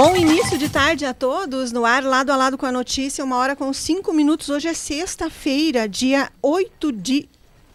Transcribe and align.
Bom 0.00 0.14
início 0.14 0.56
de 0.56 0.68
tarde 0.68 1.04
a 1.04 1.12
todos, 1.12 1.72
no 1.72 1.84
ar, 1.84 2.04
lado 2.04 2.30
a 2.30 2.36
lado 2.36 2.56
com 2.56 2.64
a 2.64 2.70
notícia, 2.70 3.24
uma 3.24 3.36
hora 3.36 3.56
com 3.56 3.72
cinco 3.72 4.12
minutos. 4.12 4.48
Hoje 4.48 4.68
é 4.68 4.72
sexta-feira, 4.72 5.88
dia 5.88 6.30
8 6.40 6.92
de 6.92 7.28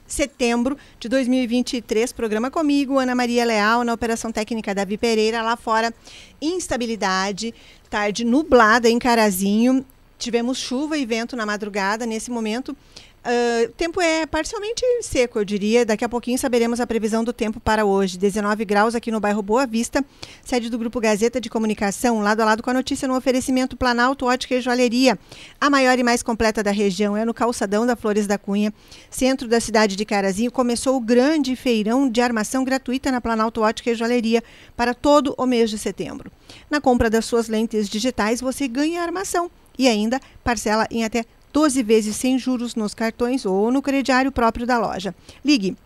setembro 0.07 0.77
de 1.01 1.09
2023. 1.09 2.13
Programa 2.13 2.49
comigo, 2.49 2.97
Ana 2.97 3.13
Maria 3.13 3.43
Leal, 3.43 3.83
na 3.83 3.91
Operação 3.91 4.31
Técnica 4.31 4.73
Davi 4.73 4.97
Pereira. 4.97 5.41
Lá 5.41 5.57
fora, 5.57 5.93
instabilidade, 6.41 7.53
tarde 7.89 8.23
nublada 8.23 8.89
em 8.89 8.97
Carazinho. 8.97 9.85
Tivemos 10.17 10.57
chuva 10.57 10.97
e 10.97 11.05
vento 11.05 11.35
na 11.35 11.45
madrugada. 11.45 12.05
Nesse 12.05 12.31
momento, 12.31 12.73
Uh, 13.23 13.71
tempo 13.77 14.01
é 14.01 14.25
parcialmente 14.25 14.83
seco, 15.01 15.39
eu 15.39 15.45
diria. 15.45 15.85
Daqui 15.85 16.03
a 16.03 16.09
pouquinho 16.09 16.37
saberemos 16.37 16.81
a 16.81 16.87
previsão 16.87 17.23
do 17.23 17.31
tempo 17.31 17.57
para 17.57 17.85
hoje. 17.85 18.17
19 18.17 18.65
graus 18.65 18.95
aqui 18.95 19.11
no 19.11 19.19
bairro 19.19 19.41
Boa 19.41 19.65
Vista, 19.65 20.03
sede 20.43 20.69
do 20.69 20.77
Grupo 20.77 20.99
Gazeta 20.99 21.39
de 21.39 21.49
Comunicação, 21.49 22.19
lado 22.19 22.41
a 22.41 22.45
lado 22.45 22.61
com 22.61 22.69
a 22.69 22.73
notícia 22.73 23.07
no 23.07 23.15
oferecimento 23.15 23.77
Planalto 23.77 24.25
Ótica 24.25 24.55
e 24.55 24.61
Joalheria. 24.61 25.17
A 25.59 25.69
maior 25.69 25.97
e 25.97 26.03
mais 26.03 26.21
completa 26.21 26.61
da 26.61 26.71
região 26.71 27.15
é 27.15 27.23
no 27.23 27.33
calçadão 27.33 27.85
da 27.85 27.95
Flores 27.95 28.27
da 28.27 28.37
Cunha, 28.37 28.73
centro 29.09 29.47
da 29.47 29.61
cidade 29.61 29.95
de 29.95 30.03
Carazinho. 30.03 30.51
Começou 30.51 30.97
o 30.97 31.01
grande 31.01 31.55
feirão 31.55 32.09
de 32.09 32.19
armação 32.19 32.65
gratuita 32.65 33.09
na 33.09 33.21
Planalto 33.21 33.61
Ótica 33.61 33.89
e 33.89 33.95
Joalheria 33.95 34.43
para 34.75 34.93
todo 34.93 35.33
o 35.37 35.45
mês 35.45 35.69
de 35.69 35.77
setembro. 35.77 36.29
Na 36.69 36.81
compra 36.81 37.09
das 37.09 37.23
suas 37.23 37.47
lentes 37.47 37.87
digitais, 37.87 38.41
você 38.41 38.67
ganha 38.67 39.01
armação 39.01 39.49
e 39.79 39.87
ainda 39.87 40.19
parcela 40.43 40.85
em 40.91 41.05
até 41.05 41.25
12 41.53 41.83
vezes 41.83 42.15
sem 42.15 42.37
juros 42.37 42.75
nos 42.75 42.93
cartões 42.93 43.45
ou 43.45 43.71
no 43.71 43.81
crediário 43.81 44.31
próprio 44.31 44.65
da 44.65 44.79
loja. 44.79 45.15
Ligue 45.45 45.77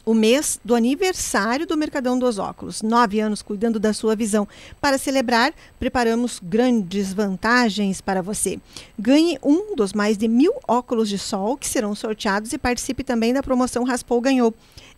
o 0.05 0.13
mês 0.13 0.59
do 0.63 0.75
aniversário 0.75 1.65
do 1.65 1.77
Mercadão 1.77 2.17
dos 2.19 2.37
Óculos. 2.37 2.81
Nove 2.81 3.19
anos 3.19 3.41
cuidando 3.41 3.79
da 3.79 3.93
sua 3.93 4.15
visão. 4.15 4.47
Para 4.81 4.97
celebrar, 4.97 5.53
preparamos 5.79 6.39
grandes 6.41 7.13
vantagens 7.13 8.01
para 8.01 8.21
você. 8.21 8.59
Ganhe 8.99 9.37
um 9.41 9.75
dos 9.75 9.93
mais 9.93 10.17
de 10.17 10.27
mil 10.27 10.53
óculos 10.67 11.07
de 11.07 11.17
sol 11.17 11.57
que 11.57 11.67
serão 11.67 11.95
sorteados 11.95 12.51
e 12.53 12.57
participe 12.57 13.03
também 13.03 13.33
da 13.33 13.43
promoção 13.43 13.83
Raspou 13.83 14.19
Ganhou. 14.19 14.53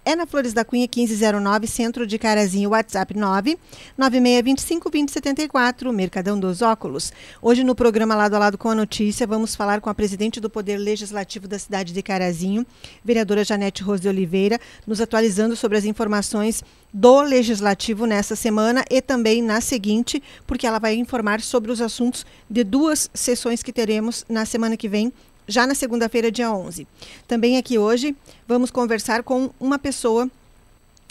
É 0.08 0.16
na 0.16 0.28
Flores 0.28 0.54
da 0.54 0.64
Cunha 0.64 0.88
1509, 0.88 1.66
centro 1.66 2.06
de 2.06 2.20
Carazinho, 2.20 2.70
WhatsApp 2.70 3.18
9 3.18 3.58
9625 3.98 4.92
2074, 4.92 5.92
Mercadão 5.92 6.40
dos 6.40 6.62
Óculos. 6.62 7.12
Hoje 7.42 7.64
no 7.64 7.74
programa 7.74 8.14
Lado 8.14 8.36
a 8.36 8.40
Lado 8.40 8.56
com 8.56 8.70
a 8.70 8.76
Notícia, 8.76 9.26
vamos 9.26 9.56
falar 9.56 9.82
com 9.82 9.90
a 9.90 9.96
presidente 9.96 10.40
do 10.40 10.48
Poder 10.48 10.78
Legislativo 10.78 11.48
da 11.48 11.58
cidade 11.58 11.92
de 11.92 12.04
Carazinho, 12.04 12.64
vereadora 13.04 13.44
Janete 13.44 13.82
Rose 13.82 14.04
de 14.04 14.08
Oliveira, 14.08 14.60
nos 14.86 15.02
atualizando 15.02 15.56
sobre 15.56 15.80
as 15.80 15.86
informações 15.86 16.64
do 16.94 17.24
Legislativo 17.24 18.06
nessa 18.06 18.36
semana 18.36 18.86
e 18.92 19.02
também 19.02 19.42
na 19.42 19.60
seguinte, 19.60 20.22
porque 20.46 20.68
ela 20.68 20.78
vai 20.78 20.94
informar 20.94 21.42
sobre 21.42 21.72
os 21.72 21.82
assuntos 21.82 22.28
de 22.48 22.64
duas 22.64 23.10
sessões 23.12 23.64
que 23.64 23.74
teremos 23.74 24.24
na 24.30 24.46
semana 24.46 24.78
que 24.78 24.88
vem 24.88 25.12
já 25.48 25.68
na 25.68 25.76
segunda-feira, 25.76 26.32
dia 26.32 26.52
11. 26.52 26.88
Também 27.28 27.58
aqui 27.58 27.78
hoje 27.78 28.16
vamos 28.48 28.72
conversar 28.72 29.24
com 29.24 29.50
uma 29.60 29.78
pessoa 29.78 30.30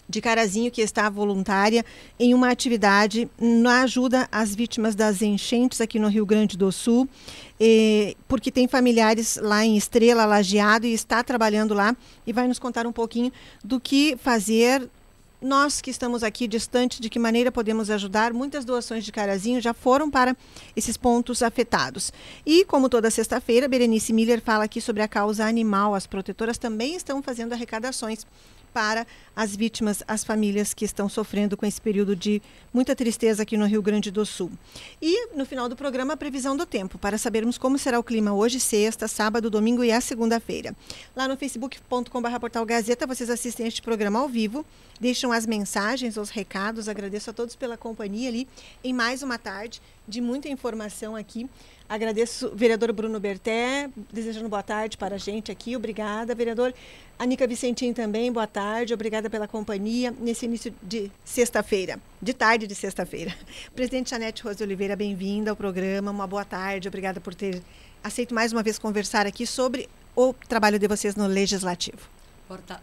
de 0.09 0.21
Carazinho 0.21 0.71
que 0.71 0.83
está 0.83 1.09
voluntária 1.09 1.85
em 2.19 2.35
uma 2.35 2.51
atividade 2.51 3.29
na 3.39 3.83
ajuda 3.83 4.29
às 4.31 4.55
vítimas 4.55 4.95
das 4.95 5.23
enchentes 5.23 5.81
aqui 5.81 5.99
no 5.99 6.09
Rio 6.09 6.27
Grande 6.27 6.57
do 6.57 6.71
Sul, 6.71 7.09
porque 8.29 8.51
tem 8.51 8.69
familiares 8.69 9.39
lá 9.41 9.65
em 9.65 9.77
Estrela, 9.77 10.27
Lajeado 10.27 10.87
e 10.87 10.93
está 10.93 11.23
trabalhando 11.23 11.73
lá 11.73 11.97
e 12.27 12.33
vai 12.33 12.47
nos 12.47 12.59
contar 12.59 12.87
um 12.87 12.93
pouquinho 12.93 13.33
do 13.63 13.81
que 13.81 14.17
fazer 14.19 14.89
nós 15.45 15.83
que 15.83 15.91
estamos 15.91 16.23
aqui 16.23 16.49
distante, 16.49 17.01
de 17.01 17.11
que 17.11 17.19
maneira 17.19 17.53
podemos 17.53 17.91
ajudar? 17.91 18.33
Muitas 18.33 18.65
doações 18.65 19.05
de 19.05 19.13
Carazinho 19.13 19.61
já 19.61 19.75
foram 19.75 20.11
para 20.11 20.35
esses 20.75 20.97
pontos 20.97 21.43
afetados. 21.43 22.11
E, 22.47 22.65
como 22.65 22.89
toda 22.89 23.11
sexta-feira, 23.11 23.69
Berenice 23.69 24.13
Miller 24.13 24.41
fala 24.41 24.65
aqui 24.65 24.81
sobre 24.81 25.03
a 25.03 25.09
causa 25.09 25.45
animal. 25.45 25.95
As 25.95 26.07
protetoras 26.07 26.57
também 26.57 26.97
estão 26.97 27.23
fazendo 27.23 27.53
arrecadações 27.53 28.27
para 28.75 29.07
as 29.37 29.55
vítimas, 29.55 30.03
as 30.07 30.25
famílias 30.25 30.75
que 30.75 30.85
estão 30.85 31.09
sofrendo 31.09 31.57
com 31.57 31.65
esse 31.65 31.81
período 31.81 32.17
de 32.17 32.43
muita 32.73 32.97
tristeza 32.97 33.45
aqui 33.45 33.57
no 33.57 33.67
Rio 33.67 33.81
Grande 33.81 34.11
do 34.11 34.27
Sul. 34.27 34.51
E 35.01 35.29
no 35.29 35.47
final 35.47 35.69
do 35.69 35.77
programa, 35.77 36.15
a 36.15 36.17
previsão 36.17 36.57
do 36.57 36.67
tempo, 36.67 36.99
para 36.99 37.17
sabermos 37.17 37.57
como 37.57 37.79
será 37.79 38.01
o 38.01 38.03
clima 38.03 38.35
hoje, 38.35 38.59
sexta, 38.59 39.07
sábado, 39.07 39.49
domingo 39.49 39.85
e 39.85 39.93
a 39.93 40.01
segunda-feira. 40.01 40.75
Lá 41.15 41.29
no 41.29 41.37
facebook.com.br 41.37 42.39
portal 42.41 42.67
Gazeta, 42.67 43.07
vocês 43.07 43.31
assistem 43.31 43.69
este 43.69 43.81
programa 43.81 44.19
ao 44.19 44.29
vivo, 44.29 44.67
deixam 45.01 45.31
as 45.31 45.47
mensagens, 45.47 46.17
os 46.17 46.31
recados. 46.31 46.89
Agradeço 46.89 47.31
a 47.31 47.33
todos 47.33 47.55
pela 47.55 47.77
companhia 47.77 48.29
ali 48.29 48.49
em 48.83 48.93
mais 48.93 49.23
uma 49.23 49.39
tarde 49.39 49.81
de 50.07 50.21
muita 50.21 50.49
informação 50.49 51.15
aqui. 51.15 51.49
Agradeço 51.89 52.51
vereador 52.55 52.93
Bruno 52.93 53.21
Berté, 53.21 53.91
desejando 54.11 54.49
boa 54.49 54.63
tarde 54.63 54.97
para 54.97 55.17
a 55.17 55.19
gente 55.19 55.53
aqui. 55.53 55.77
Obrigada, 55.77 56.35
vereador. 56.35 56.75
Anica 57.17 57.47
Vicentim 57.47 57.93
também, 57.93 58.33
boa 58.33 58.47
tarde. 58.47 58.93
Obrigada 58.93 59.31
pela 59.31 59.47
companhia 59.47 60.13
nesse 60.19 60.47
início 60.47 60.75
de 60.83 61.11
sexta-feira, 61.25 61.99
de 62.21 62.35
tarde 62.35 62.67
de 62.67 62.75
sexta-feira. 62.75 63.33
Presidente 63.75 64.11
Janete 64.11 64.43
Rose 64.43 64.63
Oliveira, 64.63 64.97
bem-vinda 64.97 65.51
ao 65.51 65.57
programa. 65.57 66.11
Uma 66.11 66.27
boa 66.27 66.45
tarde. 66.45 66.89
Obrigada 66.89 67.21
por 67.21 67.33
ter 67.33 67.63
aceito 68.03 68.35
mais 68.35 68.53
uma 68.53 68.65
vez 68.65 68.81
conversar 68.81 69.27
aqui 69.27 69.47
sobre 69.47 69.89
o 70.17 70.35
trabalho 70.49 70.77
de 70.77 70.89
vocês 70.89 71.15
no 71.15 71.27
Legislativo. 71.29 71.99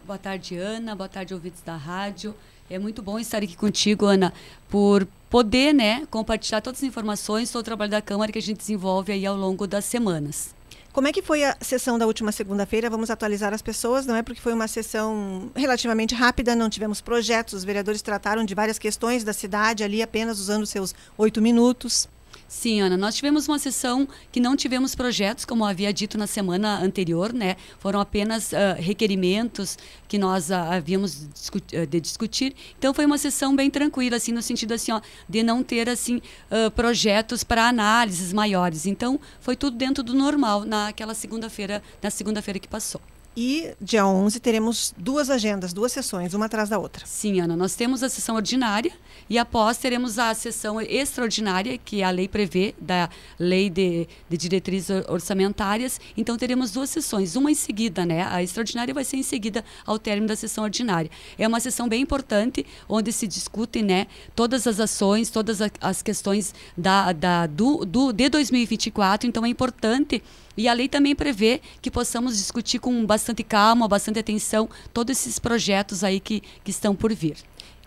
Boa 0.06 0.18
tarde, 0.18 0.56
Ana. 0.56 0.96
Boa 0.96 1.08
tarde, 1.10 1.34
ouvintes 1.34 1.60
da 1.60 1.76
rádio. 1.76 2.34
É 2.70 2.78
muito 2.78 3.02
bom 3.02 3.18
estar 3.18 3.42
aqui 3.42 3.54
contigo, 3.54 4.06
Ana, 4.06 4.32
por 4.68 5.06
poder 5.28 5.74
né, 5.74 6.06
compartilhar 6.10 6.62
todas 6.62 6.80
as 6.80 6.84
informações 6.84 7.50
sobre 7.50 7.60
o 7.60 7.64
trabalho 7.64 7.90
da 7.90 8.00
Câmara 8.00 8.32
que 8.32 8.38
a 8.38 8.42
gente 8.42 8.58
desenvolve 8.58 9.12
aí 9.12 9.26
ao 9.26 9.36
longo 9.36 9.66
das 9.66 9.84
semanas. 9.84 10.54
Como 10.92 11.08
é 11.08 11.12
que 11.12 11.22
foi 11.22 11.42
a 11.42 11.56
sessão 11.58 11.98
da 11.98 12.06
última 12.06 12.30
segunda-feira? 12.32 12.90
Vamos 12.90 13.08
atualizar 13.08 13.54
as 13.54 13.62
pessoas, 13.62 14.04
não 14.04 14.14
é? 14.14 14.22
Porque 14.22 14.42
foi 14.42 14.52
uma 14.52 14.68
sessão 14.68 15.50
relativamente 15.56 16.14
rápida, 16.14 16.54
não 16.54 16.68
tivemos 16.68 17.00
projetos, 17.00 17.54
os 17.54 17.64
vereadores 17.64 18.02
trataram 18.02 18.44
de 18.44 18.54
várias 18.54 18.78
questões 18.78 19.24
da 19.24 19.32
cidade 19.32 19.82
ali 19.82 20.02
apenas 20.02 20.38
usando 20.38 20.66
seus 20.66 20.94
oito 21.16 21.40
minutos. 21.40 22.06
Sim, 22.52 22.82
Ana, 22.82 22.98
nós 22.98 23.14
tivemos 23.14 23.48
uma 23.48 23.58
sessão 23.58 24.06
que 24.30 24.38
não 24.38 24.54
tivemos 24.54 24.94
projetos, 24.94 25.46
como 25.46 25.64
havia 25.64 25.90
dito 25.90 26.18
na 26.18 26.26
semana 26.26 26.78
anterior, 26.82 27.32
né? 27.32 27.56
Foram 27.78 27.98
apenas 27.98 28.52
uh, 28.52 28.76
requerimentos 28.78 29.78
que 30.06 30.18
nós 30.18 30.50
uh, 30.50 30.56
havíamos 30.70 31.22
uh, 31.24 31.86
de 31.86 31.98
discutir. 31.98 32.54
Então 32.78 32.92
foi 32.92 33.06
uma 33.06 33.16
sessão 33.16 33.56
bem 33.56 33.70
tranquila, 33.70 34.18
assim, 34.18 34.32
no 34.32 34.42
sentido 34.42 34.74
assim, 34.74 34.92
ó, 34.92 35.00
de 35.26 35.42
não 35.42 35.62
ter 35.62 35.88
assim 35.88 36.20
projetos 36.76 37.42
para 37.42 37.68
análises 37.68 38.34
maiores. 38.34 38.84
Então 38.84 39.18
foi 39.40 39.56
tudo 39.56 39.78
dentro 39.78 40.04
do 40.04 40.12
normal 40.12 40.66
naquela 40.66 41.14
segunda-feira, 41.14 41.82
na 42.02 42.10
segunda-feira 42.10 42.60
que 42.60 42.68
passou. 42.68 43.00
E 43.34 43.74
dia 43.80 44.06
11 44.06 44.38
teremos 44.40 44.94
duas 44.94 45.30
agendas, 45.30 45.72
duas 45.72 45.90
sessões, 45.90 46.34
uma 46.34 46.44
atrás 46.44 46.68
da 46.68 46.78
outra. 46.78 47.06
Sim, 47.06 47.40
Ana. 47.40 47.56
Nós 47.56 47.74
temos 47.74 48.02
a 48.02 48.08
sessão 48.10 48.36
ordinária 48.36 48.92
e 49.28 49.38
após 49.38 49.78
teremos 49.78 50.18
a 50.18 50.34
sessão 50.34 50.78
extraordinária, 50.78 51.78
que 51.78 52.02
a 52.02 52.10
lei 52.10 52.28
prevê, 52.28 52.74
da 52.78 53.08
Lei 53.38 53.70
de, 53.70 54.06
de 54.28 54.36
Diretrizes 54.36 54.90
Orçamentárias. 55.08 55.98
Então 56.14 56.36
teremos 56.36 56.72
duas 56.72 56.90
sessões, 56.90 57.34
uma 57.34 57.50
em 57.50 57.54
seguida, 57.54 58.04
né? 58.04 58.22
A 58.30 58.42
extraordinária 58.42 58.92
vai 58.92 59.04
ser 59.04 59.16
em 59.16 59.22
seguida 59.22 59.64
ao 59.86 59.98
término 59.98 60.28
da 60.28 60.36
sessão 60.36 60.64
ordinária. 60.64 61.10
É 61.38 61.48
uma 61.48 61.58
sessão 61.58 61.88
bem 61.88 62.02
importante, 62.02 62.66
onde 62.86 63.10
se 63.12 63.26
discutem 63.26 63.82
né, 63.82 64.08
todas 64.36 64.66
as 64.66 64.78
ações, 64.78 65.30
todas 65.30 65.60
as 65.80 66.02
questões 66.02 66.54
da, 66.76 67.12
da, 67.12 67.46
do, 67.46 67.86
do, 67.86 68.12
de 68.12 68.28
2024. 68.28 69.26
Então 69.26 69.46
é 69.46 69.48
importante 69.48 70.22
e 70.56 70.68
a 70.68 70.72
lei 70.72 70.88
também 70.88 71.14
prevê 71.14 71.60
que 71.80 71.90
possamos 71.90 72.36
discutir 72.36 72.78
com 72.78 73.04
bastante 73.04 73.42
calma, 73.42 73.88
bastante 73.88 74.18
atenção, 74.18 74.68
todos 74.92 75.18
esses 75.18 75.38
projetos 75.38 76.04
aí 76.04 76.20
que, 76.20 76.42
que 76.62 76.70
estão 76.70 76.94
por 76.94 77.12
vir. 77.14 77.36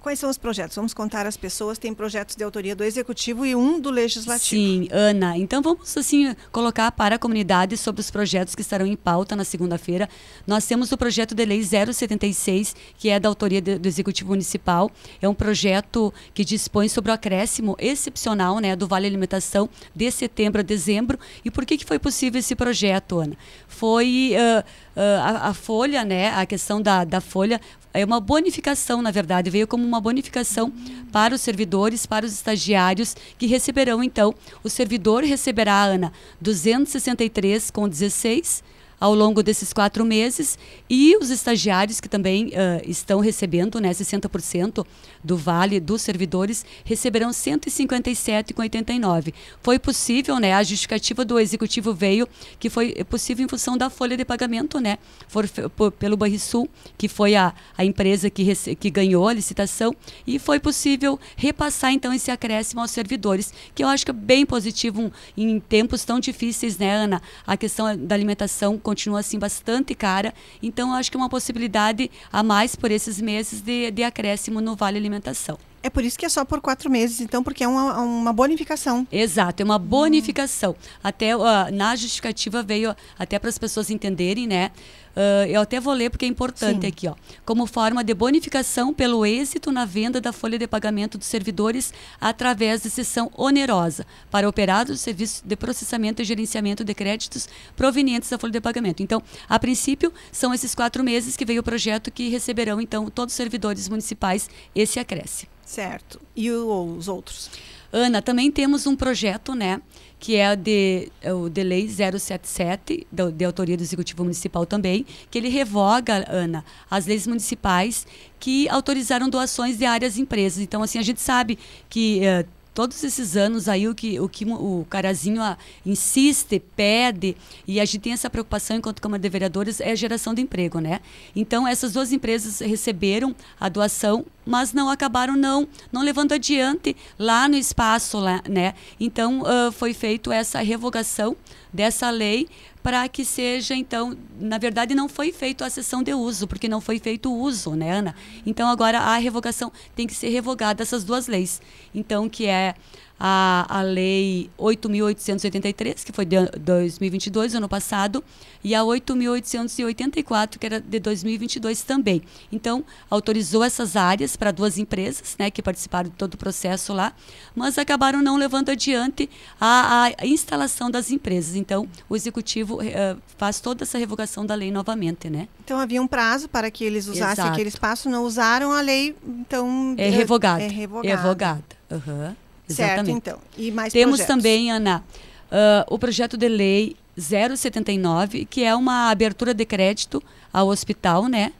Quais 0.05 0.19
são 0.19 0.29
os 0.29 0.37
projetos? 0.37 0.75
Vamos 0.75 0.93
contar 0.93 1.25
às 1.25 1.35
pessoas. 1.35 1.79
Tem 1.79 1.91
projetos 1.91 2.35
de 2.35 2.43
autoria 2.43 2.75
do 2.75 2.83
Executivo 2.83 3.43
e 3.43 3.55
um 3.55 3.79
do 3.79 3.89
Legislativo. 3.89 4.61
Sim, 4.61 4.87
Ana. 4.91 5.35
Então 5.35 5.63
vamos 5.63 5.97
assim 5.97 6.35
colocar 6.51 6.91
para 6.91 7.15
a 7.15 7.17
comunidade 7.17 7.75
sobre 7.75 8.01
os 8.01 8.11
projetos 8.11 8.53
que 8.53 8.61
estarão 8.61 8.85
em 8.85 8.95
pauta 8.95 9.35
na 9.35 9.43
segunda-feira. 9.43 10.07
Nós 10.45 10.67
temos 10.67 10.91
o 10.91 10.97
projeto 10.97 11.33
de 11.33 11.43
lei 11.43 11.63
076, 11.63 12.75
que 12.99 13.09
é 13.09 13.19
da 13.19 13.27
autoria 13.27 13.59
do 13.59 13.87
Executivo 13.87 14.29
Municipal. 14.29 14.91
É 15.19 15.27
um 15.27 15.33
projeto 15.33 16.13
que 16.35 16.45
dispõe 16.45 16.87
sobre 16.87 17.09
o 17.09 17.13
acréscimo 17.15 17.75
excepcional 17.79 18.59
né, 18.59 18.75
do 18.75 18.87
Vale 18.87 19.07
Alimentação 19.07 19.67
de 19.95 20.11
setembro 20.11 20.59
a 20.59 20.63
dezembro. 20.63 21.17
E 21.43 21.49
por 21.49 21.65
que, 21.65 21.79
que 21.79 21.85
foi 21.85 21.97
possível 21.97 22.37
esse 22.37 22.55
projeto, 22.55 23.21
Ana? 23.21 23.35
Foi 23.67 24.35
uh, 24.35 24.59
uh, 24.59 25.01
a, 25.23 25.49
a, 25.49 25.53
folha, 25.55 26.05
né, 26.05 26.29
a 26.29 26.45
questão 26.45 26.79
da, 26.79 27.03
da 27.03 27.19
folha 27.19 27.59
é 27.95 28.03
uma 28.03 28.19
bonificação, 28.19 29.01
na 29.01 29.09
verdade, 29.09 29.49
veio 29.49 29.65
como 29.65 29.85
uma 29.85 30.01
bonificação 30.01 30.73
para 31.11 31.33
os 31.33 31.41
servidores, 31.41 32.05
para 32.05 32.25
os 32.25 32.33
estagiários 32.33 33.15
que 33.37 33.47
receberão 33.47 34.03
então, 34.03 34.35
o 34.63 34.69
servidor 34.69 35.23
receberá 35.23 35.83
Ana 35.83 36.11
263,16 36.43 38.61
ao 39.05 39.13
longo 39.13 39.43
desses 39.43 39.71
quatro 39.71 40.03
meses 40.03 40.57
e 40.89 41.15
os 41.17 41.29
estagiários 41.29 42.01
que 42.01 42.09
também 42.09 42.47
uh, 42.47 42.81
estão 42.87 43.19
recebendo 43.19 43.79
né, 43.79 43.91
60% 43.91 44.83
do 45.23 45.37
vale 45.37 45.79
dos 45.79 46.01
servidores 46.01 46.65
receberão 46.83 47.29
157,89. 47.29 49.31
Foi 49.61 49.77
possível, 49.77 50.39
né, 50.39 50.53
a 50.53 50.63
justificativa 50.63 51.23
do 51.23 51.37
executivo 51.37 51.93
veio 51.93 52.27
que 52.59 52.67
foi 52.67 52.95
possível 53.03 53.45
em 53.45 53.47
função 53.47 53.77
da 53.77 53.91
folha 53.91 54.17
de 54.17 54.25
pagamento, 54.25 54.79
né, 54.79 54.97
for, 55.27 55.47
por, 55.75 55.91
pelo 55.91 56.17
Banrisul, 56.17 56.67
que 56.97 57.07
foi 57.07 57.35
a, 57.35 57.53
a 57.77 57.85
empresa 57.85 58.31
que, 58.31 58.75
que 58.75 58.89
ganhou 58.89 59.27
a 59.27 59.33
licitação 59.33 59.95
e 60.25 60.39
foi 60.39 60.59
possível 60.59 61.19
repassar 61.35 61.93
então 61.93 62.11
esse 62.11 62.31
acréscimo 62.31 62.81
aos 62.81 62.89
servidores, 62.89 63.53
que 63.75 63.83
eu 63.83 63.87
acho 63.87 64.03
que 64.03 64.09
é 64.09 64.15
bem 64.15 64.47
positivo 64.47 64.99
um, 64.99 65.11
em 65.37 65.59
tempos 65.59 66.03
tão 66.03 66.19
difíceis, 66.19 66.79
né, 66.79 66.91
Ana, 66.91 67.21
a 67.45 67.55
questão 67.55 67.95
da 67.95 68.15
alimentação 68.15 68.79
continua 68.79 68.94
assim 69.15 69.37
bastante 69.37 69.93
cara. 69.93 70.33
Então, 70.61 70.93
acho 70.93 71.11
que 71.11 71.17
é 71.17 71.19
uma 71.19 71.29
possibilidade 71.29 72.09
a 72.31 72.41
mais 72.41 72.75
por 72.75 72.91
esses 72.91 73.19
meses 73.19 73.61
de, 73.61 73.91
de 73.91 74.03
acréscimo 74.03 74.61
no 74.61 74.75
Vale 74.75 74.97
Alimentação. 74.97 75.57
É 75.85 75.89
por 75.89 76.03
isso 76.03 76.17
que 76.17 76.25
é 76.25 76.29
só 76.29 76.43
por 76.43 76.61
quatro 76.61 76.89
meses, 76.89 77.21
então, 77.21 77.43
porque 77.43 77.63
é 77.63 77.67
uma, 77.67 78.01
uma 78.01 78.33
bonificação. 78.33 79.07
Exato, 79.11 79.61
é 79.61 79.63
uma 79.63 79.77
bonificação. 79.77 80.71
Hum. 80.71 80.89
Até 81.03 81.37
uh, 81.37 81.43
na 81.71 81.95
justificativa 81.95 82.63
veio 82.63 82.95
até 83.19 83.37
para 83.37 83.49
as 83.49 83.57
pessoas 83.59 83.91
entenderem, 83.91 84.47
né? 84.47 84.71
Uh, 85.15 85.47
eu 85.47 85.61
até 85.61 85.79
vou 85.79 85.93
ler 85.93 86.09
porque 86.09 86.25
é 86.25 86.27
importante 86.27 86.81
Sim. 86.81 86.87
aqui, 86.87 87.07
ó. 87.07 87.15
Como 87.45 87.65
forma 87.65 88.03
de 88.03 88.13
bonificação 88.13 88.93
pelo 88.93 89.25
êxito 89.25 89.71
na 89.71 89.85
venda 89.85 90.19
da 90.19 90.33
folha 90.33 90.59
de 90.59 90.67
pagamento 90.67 91.17
dos 91.17 91.27
servidores 91.27 91.93
através 92.19 92.83
de 92.83 92.89
sessão 92.89 93.31
onerosa 93.37 94.05
para 94.29 94.47
operar 94.47 94.89
o 94.89 94.97
serviço 94.97 95.41
de 95.45 95.55
processamento 95.55 96.21
e 96.21 96.25
gerenciamento 96.25 96.83
de 96.83 96.93
créditos 96.93 97.47
provenientes 97.77 98.29
da 98.29 98.37
folha 98.37 98.51
de 98.51 98.61
pagamento. 98.61 99.01
Então, 99.01 99.23
a 99.47 99.57
princípio, 99.57 100.11
são 100.31 100.53
esses 100.53 100.75
quatro 100.75 101.03
meses 101.03 101.37
que 101.37 101.45
veio 101.45 101.61
o 101.61 101.63
projeto 101.63 102.11
que 102.11 102.27
receberão, 102.27 102.81
então, 102.81 103.09
todos 103.09 103.33
os 103.33 103.37
servidores 103.37 103.87
municipais 103.87 104.49
esse 104.75 104.99
acréscimo. 104.99 105.49
Certo. 105.65 106.19
E 106.35 106.51
os 106.51 107.07
outros? 107.07 107.49
Ana, 107.91 108.21
também 108.21 108.51
temos 108.51 108.85
um 108.85 108.95
projeto, 108.95 109.55
né? 109.55 109.81
Que 110.25 110.37
é, 110.37 110.55
de, 110.55 111.11
é 111.21 111.31
o 111.31 111.47
de 111.47 111.61
lei 111.61 111.87
077, 111.87 113.05
de, 113.11 113.31
de 113.31 113.45
autoria 113.45 113.77
do 113.77 113.83
Executivo 113.83 114.23
Municipal 114.23 114.65
também, 114.65 115.05
que 115.29 115.37
ele 115.37 115.49
revoga, 115.49 116.25
Ana, 116.27 116.65
as 116.89 117.05
leis 117.05 117.27
municipais 117.27 118.07
que 118.39 118.67
autorizaram 118.69 119.29
doações 119.29 119.77
de 119.77 119.85
áreas 119.85 120.17
empresas. 120.17 120.63
Então, 120.63 120.81
assim, 120.81 120.97
a 120.97 121.03
gente 121.03 121.21
sabe 121.21 121.59
que 121.87 122.21
uh, 122.21 122.49
todos 122.73 123.03
esses 123.03 123.37
anos 123.37 123.69
aí 123.69 123.87
o 123.87 123.93
que 123.93 124.19
o, 124.19 124.27
que 124.27 124.45
o 124.45 124.83
Carazinho 124.89 125.43
a, 125.43 125.59
insiste, 125.85 126.59
pede, 126.75 127.37
e 127.67 127.79
a 127.79 127.85
gente 127.85 127.99
tem 127.99 128.13
essa 128.13 128.27
preocupação 128.27 128.77
enquanto 128.77 129.03
Câmara 129.03 129.21
de 129.21 129.29
Vereadores, 129.29 129.79
é 129.79 129.91
a 129.91 129.95
geração 129.95 130.33
de 130.33 130.41
emprego, 130.41 130.79
né? 130.79 131.01
Então, 131.35 131.67
essas 131.67 131.93
duas 131.93 132.11
empresas 132.11 132.61
receberam 132.61 133.35
a 133.59 133.69
doação, 133.69 134.25
mas 134.45 134.73
não 134.73 134.89
acabaram 134.89 135.35
não, 135.35 135.67
não 135.91 136.03
levando 136.03 136.33
adiante 136.33 136.95
lá 137.17 137.47
no 137.47 137.55
espaço, 137.55 138.19
lá, 138.19 138.41
né? 138.47 138.73
Então, 138.99 139.41
uh, 139.41 139.71
foi 139.71 139.93
feito 139.93 140.31
essa 140.31 140.59
revogação 140.59 141.35
dessa 141.73 142.09
lei 142.09 142.47
para 142.85 143.09
que 143.09 143.25
seja, 143.25 143.73
então, 143.73 144.15
na 144.39 144.59
verdade 144.59 144.93
não 144.93 145.09
foi 145.09 145.31
feito 145.31 145.63
a 145.63 145.69
sessão 145.71 146.03
de 146.03 146.13
uso, 146.13 146.45
porque 146.45 146.69
não 146.69 146.79
foi 146.79 146.99
feito 146.99 147.31
o 147.31 147.35
uso, 147.35 147.71
né, 147.71 147.91
Ana? 147.91 148.15
Então 148.45 148.69
agora 148.69 148.99
a 148.99 149.17
revogação 149.17 149.71
tem 149.95 150.05
que 150.05 150.13
ser 150.13 150.29
revogada 150.29 150.83
essas 150.83 151.03
duas 151.03 151.25
leis. 151.25 151.59
Então, 151.95 152.29
que 152.29 152.45
é 152.45 152.75
a, 153.19 153.65
a 153.69 153.81
Lei 153.81 154.49
8.883, 154.59 156.03
que 156.03 156.11
foi 156.11 156.25
de 156.25 156.45
2022, 156.59 157.55
ano 157.55 157.69
passado, 157.69 158.23
e 158.63 158.75
a 158.75 158.81
8.884, 158.81 160.57
que 160.57 160.65
era 160.65 160.81
de 160.81 160.99
2022 160.99 161.83
também. 161.83 162.21
Então, 162.51 162.83
autorizou 163.09 163.63
essas 163.63 163.95
áreas 163.95 164.35
para 164.35 164.51
duas 164.51 164.77
empresas, 164.77 165.35
né, 165.39 165.49
que 165.49 165.61
participaram 165.61 166.09
de 166.09 166.15
todo 166.15 166.33
o 166.33 166.37
processo 166.37 166.93
lá, 166.93 167.13
mas 167.55 167.77
acabaram 167.77 168.21
não 168.21 168.37
levando 168.37 168.69
adiante 168.69 169.29
a, 169.59 170.11
a 170.17 170.25
instalação 170.25 170.89
das 170.91 171.11
empresas. 171.11 171.55
Então, 171.55 171.87
o 172.09 172.15
Executivo 172.15 172.81
uh, 172.81 173.21
faz 173.37 173.59
toda 173.59 173.83
essa 173.83 173.97
revogação 173.97 174.45
da 174.45 174.55
lei 174.55 174.71
novamente, 174.71 175.29
né? 175.29 175.47
Então, 175.63 175.79
havia 175.79 176.01
um 176.01 176.07
prazo 176.07 176.49
para 176.49 176.69
que 176.69 176.83
eles 176.83 177.07
usassem 177.07 177.43
Exato. 177.43 177.51
aquele 177.51 177.69
espaço, 177.69 178.09
não 178.09 178.23
usaram 178.23 178.71
a 178.71 178.81
lei, 178.81 179.15
então... 179.25 179.95
É 179.97 180.09
revogada. 180.09 180.63
É 180.63 180.67
revogada. 180.67 181.15
Revogada. 181.15 181.63
Uhum. 181.91 182.35
Exatamente. 182.69 183.05
Certo, 183.05 183.09
então. 183.09 183.39
E 183.57 183.71
mais 183.71 183.93
Temos 183.93 184.17
projetos. 184.17 184.35
também, 184.35 184.71
Ana, 184.71 185.03
uh, 185.51 185.93
o 185.93 185.99
projeto 185.99 186.37
de 186.37 186.47
lei 186.47 186.95
079, 187.17 188.45
que 188.45 188.63
é 188.63 188.75
uma 188.75 189.09
abertura 189.09 189.53
de 189.53 189.65
crédito 189.65 190.21
ao 190.51 190.67
hospital, 190.67 191.27
né? 191.27 191.53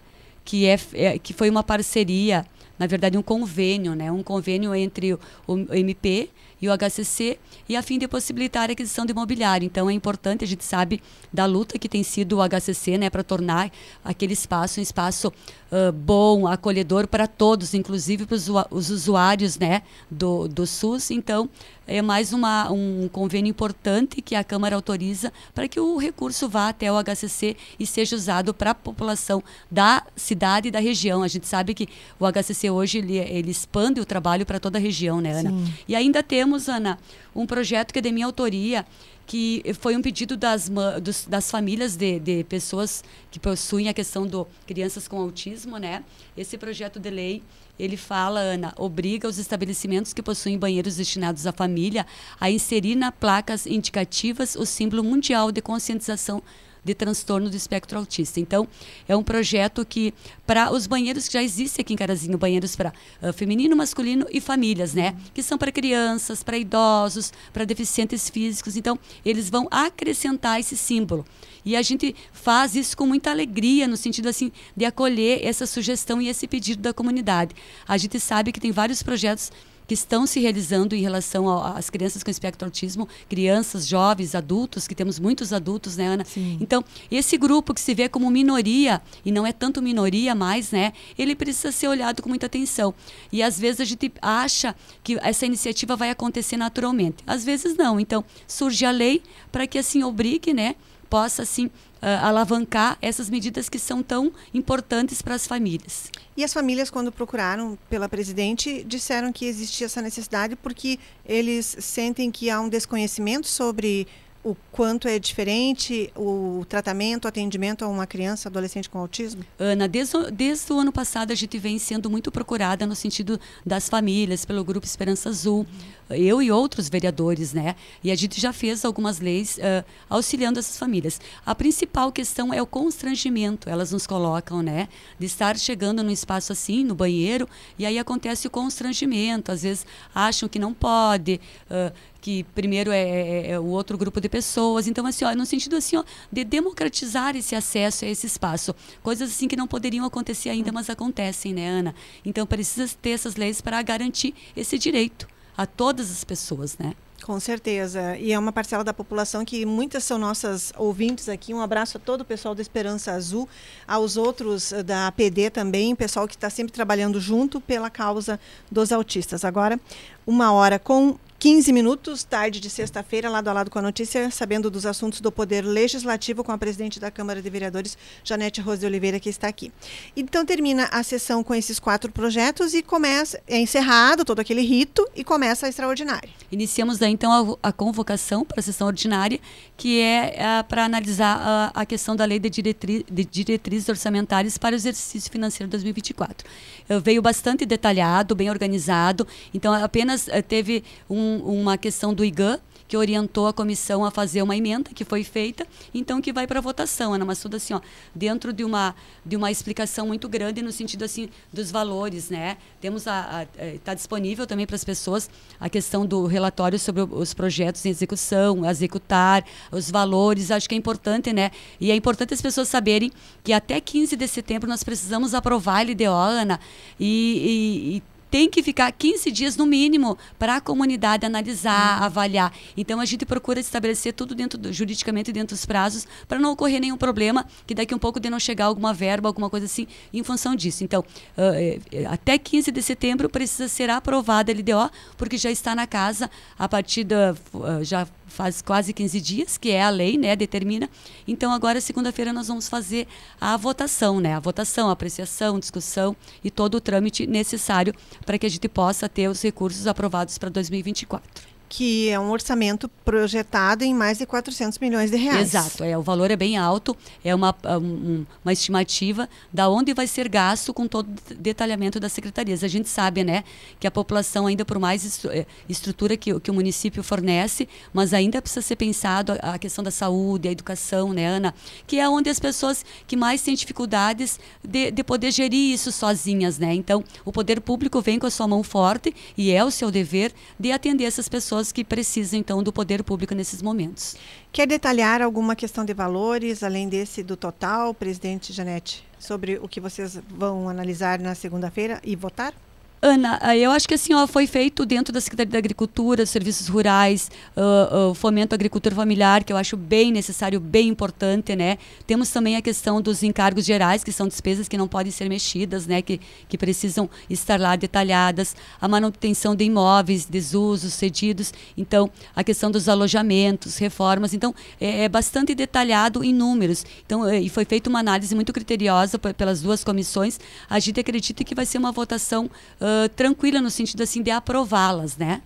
Que, 0.43 0.67
é, 0.67 0.79
é 0.93 1.19
que 1.19 1.33
foi 1.33 1.49
uma 1.49 1.63
parceria, 1.63 2.45
na 2.77 2.87
verdade, 2.87 3.17
um 3.17 3.21
convênio, 3.21 3.95
né? 3.95 4.11
Um 4.11 4.21
convênio 4.21 4.75
entre 4.75 5.13
o, 5.13 5.19
o 5.47 5.73
MP 5.73 6.29
e 6.65 6.69
o 6.69 6.77
HCC, 6.77 7.37
e 7.67 7.75
a 7.75 7.81
fim 7.81 7.97
de 7.97 8.07
possibilitar 8.07 8.69
a 8.69 8.73
aquisição 8.73 9.05
de 9.05 9.11
imobiliário. 9.11 9.65
Então 9.65 9.89
é 9.89 9.93
importante, 9.93 10.43
a 10.43 10.47
gente 10.47 10.63
sabe 10.63 11.01
da 11.31 11.45
luta 11.45 11.79
que 11.79 11.87
tem 11.87 12.03
sido 12.03 12.37
o 12.37 12.49
HCC 12.49 12.97
né, 12.97 13.09
para 13.09 13.23
tornar 13.23 13.71
aquele 14.03 14.33
espaço 14.33 14.79
um 14.79 14.83
espaço 14.83 15.27
uh, 15.71 15.91
bom, 15.91 16.47
acolhedor 16.47 17.07
para 17.07 17.27
todos, 17.27 17.73
inclusive 17.73 18.25
para 18.25 18.35
os 18.35 18.89
usuários 18.89 19.57
né, 19.57 19.81
do, 20.09 20.47
do 20.47 20.65
SUS. 20.65 21.11
Então 21.11 21.49
é 21.87 22.01
mais 22.01 22.33
uma, 22.33 22.71
um 22.71 23.07
convênio 23.11 23.49
importante 23.49 24.21
que 24.21 24.35
a 24.35 24.43
Câmara 24.43 24.75
autoriza 24.75 25.31
para 25.53 25.67
que 25.67 25.79
o 25.79 25.97
recurso 25.97 26.49
vá 26.49 26.69
até 26.69 26.91
o 26.91 26.95
HCC 27.03 27.55
e 27.79 27.85
seja 27.85 28.15
usado 28.15 28.53
para 28.53 28.71
a 28.71 28.75
população 28.75 29.43
da 29.69 30.03
cidade 30.15 30.69
e 30.69 30.71
da 30.71 30.79
região. 30.79 31.23
A 31.23 31.27
gente 31.27 31.47
sabe 31.47 31.73
que 31.73 31.87
o 32.19 32.25
HCC 32.25 32.69
hoje 32.69 32.97
ele, 32.99 33.17
ele 33.17 33.51
expande 33.51 33.99
o 33.99 34.05
trabalho 34.05 34.45
para 34.45 34.59
toda 34.59 34.77
a 34.77 34.81
região, 34.81 35.21
né, 35.21 35.31
Ana? 35.31 35.49
Sim. 35.49 35.73
E 35.87 35.95
ainda 35.95 36.23
temos, 36.23 36.67
Ana, 36.67 36.97
um 37.35 37.45
projeto 37.45 37.91
que 37.91 37.99
é 37.99 38.01
de 38.01 38.11
minha 38.11 38.25
autoria, 38.25 38.85
que 39.25 39.63
foi 39.79 39.95
um 39.95 40.01
pedido 40.01 40.37
das, 40.37 40.69
dos, 41.01 41.25
das 41.25 41.49
famílias 41.49 41.95
de, 41.95 42.19
de, 42.19 42.43
pessoas 42.43 43.03
que 43.31 43.39
possuem 43.39 43.89
a 43.89 43.93
questão 43.93 44.27
do 44.27 44.47
crianças 44.67 45.07
com 45.07 45.17
autismo, 45.17 45.77
né? 45.77 46.03
Esse 46.37 46.57
projeto 46.57 46.99
de 46.99 47.09
lei 47.09 47.43
ele 47.77 47.97
fala, 47.97 48.39
Ana, 48.39 48.73
obriga 48.77 49.27
os 49.27 49.37
estabelecimentos 49.37 50.13
que 50.13 50.23
possuem 50.23 50.57
banheiros 50.57 50.95
destinados 50.95 51.45
à 51.45 51.51
família 51.51 52.05
a 52.39 52.49
inserir 52.49 52.95
na 52.95 53.11
placas 53.11 53.65
indicativas 53.65 54.55
o 54.55 54.65
símbolo 54.65 55.03
mundial 55.03 55.51
de 55.51 55.61
conscientização 55.61 56.41
de 56.85 56.93
transtorno 56.93 57.49
do 57.49 57.57
espectro 57.57 57.97
autista. 57.97 58.39
Então, 58.39 58.67
é 59.07 59.17
um 59.17 59.23
projeto 59.23 59.83
que, 59.83 60.13
para 60.45 60.71
os 60.71 60.85
banheiros 60.85 61.27
que 61.27 61.33
já 61.33 61.43
existem 61.43 61.81
aqui 61.81 61.93
em 61.93 61.97
Carazinho, 61.97 62.37
banheiros 62.37 62.75
para 62.75 62.93
uh, 63.21 63.33
feminino, 63.33 63.75
masculino 63.75 64.27
e 64.31 64.39
famílias, 64.39 64.93
né? 64.93 65.15
Que 65.33 65.41
são 65.41 65.57
para 65.57 65.71
crianças, 65.71 66.43
para 66.43 66.57
idosos, 66.57 67.33
para 67.51 67.65
deficientes 67.65 68.29
físicos. 68.29 68.77
Então, 68.77 68.97
eles 69.25 69.49
vão 69.49 69.67
acrescentar 69.71 70.59
esse 70.59 70.77
símbolo. 70.77 71.25
E 71.65 71.75
a 71.75 71.81
gente 71.81 72.15
faz 72.31 72.75
isso 72.75 72.95
com 72.95 73.07
muita 73.07 73.31
alegria, 73.31 73.87
no 73.87 73.97
sentido 73.97 74.29
assim 74.29 74.51
de 74.77 74.85
acolher 74.85 75.43
essa 75.43 75.65
sugestão 75.65 76.21
e 76.21 76.27
esse 76.27 76.47
pedido 76.47 76.83
da 76.83 76.93
comunidade. 76.93 77.55
A 77.87 77.97
gente 77.97 78.19
sabe 78.19 78.51
que 78.51 78.59
tem 78.59 78.71
vários 78.71 79.01
projetos 79.01 79.51
que 79.87 79.93
estão 79.93 80.25
se 80.25 80.39
realizando 80.39 80.95
em 80.95 81.01
relação 81.01 81.49
às 81.49 81.89
crianças 81.89 82.23
com 82.23 82.31
espectro 82.31 82.65
autismo, 82.65 83.07
crianças, 83.29 83.87
jovens, 83.87 84.35
adultos, 84.35 84.87
que 84.87 84.95
temos 84.95 85.19
muitos 85.19 85.53
adultos, 85.53 85.97
né, 85.97 86.07
Ana? 86.07 86.25
Sim. 86.25 86.57
Então, 86.59 86.83
esse 87.09 87.37
grupo 87.37 87.73
que 87.73 87.81
se 87.81 87.93
vê 87.93 88.09
como 88.09 88.29
minoria, 88.29 89.01
e 89.23 89.31
não 89.31 89.45
é 89.45 89.51
tanto 89.51 89.81
minoria 89.81 90.33
mais, 90.33 90.71
né, 90.71 90.93
ele 91.17 91.35
precisa 91.35 91.71
ser 91.71 91.87
olhado 91.87 92.21
com 92.21 92.29
muita 92.29 92.45
atenção. 92.45 92.93
E 93.31 93.43
às 93.43 93.59
vezes 93.59 93.81
a 93.81 93.85
gente 93.85 94.11
acha 94.21 94.75
que 95.03 95.17
essa 95.21 95.45
iniciativa 95.45 95.95
vai 95.95 96.09
acontecer 96.09 96.57
naturalmente. 96.57 97.17
Às 97.25 97.43
vezes 97.43 97.75
não. 97.75 97.99
Então, 97.99 98.23
surge 98.47 98.85
a 98.85 98.91
lei 98.91 99.21
para 99.51 99.67
que 99.67 99.77
assim 99.77 100.03
obrigue, 100.03 100.53
né, 100.53 100.75
possa 101.09 101.43
assim 101.43 101.69
alavancar 102.01 102.97
essas 103.01 103.29
medidas 103.29 103.69
que 103.69 103.79
são 103.79 104.03
tão 104.03 104.31
importantes 104.53 105.21
para 105.21 105.35
as 105.35 105.47
famílias. 105.47 106.11
E 106.37 106.43
as 106.43 106.53
famílias, 106.53 106.89
quando 106.89 107.11
procuraram 107.11 107.77
pela 107.89 108.09
presidente, 108.09 108.83
disseram 108.83 109.31
que 109.31 109.45
existia 109.45 109.85
essa 109.85 110.01
necessidade 110.01 110.55
porque 110.55 110.99
eles 111.25 111.77
sentem 111.79 112.29
que 112.29 112.49
há 112.49 112.59
um 112.59 112.69
desconhecimento 112.69 113.47
sobre 113.47 114.07
o 114.45 114.55
quanto 114.71 115.07
é 115.07 115.17
diferente 115.17 116.11
o 116.15 116.63
tratamento, 116.69 117.25
o 117.25 117.27
atendimento 117.27 117.83
a 117.83 117.87
uma 117.87 118.05
criança, 118.05 118.47
adolescente 118.47 118.87
com 118.87 118.99
autismo? 118.99 119.43
Ana, 119.57 119.87
desde, 119.87 120.15
o, 120.15 120.29
desde 120.29 120.71
o 120.71 120.77
ano 120.77 120.91
passado 120.91 121.31
a 121.31 121.35
gente 121.35 121.57
vem 121.57 121.79
sendo 121.79 122.11
muito 122.11 122.31
procurada 122.31 122.85
no 122.85 122.95
sentido 122.95 123.39
das 123.65 123.89
famílias, 123.89 124.45
pelo 124.45 124.63
Grupo 124.63 124.85
Esperança 124.85 125.29
Azul, 125.29 125.65
eu 126.11 126.43
e 126.43 126.51
outros 126.51 126.87
vereadores, 126.87 127.53
né? 127.53 127.75
E 128.03 128.11
a 128.11 128.15
gente 128.15 128.39
já 128.39 128.53
fez 128.53 128.85
algumas 128.85 129.19
leis 129.19 129.57
uh, 129.57 129.83
auxiliando 130.07 130.59
essas 130.59 130.77
famílias. 130.77 131.19
A 131.43 131.55
principal 131.55 132.11
questão 132.11 132.53
é 132.53 132.61
o 132.61 132.67
constrangimento, 132.67 133.67
elas 133.67 133.91
nos 133.91 134.05
colocam, 134.05 134.61
né? 134.61 134.87
De 135.17 135.25
estar 135.25 135.57
chegando 135.57 136.03
num 136.03 136.11
espaço 136.11 136.51
assim, 136.51 136.83
no 136.83 136.93
banheiro, 136.93 137.49
e 137.79 137.85
aí 137.85 137.97
acontece 137.97 138.45
o 138.45 138.51
constrangimento, 138.51 139.51
às 139.51 139.63
vezes 139.63 139.87
acham 140.13 140.47
que 140.47 140.59
não 140.59 140.71
pode, 140.71 141.41
uh, 141.71 141.91
que 142.25 142.43
primeiro 142.55 142.89
é, 142.89 143.01
é, 143.01 143.51
é, 143.51 143.59
o 143.59 143.65
outro 143.65 143.99
grupo 143.99 144.19
de 144.19 144.27
pessoas. 144.27 144.87
Então, 144.87 145.05
assim, 145.05 145.23
ó, 145.23 145.35
no 145.35 145.45
sentido 145.45 145.75
assim, 145.75 145.95
ó, 145.95 146.03
de 146.31 146.43
democratizar 146.43 147.35
esse 147.35 147.53
acesso 147.53 148.03
a 148.03 148.07
esse 148.07 148.25
espaço. 148.25 148.75
Coisas 149.03 149.29
assim 149.29 149.47
que 149.47 149.55
não 149.55 149.67
poderiam 149.67 150.03
acontecer 150.03 150.49
ainda, 150.49 150.71
mas 150.71 150.89
acontecem, 150.89 151.53
né, 151.53 151.69
Ana? 151.69 151.93
Então, 152.25 152.47
precisa 152.47 152.91
ter 152.99 153.11
essas 153.11 153.35
leis 153.35 153.61
para 153.61 153.79
garantir 153.83 154.33
esse 154.57 154.75
direito 154.79 155.27
a 155.55 155.67
todas 155.67 156.09
as 156.09 156.23
pessoas, 156.23 156.79
né? 156.79 156.95
Com 157.21 157.39
certeza. 157.39 158.17
E 158.17 158.31
é 158.31 158.39
uma 158.39 158.51
parcela 158.51 158.83
da 158.83 158.93
população 158.93 159.45
que 159.45 159.63
muitas 159.63 160.03
são 160.03 160.17
nossas 160.17 160.73
ouvintes 160.75 161.29
aqui. 161.29 161.53
Um 161.53 161.61
abraço 161.61 161.97
a 161.97 161.99
todo 161.99 162.21
o 162.21 162.25
pessoal 162.25 162.55
da 162.55 162.61
Esperança 162.63 163.11
Azul, 163.11 163.47
aos 163.87 164.17
outros 164.17 164.71
eh, 164.71 164.81
da 164.81 165.05
APD 165.07 165.51
também, 165.51 165.95
pessoal 165.95 166.27
que 166.27 166.33
está 166.33 166.49
sempre 166.49 166.73
trabalhando 166.73 167.21
junto 167.21 167.61
pela 167.61 167.91
causa 167.91 168.39
dos 168.71 168.91
autistas. 168.91 169.45
Agora, 169.45 169.79
uma 170.25 170.51
hora 170.51 170.79
com 170.79 171.19
15 171.45 171.71
minutos, 171.71 172.23
tarde 172.23 172.59
de 172.59 172.71
sexta-feira, 172.71 173.29
lado 173.29 173.47
a 173.47 173.53
lado 173.53 173.69
com 173.69 173.77
a 173.77 173.81
notícia, 173.83 174.31
sabendo 174.31 174.67
dos 174.71 174.83
assuntos 174.83 175.21
do 175.21 175.31
Poder 175.31 175.61
Legislativo 175.61 176.43
com 176.43 176.51
a 176.51 176.57
presidente 176.57 176.99
da 176.99 177.11
Câmara 177.11 177.39
de 177.39 177.47
Vereadores, 177.47 177.95
Janete 178.23 178.61
Rose 178.61 178.79
de 178.79 178.87
Oliveira, 178.87 179.19
que 179.19 179.29
está 179.29 179.47
aqui. 179.47 179.71
Então 180.17 180.43
termina 180.43 180.89
a 180.91 181.03
sessão 181.03 181.43
com 181.43 181.53
esses 181.53 181.77
quatro 181.77 182.11
projetos 182.11 182.73
e 182.73 182.81
começa, 182.81 183.39
é 183.47 183.59
encerrado 183.59 184.25
todo 184.25 184.39
aquele 184.39 184.61
rito 184.61 185.07
e 185.15 185.23
começa 185.23 185.67
a 185.67 185.69
extraordinária. 185.69 186.27
Iniciamos 186.51 186.97
daí 186.97 187.11
então 187.11 187.59
a, 187.61 187.69
a 187.69 187.71
convocação 187.71 188.43
para 188.43 188.59
a 188.59 188.63
sessão 188.63 188.87
ordinária, 188.87 189.39
que 189.77 190.01
é, 190.01 190.37
é 190.37 190.63
para 190.63 190.85
analisar 190.85 191.37
a, 191.39 191.81
a, 191.81 191.85
questão 191.85 192.15
da 192.15 192.25
lei 192.25 192.39
de, 192.39 192.49
diretri, 192.49 193.05
de 193.07 193.23
diretrizes 193.23 193.87
orçamentárias 193.87 194.57
para 194.57 194.73
o 194.73 194.75
exercício 194.75 195.31
financeiro 195.31 195.69
2024. 195.69 196.49
Eu 196.89 196.99
veio 196.99 197.21
bastante 197.21 197.67
detalhado, 197.67 198.33
bem 198.33 198.49
organizado, 198.49 199.27
então 199.53 199.71
apenas 199.71 200.27
eh, 200.27 200.41
teve 200.41 200.83
um 201.07 201.34
um, 201.35 201.61
uma 201.61 201.77
questão 201.77 202.13
do 202.13 202.23
IGAN, 202.23 202.59
que 202.87 202.95
orientou 202.95 203.47
a 203.47 203.53
comissão 203.53 204.05
a 204.05 204.11
fazer 204.11 204.41
uma 204.41 204.55
emenda 204.55 204.91
que 204.93 205.03
foi 205.03 205.23
feita, 205.23 205.65
então 205.93 206.21
que 206.21 206.31
vai 206.31 206.45
para 206.45 206.61
votação, 206.61 207.13
Ana 207.13 207.25
Massuda, 207.25 207.57
assim, 207.57 207.73
ó, 207.73 207.81
dentro 208.13 208.53
de 208.53 208.63
uma 208.63 208.95
de 209.25 209.35
uma 209.35 209.49
explicação 209.49 210.07
muito 210.07 210.29
grande 210.29 210.61
no 210.61 210.71
sentido 210.71 211.03
assim 211.03 211.29
dos 211.51 211.71
valores, 211.71 212.29
né? 212.29 212.57
Temos 212.79 213.07
a 213.07 213.47
está 213.73 213.91
é, 213.93 213.95
disponível 213.95 214.45
também 214.45 214.67
para 214.67 214.75
as 214.75 214.83
pessoas 214.83 215.29
a 215.59 215.67
questão 215.67 216.05
do 216.05 216.25
relatório 216.25 216.77
sobre 216.77 217.01
os 217.01 217.33
projetos 217.33 217.83
em 217.85 217.89
execução, 217.89 218.69
executar, 218.69 219.43
os 219.71 219.89
valores, 219.89 220.51
acho 220.51 220.69
que 220.69 220.75
é 220.75 220.77
importante, 220.77 221.33
né? 221.33 221.51
E 221.79 221.89
é 221.89 221.95
importante 221.95 222.33
as 222.33 222.41
pessoas 222.41 222.67
saberem 222.67 223.11
que 223.43 223.51
até 223.51 223.81
15 223.81 224.15
de 224.15 224.27
setembro 224.27 224.69
nós 224.69 224.83
precisamos 224.83 225.33
aprovar 225.33 225.79
a 225.79 225.83
LDO, 225.83 226.11
Ana, 226.11 226.59
e, 226.99 227.95
e, 227.95 227.97
e 227.97 228.03
tem 228.35 228.49
que 228.49 228.61
ficar 228.61 228.91
15 228.91 229.31
dias 229.31 229.55
no 229.55 229.65
mínimo 229.65 230.17
para 230.37 230.57
a 230.57 230.59
comunidade 230.59 231.25
analisar, 231.25 231.99
uhum. 231.99 232.05
avaliar. 232.05 232.53
Então 232.75 232.99
a 232.99 233.05
gente 233.05 233.25
procura 233.25 233.61
estabelecer 233.61 234.11
tudo 234.11 234.35
dentro 234.35 234.59
do, 234.59 234.73
juridicamente 234.73 235.31
dentro 235.31 235.55
dos 235.55 235.65
prazos 235.65 236.05
para 236.27 236.37
não 236.37 236.51
ocorrer 236.51 236.81
nenhum 236.81 236.97
problema, 236.97 237.45
que 237.65 237.73
daqui 237.73 237.95
um 237.95 237.97
pouco 237.97 238.19
de 238.19 238.29
não 238.29 238.37
chegar 238.37 238.65
alguma 238.65 238.93
verba, 238.93 239.29
alguma 239.29 239.49
coisa 239.49 239.67
assim, 239.67 239.87
em 240.13 240.21
função 240.21 240.53
disso. 240.53 240.83
Então, 240.83 240.99
uh, 240.99 242.11
até 242.11 242.37
15 242.37 242.73
de 242.73 242.81
setembro 242.81 243.29
precisa 243.29 243.69
ser 243.69 243.89
aprovada 243.89 244.51
a 244.51 244.53
LDO, 244.53 244.91
porque 245.15 245.37
já 245.37 245.49
está 245.49 245.73
na 245.73 245.87
casa 245.87 246.29
a 246.59 246.67
partir 246.67 247.05
da 247.05 247.33
uh, 247.53 247.85
já 247.85 248.05
faz 248.35 248.61
quase 248.61 248.93
15 248.93 249.21
dias, 249.21 249.57
que 249.57 249.71
é 249.71 249.81
a 249.81 249.89
lei, 249.89 250.17
né, 250.17 250.35
determina. 250.35 250.89
Então 251.27 251.51
agora 251.51 251.79
segunda-feira 251.79 252.33
nós 252.33 252.49
vamos 252.49 252.67
fazer 252.67 253.07
a 253.39 253.55
votação, 253.55 254.19
né, 254.19 254.35
a 254.35 254.39
votação, 254.39 254.89
a 254.89 254.91
apreciação, 254.91 255.57
discussão 255.57 256.15
e 256.43 256.51
todo 256.51 256.75
o 256.75 256.81
trâmite 256.81 257.25
necessário 257.25 257.93
para 258.25 258.37
que 258.37 258.45
a 258.45 258.49
gente 258.49 258.67
possa 258.67 259.07
ter 259.07 259.29
os 259.29 259.41
recursos 259.41 259.87
aprovados 259.87 260.37
para 260.37 260.49
2024 260.49 261.54
que 261.67 262.09
é 262.09 262.19
um 262.19 262.31
orçamento 262.31 262.89
projetado 263.03 263.83
em 263.83 263.93
mais 263.93 264.17
de 264.17 264.25
400 264.25 264.79
milhões 264.79 265.11
de 265.11 265.17
reais. 265.17 265.53
Exato, 265.53 265.83
é, 265.83 265.97
o 265.97 266.01
valor 266.01 266.31
é 266.31 266.35
bem 266.35 266.57
alto, 266.57 266.95
é 267.23 267.33
uma, 267.33 267.55
um, 267.79 268.25
uma 268.43 268.53
estimativa 268.53 269.29
da 269.51 269.69
onde 269.69 269.93
vai 269.93 270.07
ser 270.07 270.27
gasto 270.27 270.73
com 270.73 270.87
todo 270.87 271.07
detalhamento 271.37 271.99
das 271.99 272.11
secretarias. 272.11 272.63
A 272.63 272.67
gente 272.67 272.89
sabe, 272.89 273.23
né, 273.23 273.43
que 273.79 273.87
a 273.87 273.91
população 273.91 274.47
ainda 274.47 274.63
por 274.63 274.79
mais 274.79 275.25
é, 275.25 275.45
estrutura 275.67 276.15
que, 276.17 276.39
que 276.39 276.51
o 276.51 276.53
município 276.53 277.03
fornece, 277.03 277.67
mas 277.93 278.13
ainda 278.13 278.41
precisa 278.41 278.61
ser 278.61 278.75
pensado 278.75 279.33
a, 279.41 279.53
a, 279.53 279.59
questão 279.59 279.83
da 279.83 279.91
saúde, 279.91 280.47
a 280.47 280.51
educação, 280.51 281.13
né, 281.13 281.25
Ana, 281.25 281.53
que 281.85 281.99
é 281.99 282.07
onde 282.07 282.29
as 282.29 282.39
pessoas 282.39 282.85
que 283.07 283.15
mais 283.15 283.41
têm 283.41 283.55
dificuldades 283.55 284.39
de, 284.63 284.91
de 284.91 285.03
poder 285.03 285.31
gerir 285.31 285.73
isso 285.73 285.91
sozinhas, 285.91 286.57
né. 286.57 286.73
Então, 286.73 287.03
o 287.23 287.31
poder 287.31 287.61
público 287.61 288.01
vem 288.01 288.19
com 288.19 288.27
a 288.27 288.31
sua 288.31 288.47
mão 288.47 288.63
forte 288.63 289.13
e 289.37 289.51
é 289.51 289.63
o 289.63 289.71
seu 289.71 289.91
dever 289.91 290.33
de 290.59 290.71
atender 290.71 291.05
essas 291.05 291.29
pessoas 291.29 291.54
pessoas 291.55 291.71
que 291.71 291.83
precisam, 291.85 292.37
então, 292.37 292.61
do 292.61 292.73
poder 292.73 293.03
público 293.03 293.33
nesses 293.33 293.61
momentos. 293.61 294.17
Quer 294.51 294.67
detalhar 294.67 295.21
alguma 295.21 295.55
questão 295.55 295.85
de 295.85 295.93
valores, 295.93 296.63
além 296.63 296.89
desse 296.89 297.23
do 297.23 297.37
total, 297.37 297.93
presidente 297.93 298.51
Janete, 298.51 299.05
sobre 299.17 299.57
o 299.61 299.67
que 299.67 299.79
vocês 299.79 300.19
vão 300.27 300.67
analisar 300.67 301.17
na 301.19 301.33
segunda-feira 301.33 302.01
e 302.03 302.15
votar? 302.15 302.53
Ana, 303.01 303.39
eh, 303.43 303.59
eu 303.59 303.71
acho 303.71 303.87
que 303.87 303.93
assim 303.93 304.13
ó, 304.13 304.25
foi 304.25 304.47
feito 304.47 304.85
dentro 304.85 305.13
da 305.13 305.21
Secretaria 305.21 305.51
da 305.51 305.57
Agricultura, 305.57 306.25
Serviços 306.25 306.67
Rurais, 306.67 307.29
uh, 307.55 308.09
uh, 308.09 308.13
Fomento 308.15 308.53
à 308.53 308.55
Agricultura 308.55 308.95
Familiar, 308.95 309.43
que 309.43 309.53
eu 309.53 309.57
acho 309.57 309.77
bem 309.77 310.11
necessário, 310.11 310.59
bem 310.59 310.87
importante, 310.87 311.55
né? 311.55 311.77
Temos 312.07 312.29
também 312.31 312.55
a 312.55 312.61
questão 312.61 313.01
dos 313.01 313.21
encargos 313.21 313.65
gerais, 313.65 314.03
que 314.03 314.11
são 314.11 314.27
despesas 314.27 314.67
que 314.67 314.77
não 314.77 314.87
podem 314.87 315.11
ser 315.11 315.29
mexidas, 315.29 315.85
né? 315.85 316.01
Que, 316.01 316.19
que 316.49 316.57
precisam 316.57 317.09
estar 317.29 317.59
lá 317.59 317.75
detalhadas. 317.75 318.55
A 318.81 318.87
manutenção 318.87 319.55
de 319.55 319.65
imóveis, 319.65 320.25
desusos, 320.25 320.93
cedidos. 320.93 321.53
Então, 321.77 322.09
a 322.35 322.43
questão 322.43 322.71
dos 322.71 322.89
alojamentos, 322.89 323.77
reformas. 323.77 324.33
Então, 324.33 324.55
é, 324.81 325.03
é 325.03 325.09
bastante 325.09 325.53
detalhado 325.53 326.23
em 326.23 326.33
números. 326.33 326.83
Então, 327.05 327.27
é, 327.27 327.39
e 327.39 327.49
foi 327.49 327.65
feita 327.65 327.89
uma 327.89 327.99
análise 327.99 328.33
muito 328.33 328.51
criteriosa 328.51 329.19
pelas 329.19 329.61
duas 329.61 329.83
comissões. 329.83 330.39
A 330.67 330.79
gente 330.79 330.99
acredita 330.99 331.43
que 331.43 331.53
vai 331.53 331.65
ser 331.65 331.77
uma 331.77 331.91
votação 331.91 332.49
uh, 332.81 332.84
tranquila 333.15 333.61
no 333.61 333.69
sentido 333.69 334.03
assim 334.03 334.21
de 334.21 334.31
aprová-las, 334.31 335.17
né? 335.17 335.41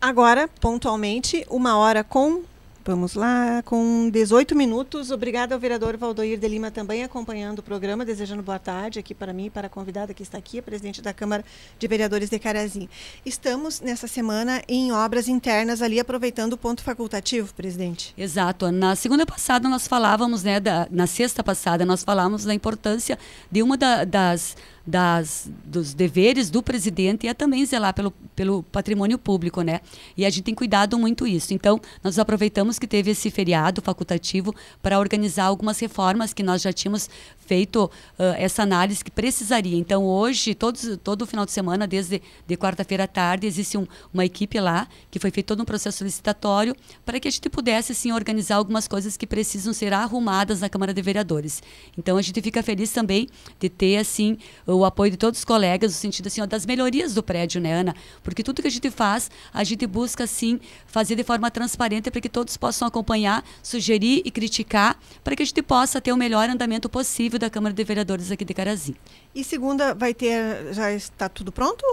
Agora, 0.00 0.48
pontualmente, 0.60 1.46
uma 1.48 1.76
hora 1.76 2.04
com 2.04 2.42
Vamos 2.86 3.14
lá, 3.14 3.62
com 3.64 4.10
18 4.10 4.54
minutos. 4.54 5.10
Obrigada 5.10 5.54
ao 5.54 5.60
vereador 5.60 5.96
Valdoir 5.96 6.38
de 6.38 6.46
Lima 6.46 6.70
também 6.70 7.02
acompanhando 7.02 7.60
o 7.60 7.62
programa, 7.62 8.04
desejando 8.04 8.42
boa 8.42 8.58
tarde 8.58 8.98
aqui 8.98 9.14
para 9.14 9.32
mim 9.32 9.46
e 9.46 9.50
para 9.50 9.68
a 9.68 9.70
convidada 9.70 10.12
que 10.12 10.22
está 10.22 10.36
aqui, 10.36 10.58
a 10.58 10.62
presidente 10.62 11.00
da 11.00 11.10
Câmara 11.10 11.42
de 11.78 11.88
Vereadores 11.88 12.28
de 12.28 12.38
Carazinho. 12.38 12.86
Estamos 13.24 13.80
nessa 13.80 14.06
semana 14.06 14.62
em 14.68 14.92
obras 14.92 15.28
internas 15.28 15.80
ali, 15.80 15.98
aproveitando 15.98 16.52
o 16.52 16.58
ponto 16.58 16.82
facultativo, 16.82 17.54
presidente. 17.54 18.12
Exato. 18.18 18.70
Na 18.70 18.94
segunda 18.94 19.24
passada 19.24 19.66
nós 19.66 19.88
falávamos, 19.88 20.42
né, 20.42 20.60
da, 20.60 20.86
na 20.90 21.06
sexta 21.06 21.42
passada 21.42 21.86
nós 21.86 22.04
falávamos 22.04 22.44
da 22.44 22.52
importância 22.52 23.18
de 23.50 23.62
uma 23.62 23.78
da, 23.78 24.04
das 24.04 24.58
das, 24.86 25.50
dos 25.64 25.94
deveres 25.94 26.50
do 26.50 26.62
presidente 26.62 27.26
é 27.26 27.32
também 27.32 27.64
zelar 27.64 27.94
pelo, 27.94 28.10
pelo 28.36 28.62
patrimônio 28.64 29.18
público, 29.18 29.62
né? 29.62 29.80
E 30.16 30.26
a 30.26 30.30
gente 30.30 30.44
tem 30.44 30.54
cuidado 30.54 30.98
muito 30.98 31.26
isso. 31.26 31.54
Então, 31.54 31.80
nós 32.02 32.18
aproveitamos 32.18 32.78
que 32.78 32.86
teve 32.86 33.12
esse 33.12 33.30
feriado 33.30 33.80
facultativo 33.80 34.54
para 34.82 34.98
organizar 34.98 35.46
algumas 35.46 35.78
reformas 35.78 36.34
que 36.34 36.42
nós 36.42 36.60
já 36.60 36.72
tínhamos 36.72 37.08
feito 37.46 37.84
uh, 37.84 38.22
essa 38.36 38.62
análise 38.62 39.02
que 39.02 39.10
precisaria. 39.10 39.76
Então, 39.76 40.04
hoje, 40.04 40.54
todos, 40.54 40.98
todo 41.02 41.26
final 41.26 41.46
de 41.46 41.52
semana, 41.52 41.86
desde 41.86 42.20
de 42.46 42.56
quarta-feira 42.56 43.04
à 43.04 43.06
tarde, 43.06 43.46
existe 43.46 43.78
um, 43.78 43.86
uma 44.12 44.24
equipe 44.24 44.58
lá 44.60 44.86
que 45.10 45.18
foi 45.18 45.30
feito 45.30 45.46
todo 45.46 45.62
um 45.62 45.64
processo 45.64 45.98
solicitatório 45.98 46.74
para 47.04 47.18
que 47.18 47.28
a 47.28 47.30
gente 47.30 47.48
pudesse, 47.48 47.92
assim, 47.92 48.12
organizar 48.12 48.56
algumas 48.56 48.86
coisas 48.86 49.16
que 49.16 49.26
precisam 49.26 49.72
ser 49.72 49.92
arrumadas 49.92 50.60
na 50.60 50.68
Câmara 50.68 50.92
de 50.92 51.00
Vereadores. 51.00 51.62
Então, 51.96 52.16
a 52.16 52.22
gente 52.22 52.40
fica 52.42 52.62
feliz 52.62 52.90
também 52.92 53.28
de 53.58 53.68
ter, 53.68 53.96
assim, 53.96 54.36
o 54.78 54.84
apoio 54.84 55.10
de 55.10 55.16
todos 55.16 55.40
os 55.40 55.44
colegas, 55.44 55.92
no 55.92 55.98
sentido 55.98 56.26
assim, 56.26 56.40
ó, 56.40 56.46
das 56.46 56.66
melhorias 56.66 57.14
do 57.14 57.22
prédio, 57.22 57.60
né, 57.60 57.72
Ana? 57.72 57.94
Porque 58.22 58.42
tudo 58.42 58.62
que 58.62 58.68
a 58.68 58.70
gente 58.70 58.90
faz, 58.90 59.30
a 59.52 59.64
gente 59.64 59.86
busca, 59.86 60.24
assim, 60.24 60.60
fazer 60.86 61.16
de 61.16 61.24
forma 61.24 61.50
transparente 61.50 62.10
para 62.10 62.20
que 62.20 62.28
todos 62.28 62.56
possam 62.56 62.86
acompanhar, 62.86 63.44
sugerir 63.62 64.22
e 64.24 64.30
criticar, 64.30 64.98
para 65.22 65.36
que 65.36 65.42
a 65.42 65.46
gente 65.46 65.62
possa 65.62 66.00
ter 66.00 66.12
o 66.12 66.16
melhor 66.16 66.48
andamento 66.48 66.88
possível 66.88 67.38
da 67.38 67.50
Câmara 67.50 67.74
de 67.74 67.84
Vereadores 67.84 68.30
aqui 68.30 68.44
de 68.44 68.54
Carazinho. 68.54 68.96
E 69.34 69.42
segunda 69.42 69.94
vai 69.94 70.14
ter, 70.14 70.72
já 70.72 70.92
está 70.92 71.28
tudo 71.28 71.50
pronto? 71.50 71.84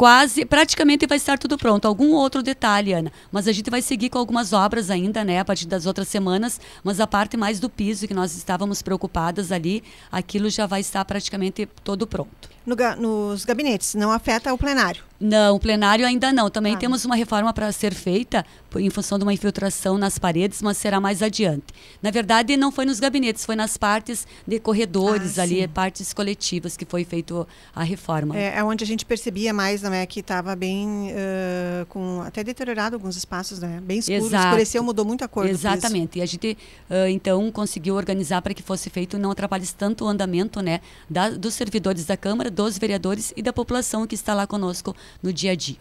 Quase, 0.00 0.46
praticamente 0.46 1.06
vai 1.06 1.18
estar 1.18 1.38
tudo 1.38 1.58
pronto. 1.58 1.84
Algum 1.84 2.14
outro 2.14 2.42
detalhe, 2.42 2.94
Ana, 2.94 3.12
mas 3.30 3.46
a 3.46 3.52
gente 3.52 3.68
vai 3.68 3.82
seguir 3.82 4.08
com 4.08 4.16
algumas 4.16 4.50
obras 4.54 4.88
ainda, 4.88 5.22
né, 5.22 5.38
a 5.38 5.44
partir 5.44 5.66
das 5.66 5.84
outras 5.84 6.08
semanas, 6.08 6.58
mas 6.82 7.00
a 7.00 7.06
parte 7.06 7.36
mais 7.36 7.60
do 7.60 7.68
piso 7.68 8.08
que 8.08 8.14
nós 8.14 8.34
estávamos 8.34 8.80
preocupadas 8.80 9.52
ali, 9.52 9.84
aquilo 10.10 10.48
já 10.48 10.64
vai 10.64 10.80
estar 10.80 11.04
praticamente 11.04 11.68
todo 11.84 12.06
pronto. 12.06 12.48
No, 12.64 12.74
nos 12.96 13.44
gabinetes, 13.44 13.94
não 13.94 14.10
afeta 14.10 14.54
o 14.54 14.56
plenário? 14.56 15.09
Não, 15.20 15.56
o 15.56 15.60
plenário 15.60 16.06
ainda 16.06 16.32
não. 16.32 16.48
Também 16.48 16.74
ah. 16.74 16.78
temos 16.78 17.04
uma 17.04 17.14
reforma 17.14 17.52
para 17.52 17.70
ser 17.72 17.92
feita 17.92 18.44
em 18.76 18.88
função 18.88 19.18
de 19.18 19.24
uma 19.24 19.32
infiltração 19.32 19.98
nas 19.98 20.18
paredes, 20.18 20.62
mas 20.62 20.78
será 20.78 20.98
mais 20.98 21.22
adiante. 21.22 21.66
Na 22.02 22.10
verdade, 22.10 22.56
não 22.56 22.72
foi 22.72 22.86
nos 22.86 22.98
gabinetes, 22.98 23.44
foi 23.44 23.54
nas 23.54 23.76
partes 23.76 24.26
de 24.46 24.58
corredores 24.58 25.38
ah, 25.38 25.42
ali, 25.42 25.68
partes 25.68 26.14
coletivas 26.14 26.76
que 26.76 26.86
foi 26.86 27.04
feita 27.04 27.46
a 27.74 27.82
reforma. 27.82 28.36
É, 28.38 28.58
é, 28.58 28.64
onde 28.64 28.82
a 28.82 28.86
gente 28.86 29.04
percebia 29.04 29.52
mais, 29.52 29.82
não 29.82 29.92
é, 29.92 30.06
que 30.06 30.20
estava 30.20 30.56
bem 30.56 31.10
uh, 31.10 31.86
com 31.86 32.22
até 32.22 32.42
deteriorado 32.42 32.96
alguns 32.96 33.16
espaços, 33.16 33.58
né? 33.58 33.80
Bem 33.82 33.98
escuro, 33.98 34.24
Exato. 34.24 34.46
escureceu, 34.46 34.82
mudou 34.82 35.04
muito 35.04 35.22
a 35.22 35.28
cor 35.28 35.46
Exatamente. 35.46 36.18
E 36.18 36.22
a 36.22 36.26
gente 36.26 36.56
uh, 36.88 37.08
então 37.08 37.50
conseguiu 37.52 37.94
organizar 37.94 38.40
para 38.40 38.54
que 38.54 38.62
fosse 38.62 38.88
feito 38.88 39.18
não 39.18 39.30
atrapalhasse 39.30 39.74
tanto 39.74 40.04
o 40.04 40.08
andamento, 40.08 40.62
né, 40.62 40.80
da, 41.08 41.30
dos 41.30 41.54
servidores 41.54 42.04
da 42.06 42.16
Câmara, 42.16 42.50
dos 42.50 42.78
vereadores 42.78 43.32
e 43.36 43.42
da 43.42 43.52
população 43.52 44.06
que 44.06 44.14
está 44.14 44.32
lá 44.32 44.46
conosco 44.46 44.94
no 45.22 45.32
dia 45.32 45.52
a 45.52 45.54
dia. 45.54 45.76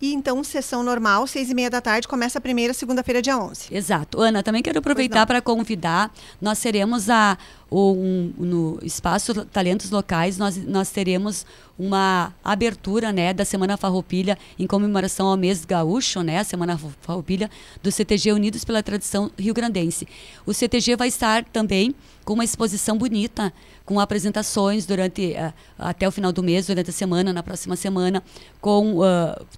E 0.00 0.14
então, 0.14 0.42
sessão 0.42 0.82
normal, 0.82 1.26
seis 1.26 1.50
e 1.50 1.54
meia 1.54 1.68
da 1.68 1.80
tarde, 1.80 2.08
começa 2.08 2.38
a 2.38 2.40
primeira 2.40 2.72
segunda-feira, 2.72 3.20
dia 3.20 3.36
11. 3.36 3.66
Exato. 3.70 4.18
Ana, 4.18 4.42
também 4.42 4.62
quero 4.62 4.78
aproveitar 4.78 5.26
para 5.26 5.42
convidar, 5.42 6.10
nós 6.40 6.58
seremos 6.58 7.10
a, 7.10 7.36
um, 7.70 8.32
no 8.36 8.78
Espaço 8.82 9.44
Talentos 9.46 9.90
Locais, 9.90 10.36
nós, 10.36 10.56
nós 10.56 10.90
teremos 10.90 11.46
uma 11.80 12.34
abertura 12.44 13.10
né, 13.10 13.32
da 13.32 13.44
Semana 13.44 13.76
Farroupilha 13.76 14.36
em 14.58 14.66
comemoração 14.66 15.28
ao 15.28 15.36
mês 15.36 15.64
gaúcho, 15.64 16.20
né, 16.22 16.38
a 16.38 16.44
Semana 16.44 16.78
Farroupilha 17.00 17.50
do 17.82 17.90
CTG 17.90 18.32
Unidos 18.32 18.64
pela 18.64 18.82
Tradição 18.82 19.30
Rio 19.38 19.54
Grandense. 19.54 20.06
O 20.44 20.52
CTG 20.52 20.96
vai 20.96 21.08
estar 21.08 21.42
também 21.44 21.94
com 22.22 22.34
uma 22.34 22.44
exposição 22.44 22.98
bonita, 22.98 23.52
com 23.84 23.98
apresentações 23.98 24.86
durante 24.86 25.32
uh, 25.32 25.52
até 25.78 26.06
o 26.06 26.12
final 26.12 26.30
do 26.30 26.42
mês, 26.42 26.66
durante 26.66 26.90
a 26.90 26.92
semana, 26.92 27.32
na 27.32 27.42
próxima 27.42 27.74
semana, 27.74 28.22
com 28.60 28.98
uh, 28.98 29.02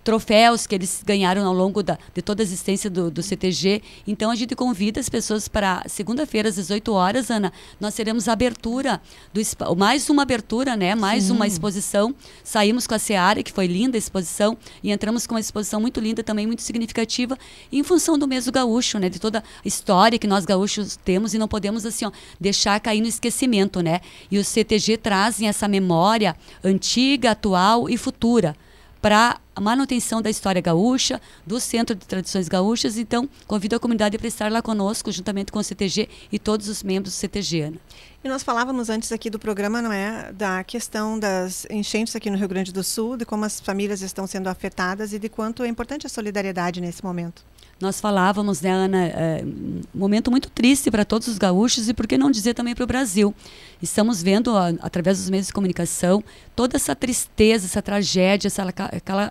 troféus 0.04 0.66
que 0.66 0.74
eles 0.74 1.02
ganharam 1.04 1.44
ao 1.44 1.52
longo 1.52 1.82
da, 1.82 1.98
de 2.14 2.22
toda 2.22 2.40
a 2.40 2.44
existência 2.44 2.88
do, 2.88 3.10
do 3.10 3.22
CTG. 3.22 3.82
Então 4.06 4.30
a 4.30 4.34
gente 4.34 4.54
convida 4.54 5.00
as 5.00 5.08
pessoas 5.08 5.48
para 5.48 5.82
segunda-feira 5.88 6.48
às 6.48 6.54
18 6.54 6.92
horas, 6.92 7.30
Ana, 7.30 7.52
nós 7.80 7.94
teremos 8.02 8.26
abertura 8.26 9.00
do 9.32 9.40
mais 9.76 10.10
uma 10.10 10.22
abertura, 10.22 10.76
né? 10.76 10.92
Mais 10.92 11.24
Sim. 11.24 11.32
uma 11.32 11.46
exposição. 11.46 12.12
Saímos 12.42 12.84
com 12.84 12.94
a 12.94 12.98
Seara, 12.98 13.44
que 13.44 13.52
foi 13.52 13.68
linda 13.68 13.96
a 13.96 14.00
exposição, 14.00 14.58
e 14.82 14.90
entramos 14.90 15.24
com 15.24 15.36
uma 15.36 15.40
exposição 15.40 15.80
muito 15.80 16.00
linda, 16.00 16.20
também 16.24 16.44
muito 16.44 16.62
significativa, 16.62 17.38
em 17.70 17.84
função 17.84 18.18
do 18.18 18.26
mês 18.26 18.46
do 18.46 18.52
gaúcho, 18.52 18.98
né? 18.98 19.08
De 19.08 19.20
toda 19.20 19.38
a 19.38 19.42
história 19.64 20.18
que 20.18 20.26
nós 20.26 20.44
gaúchos 20.44 20.96
temos 20.96 21.32
e 21.32 21.38
não 21.38 21.46
podemos 21.46 21.86
assim, 21.86 22.04
ó, 22.04 22.10
deixar 22.40 22.80
cair 22.80 23.00
no 23.00 23.06
esquecimento, 23.06 23.80
né? 23.80 24.00
E 24.28 24.36
os 24.36 24.48
CTG 24.48 24.96
trazem 24.96 25.46
essa 25.48 25.68
memória 25.68 26.34
antiga, 26.64 27.30
atual 27.30 27.88
e 27.88 27.96
futura 27.96 28.56
para 29.02 29.40
a 29.54 29.60
manutenção 29.60 30.22
da 30.22 30.30
história 30.30 30.62
gaúcha, 30.62 31.20
do 31.44 31.58
Centro 31.58 31.94
de 31.94 32.06
Tradições 32.06 32.48
Gaúchas. 32.48 32.96
Então, 32.96 33.28
convido 33.48 33.74
a 33.74 33.80
comunidade 33.80 34.16
para 34.16 34.28
estar 34.28 34.50
lá 34.50 34.62
conosco, 34.62 35.10
juntamente 35.10 35.50
com 35.50 35.58
o 35.58 35.64
CTG 35.64 36.08
e 36.30 36.38
todos 36.38 36.68
os 36.68 36.84
membros 36.84 37.12
do 37.12 37.16
CTG. 37.16 37.62
Ana. 37.62 37.76
E 38.24 38.28
nós 38.28 38.44
falávamos 38.44 38.88
antes 38.88 39.10
aqui 39.10 39.28
do 39.28 39.38
programa, 39.38 39.82
não 39.82 39.92
é, 39.92 40.32
da 40.32 40.62
questão 40.62 41.18
das 41.18 41.66
enchentes 41.68 42.14
aqui 42.14 42.30
no 42.30 42.38
Rio 42.38 42.48
Grande 42.48 42.72
do 42.72 42.84
Sul, 42.84 43.16
de 43.16 43.26
como 43.26 43.44
as 43.44 43.60
famílias 43.60 44.00
estão 44.00 44.28
sendo 44.28 44.46
afetadas 44.46 45.12
e 45.12 45.18
de 45.18 45.28
quanto 45.28 45.64
é 45.64 45.68
importante 45.68 46.06
a 46.06 46.08
solidariedade 46.08 46.80
nesse 46.80 47.02
momento. 47.02 47.42
Nós 47.80 48.00
falávamos, 48.00 48.60
né, 48.60 48.70
Ana, 48.70 49.06
é, 49.06 49.44
um 49.44 49.82
momento 49.92 50.30
muito 50.30 50.48
triste 50.48 50.88
para 50.88 51.04
todos 51.04 51.26
os 51.26 51.36
gaúchos 51.36 51.88
e 51.88 51.94
por 51.94 52.06
que 52.06 52.16
não 52.16 52.30
dizer 52.30 52.54
também 52.54 52.76
para 52.76 52.84
o 52.84 52.86
Brasil. 52.86 53.34
Estamos 53.82 54.22
vendo, 54.22 54.56
através 54.80 55.18
dos 55.18 55.28
meios 55.28 55.48
de 55.48 55.52
comunicação, 55.52 56.22
toda 56.54 56.76
essa 56.76 56.94
tristeza, 56.94 57.66
essa 57.66 57.82
tragédia, 57.82 58.46
essa, 58.46 58.64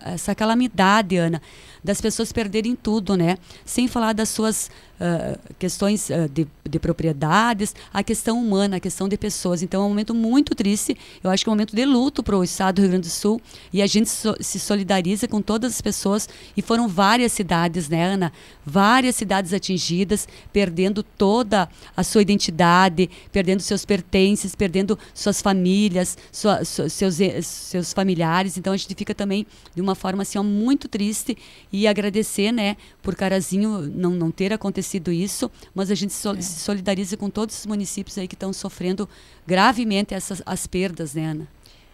essa 0.04 0.34
calamidade, 0.34 1.16
Ana, 1.16 1.40
das 1.82 2.00
pessoas 2.00 2.32
perderem 2.32 2.76
tudo, 2.76 3.16
né? 3.16 3.38
Sem 3.64 3.88
falar 3.88 4.12
das 4.12 4.28
suas 4.28 4.70
uh, 5.00 5.38
questões 5.58 6.10
uh, 6.10 6.28
de, 6.28 6.46
de, 6.68 6.78
propriedades, 6.78 7.74
a 7.92 8.02
questão 8.02 8.38
humana, 8.38 8.76
a 8.76 8.80
questão 8.80 9.08
de 9.08 9.16
pessoas. 9.16 9.62
Então 9.62 9.82
é 9.82 9.84
um 9.86 9.88
momento 9.88 10.14
muito 10.14 10.54
triste. 10.54 10.96
Eu 11.22 11.30
acho 11.30 11.44
que 11.44 11.48
é 11.48 11.50
um 11.50 11.54
momento 11.54 11.74
de 11.74 11.84
luto 11.84 12.22
para 12.22 12.36
o 12.36 12.44
estado 12.44 12.76
do 12.76 12.82
Rio 12.82 12.90
Grande 12.90 13.08
do 13.08 13.12
Sul 13.12 13.40
e 13.72 13.82
a 13.82 13.86
gente 13.86 14.08
so, 14.08 14.34
se 14.40 14.60
solidariza 14.60 15.26
com 15.26 15.42
todas 15.42 15.72
as 15.72 15.80
pessoas 15.80 16.28
e 16.56 16.62
foram 16.62 16.86
várias 16.86 17.32
cidades, 17.32 17.88
né, 17.88 18.04
Ana? 18.04 18.32
Várias 18.64 19.16
cidades 19.16 19.52
atingidas, 19.52 20.28
perdendo 20.52 21.02
toda 21.02 21.68
a 21.96 22.04
sua 22.04 22.22
identidade, 22.22 23.10
perdendo 23.32 23.60
seus 23.60 23.84
pertences, 23.84 24.41
perdendo 24.54 24.98
suas 25.14 25.40
famílias, 25.40 26.18
sua, 26.30 26.64
seus, 26.64 27.16
seus 27.44 27.92
familiares. 27.92 28.56
Então 28.56 28.72
a 28.72 28.76
gente 28.76 28.94
fica 28.94 29.14
também 29.14 29.46
de 29.74 29.80
uma 29.80 29.94
forma 29.94 30.22
assim 30.22 30.38
ó, 30.38 30.42
muito 30.42 30.88
triste 30.88 31.36
e 31.72 31.86
agradecer, 31.86 32.52
né, 32.52 32.76
por 33.02 33.14
Carazinho 33.14 33.90
não, 33.94 34.10
não 34.10 34.30
ter 34.30 34.52
acontecido 34.52 35.12
isso, 35.12 35.50
mas 35.74 35.90
a 35.90 35.94
gente 35.94 36.12
so, 36.12 36.30
é. 36.30 36.40
se 36.40 36.60
solidariza 36.60 37.16
com 37.16 37.30
todos 37.30 37.58
os 37.58 37.66
municípios 37.66 38.18
aí 38.18 38.28
que 38.28 38.34
estão 38.34 38.52
sofrendo 38.52 39.08
gravemente 39.46 40.14
essas 40.14 40.42
as 40.44 40.66
perdas, 40.66 41.14
né, 41.14 41.26
Ana? 41.26 41.48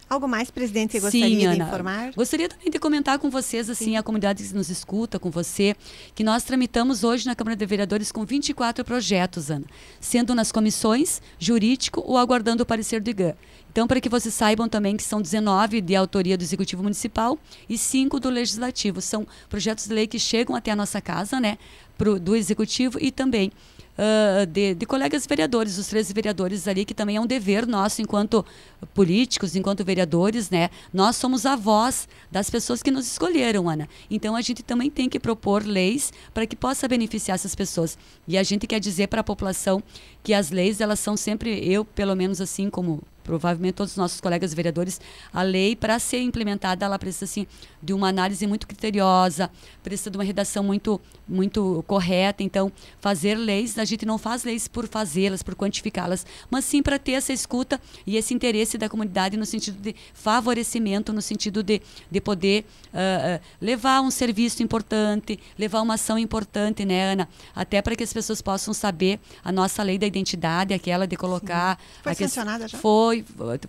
Algo 0.09 0.27
mais, 0.27 0.49
presidente, 0.49 0.93
você 0.93 0.99
gostaria 0.99 1.39
Sim, 1.39 1.45
Ana, 1.45 1.55
de 1.55 1.61
informar? 1.61 2.11
Gostaria 2.13 2.49
também 2.49 2.71
de 2.71 2.79
comentar 2.79 3.19
com 3.19 3.29
vocês, 3.29 3.69
assim, 3.69 3.85
Sim. 3.85 3.97
a 3.97 4.01
comunidade 4.01 4.43
que 4.43 4.53
nos 4.55 4.67
escuta, 4.67 5.19
com 5.19 5.29
você, 5.29 5.75
que 6.15 6.23
nós 6.23 6.43
tramitamos 6.43 7.03
hoje 7.03 7.27
na 7.27 7.35
Câmara 7.35 7.55
de 7.55 7.63
Vereadores 7.63 8.11
com 8.11 8.25
24 8.25 8.83
projetos, 8.83 9.51
Ana, 9.51 9.65
sendo 9.99 10.33
nas 10.33 10.51
comissões, 10.51 11.21
jurídico 11.37 12.01
ou 12.03 12.17
aguardando 12.17 12.63
o 12.63 12.65
parecer 12.65 13.01
do 13.01 13.09
IGAN. 13.11 13.35
Então, 13.71 13.85
para 13.85 14.01
que 14.01 14.09
vocês 14.09 14.33
saibam 14.33 14.67
também 14.67 14.97
que 14.97 15.03
são 15.03 15.21
19 15.21 15.79
de 15.79 15.95
autoria 15.95 16.35
do 16.35 16.43
Executivo 16.43 16.81
Municipal 16.81 17.37
e 17.69 17.77
5 17.77 18.19
do 18.19 18.29
Legislativo. 18.29 18.99
São 19.01 19.27
projetos 19.47 19.85
de 19.85 19.93
lei 19.93 20.07
que 20.07 20.17
chegam 20.17 20.55
até 20.55 20.71
a 20.71 20.75
nossa 20.75 20.99
casa, 20.99 21.39
né, 21.39 21.59
pro, 21.99 22.19
do 22.19 22.35
Executivo 22.35 22.97
e 22.99 23.11
também 23.11 23.51
uh, 23.99 24.45
de, 24.45 24.73
de, 24.73 24.85
colegas 24.85 25.27
vereadores, 25.27 25.77
os 25.77 25.87
três 25.87 26.11
vereadores 26.11 26.67
ali, 26.67 26.85
que 26.85 26.93
também 26.93 27.17
é 27.17 27.21
um 27.21 27.27
dever 27.27 27.67
nosso 27.67 28.01
enquanto 28.01 28.45
políticos, 28.93 29.55
enquanto 29.55 29.83
vereadores, 29.83 30.49
né? 30.49 30.69
Nós 30.93 31.17
somos 31.17 31.45
a 31.45 31.55
voz 31.55 32.07
das 32.31 32.49
pessoas 32.49 32.81
que 32.81 32.89
nos 32.89 33.05
escolheram, 33.05 33.69
Ana. 33.69 33.87
Então 34.09 34.35
a 34.35 34.41
gente 34.41 34.63
também 34.63 34.89
tem 34.89 35.09
que 35.09 35.19
propor 35.19 35.65
leis 35.65 36.13
para 36.33 36.47
que 36.47 36.55
possa 36.55 36.87
beneficiar 36.87 37.35
essas 37.35 37.53
pessoas. 37.53 37.97
E 38.27 38.37
a 38.37 38.43
gente 38.43 38.65
quer 38.65 38.79
dizer 38.79 39.07
para 39.07 39.21
a 39.21 39.23
população 39.23 39.83
que 40.23 40.33
as 40.33 40.49
leis, 40.49 40.79
elas 40.79 40.99
são 40.99 41.17
sempre, 41.17 41.51
eu 41.69 41.83
pelo 41.83 42.15
menos 42.15 42.39
assim 42.39 42.69
como 42.69 43.01
provavelmente 43.29 43.75
todos 43.75 43.91
os 43.91 43.97
nossos 43.97 44.19
colegas 44.19 44.55
vereadores, 44.55 44.99
a 45.31 45.43
lei, 45.43 45.75
para 45.75 45.99
ser 45.99 46.19
implementada, 46.21 46.83
ela 46.83 46.97
precisa 46.97 47.25
assim, 47.25 47.45
de 47.81 47.93
uma 47.93 48.07
análise 48.07 48.45
muito 48.47 48.65
criteriosa, 48.65 49.51
precisa 49.83 50.09
de 50.09 50.17
uma 50.17 50.23
redação 50.23 50.63
muito, 50.63 50.99
muito 51.27 51.83
correta. 51.85 52.41
Então, 52.41 52.71
fazer 52.99 53.35
leis, 53.35 53.77
a 53.77 53.85
gente 53.85 54.03
não 54.03 54.17
faz 54.17 54.43
leis 54.43 54.67
por 54.67 54.87
fazê-las, 54.87 55.43
por 55.43 55.55
quantificá-las, 55.55 56.25
mas 56.49 56.65
sim 56.65 56.81
para 56.81 56.97
ter 56.97 57.11
essa 57.11 57.31
escuta 57.31 57.79
e 58.05 58.17
esse 58.17 58.33
interesse 58.33 58.79
da 58.79 58.89
comunidade 58.89 59.37
no 59.37 59.45
sentido 59.45 59.79
de 59.79 59.95
favorecimento, 60.11 61.13
no 61.13 61.21
sentido 61.21 61.61
de, 61.61 61.83
de 62.09 62.19
poder 62.19 62.65
uh, 62.87 62.97
uh, 63.37 63.41
levar 63.61 64.01
um 64.01 64.09
serviço 64.09 64.63
importante, 64.63 65.39
levar 65.57 65.81
uma 65.81 65.93
ação 65.93 66.17
importante, 66.17 66.83
né, 66.83 67.13
Ana? 67.13 67.29
Até 67.55 67.79
para 67.79 67.95
que 67.95 68.03
as 68.03 68.11
pessoas 68.11 68.41
possam 68.41 68.73
saber 68.73 69.19
a 69.43 69.51
nossa 69.51 69.83
lei 69.83 69.99
da 69.99 70.07
identidade, 70.07 70.73
aquela 70.73 71.05
de 71.05 71.15
colocar. 71.15 71.77
Sim. 71.77 72.01
Foi 72.01 72.15
sancionada 72.15 72.67
já? 72.67 72.77
Foi, 72.79 73.18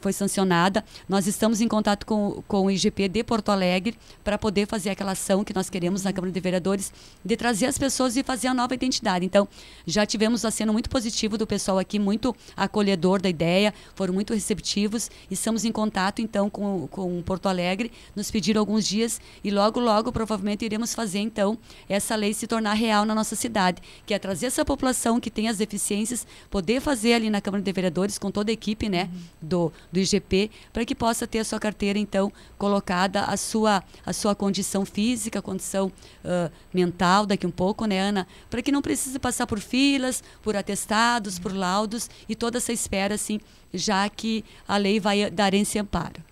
foi, 0.00 0.12
sancionada. 0.12 0.84
Nós 1.08 1.26
estamos 1.26 1.60
em 1.60 1.68
contato 1.68 2.04
com, 2.04 2.42
com 2.46 2.66
o 2.66 2.70
IGP 2.70 3.08
de 3.08 3.24
Porto 3.24 3.50
Alegre 3.50 3.96
para 4.22 4.38
poder 4.38 4.66
fazer 4.66 4.90
aquela 4.90 5.12
ação 5.12 5.44
que 5.44 5.54
nós 5.54 5.70
queremos 5.70 6.02
na 6.02 6.12
Câmara 6.12 6.32
de 6.32 6.40
Vereadores 6.40 6.92
de 7.24 7.36
trazer 7.36 7.66
as 7.66 7.78
pessoas 7.78 8.16
e 8.16 8.22
fazer 8.22 8.48
a 8.48 8.54
nova 8.54 8.74
identidade. 8.74 9.24
Então, 9.24 9.48
já 9.86 10.04
tivemos 10.06 10.44
um 10.44 10.48
aceno 10.48 10.72
muito 10.72 10.90
positivo 10.90 11.36
do 11.36 11.46
pessoal 11.46 11.78
aqui, 11.78 11.98
muito 11.98 12.34
acolhedor 12.56 13.20
da 13.20 13.28
ideia, 13.28 13.72
foram 13.94 14.14
muito 14.14 14.34
receptivos. 14.34 15.10
Estamos 15.30 15.64
em 15.64 15.72
contato, 15.72 16.20
então, 16.20 16.48
com, 16.50 16.86
com 16.88 17.22
Porto 17.22 17.46
Alegre, 17.46 17.90
nos 18.14 18.30
pediram 18.30 18.60
alguns 18.60 18.86
dias 18.86 19.20
e 19.42 19.50
logo, 19.50 19.80
logo, 19.80 20.12
provavelmente, 20.12 20.64
iremos 20.64 20.94
fazer, 20.94 21.20
então, 21.20 21.58
essa 21.88 22.14
lei 22.16 22.34
se 22.34 22.46
tornar 22.46 22.74
real 22.74 23.04
na 23.04 23.14
nossa 23.14 23.36
cidade, 23.36 23.82
que 24.06 24.14
é 24.14 24.18
trazer 24.18 24.46
essa 24.46 24.64
população 24.64 25.20
que 25.20 25.30
tem 25.30 25.48
as 25.48 25.58
deficiências, 25.58 26.26
poder 26.50 26.80
fazer 26.80 27.14
ali 27.14 27.30
na 27.30 27.40
Câmara 27.40 27.62
de 27.62 27.72
Vereadores, 27.72 28.18
com 28.18 28.30
toda 28.30 28.50
a 28.50 28.54
equipe, 28.54 28.88
né? 28.88 29.08
Uhum 29.12 29.39
do, 29.40 29.72
do 29.90 29.98
IGP, 29.98 30.50
para 30.72 30.84
que 30.84 30.94
possa 30.94 31.26
ter 31.26 31.40
a 31.40 31.44
sua 31.44 31.58
carteira, 31.58 31.98
então, 31.98 32.32
colocada 32.58 33.24
a 33.24 33.36
sua, 33.36 33.82
a 34.04 34.12
sua 34.12 34.34
condição 34.34 34.84
física, 34.84 35.38
a 35.38 35.42
condição 35.42 35.86
uh, 36.24 36.50
mental 36.72 37.26
daqui 37.26 37.46
um 37.46 37.50
pouco, 37.50 37.86
né, 37.86 38.00
Ana? 38.00 38.26
Para 38.48 38.62
que 38.62 38.72
não 38.72 38.82
precise 38.82 39.18
passar 39.18 39.46
por 39.46 39.60
filas, 39.60 40.22
por 40.42 40.56
atestados, 40.56 41.38
por 41.38 41.54
laudos 41.54 42.08
e 42.28 42.34
toda 42.34 42.58
essa 42.58 42.72
espera, 42.72 43.14
assim, 43.14 43.40
já 43.72 44.08
que 44.08 44.44
a 44.66 44.76
lei 44.76 45.00
vai 45.00 45.30
dar 45.30 45.54
esse 45.54 45.78
amparo. 45.78 46.30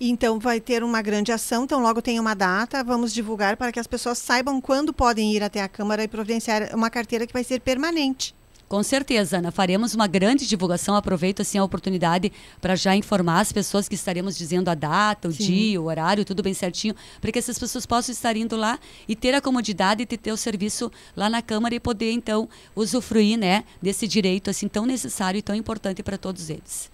Então 0.00 0.38
vai 0.38 0.60
ter 0.60 0.82
uma 0.82 1.00
grande 1.00 1.30
ação, 1.30 1.64
então 1.64 1.80
logo 1.80 2.02
tem 2.02 2.18
uma 2.18 2.34
data, 2.34 2.82
vamos 2.82 3.14
divulgar 3.14 3.56
para 3.56 3.70
que 3.70 3.78
as 3.78 3.86
pessoas 3.86 4.18
saibam 4.18 4.60
quando 4.60 4.92
podem 4.92 5.32
ir 5.32 5.42
até 5.42 5.62
a 5.62 5.68
Câmara 5.68 6.02
e 6.02 6.08
providenciar 6.08 6.74
uma 6.74 6.90
carteira 6.90 7.26
que 7.26 7.32
vai 7.32 7.44
ser 7.44 7.60
permanente. 7.60 8.34
Com 8.68 8.82
certeza, 8.82 9.38
Ana. 9.38 9.50
Faremos 9.50 9.94
uma 9.94 10.06
grande 10.06 10.46
divulgação. 10.46 10.96
Aproveito 10.96 11.42
assim 11.42 11.58
a 11.58 11.64
oportunidade 11.64 12.32
para 12.60 12.74
já 12.74 12.96
informar 12.96 13.40
as 13.40 13.52
pessoas 13.52 13.88
que 13.88 13.94
estaremos 13.94 14.36
dizendo 14.36 14.68
a 14.68 14.74
data, 14.74 15.28
o 15.28 15.32
Sim. 15.32 15.44
dia, 15.44 15.80
o 15.80 15.84
horário, 15.84 16.24
tudo 16.24 16.42
bem 16.42 16.54
certinho, 16.54 16.94
para 17.20 17.30
que 17.30 17.38
essas 17.38 17.58
pessoas 17.58 17.84
possam 17.86 18.12
estar 18.12 18.36
indo 18.36 18.56
lá 18.56 18.78
e 19.06 19.14
ter 19.14 19.34
a 19.34 19.40
comodidade 19.40 20.04
de 20.04 20.16
ter 20.16 20.32
o 20.32 20.36
serviço 20.36 20.90
lá 21.16 21.28
na 21.28 21.42
Câmara 21.42 21.74
e 21.74 21.80
poder 21.80 22.10
então 22.12 22.48
usufruir, 22.74 23.38
né, 23.38 23.64
desse 23.80 24.08
direito 24.08 24.50
assim 24.50 24.66
tão 24.66 24.86
necessário 24.86 25.38
e 25.38 25.42
tão 25.42 25.54
importante 25.54 26.02
para 26.02 26.16
todos 26.16 26.50
eles. 26.50 26.90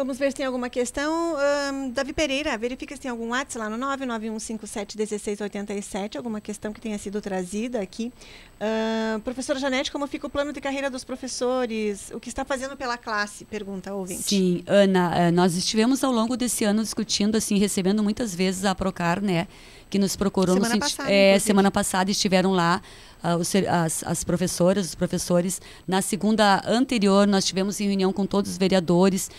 Vamos 0.00 0.18
ver 0.18 0.30
se 0.30 0.36
tem 0.38 0.46
alguma 0.46 0.70
questão. 0.70 1.36
Um, 1.74 1.90
Davi 1.90 2.14
Pereira, 2.14 2.56
verifica 2.56 2.96
se 2.96 3.02
tem 3.02 3.10
algum 3.10 3.32
WhatsApp 3.32 3.58
lá 3.58 3.68
no 3.68 3.76
991571687, 3.98 6.16
alguma 6.16 6.40
questão 6.40 6.72
que 6.72 6.80
tenha 6.80 6.96
sido 6.96 7.20
trazida 7.20 7.82
aqui. 7.82 8.10
Uh, 8.58 9.20
professora 9.20 9.58
Janete, 9.58 9.92
como 9.92 10.06
fica 10.06 10.26
o 10.26 10.30
plano 10.30 10.54
de 10.54 10.60
carreira 10.60 10.88
dos 10.88 11.04
professores? 11.04 12.10
O 12.14 12.20
que 12.20 12.30
está 12.30 12.46
fazendo 12.46 12.78
pela 12.78 12.96
classe? 12.96 13.44
Pergunta 13.44 13.92
ouvinte. 13.92 14.22
Sim, 14.22 14.64
Ana, 14.66 15.12
eh, 15.14 15.30
nós 15.30 15.54
estivemos 15.54 16.02
ao 16.02 16.12
longo 16.12 16.34
desse 16.34 16.64
ano 16.64 16.82
discutindo, 16.82 17.36
assim, 17.36 17.58
recebendo 17.58 18.02
muitas 18.02 18.34
vezes 18.34 18.64
a 18.64 18.74
Procar, 18.74 19.20
né? 19.20 19.46
Que 19.90 19.98
nos 19.98 20.16
procurou 20.16 20.54
semana 20.54 20.76
no 20.76 20.80
passada, 20.80 21.12
é, 21.12 21.38
semana 21.38 21.70
passada 21.70 22.10
estiveram 22.10 22.52
lá 22.52 22.80
uh, 23.22 23.36
os, 23.36 23.54
as, 23.54 24.02
as 24.04 24.24
professoras, 24.24 24.86
os 24.86 24.94
professores. 24.94 25.60
Na 25.86 26.00
segunda 26.00 26.62
anterior, 26.66 27.26
nós 27.26 27.44
tivemos 27.44 27.78
em 27.80 27.88
reunião 27.88 28.14
com 28.14 28.24
todos 28.24 28.52
os 28.52 28.56
vereadores 28.56 29.30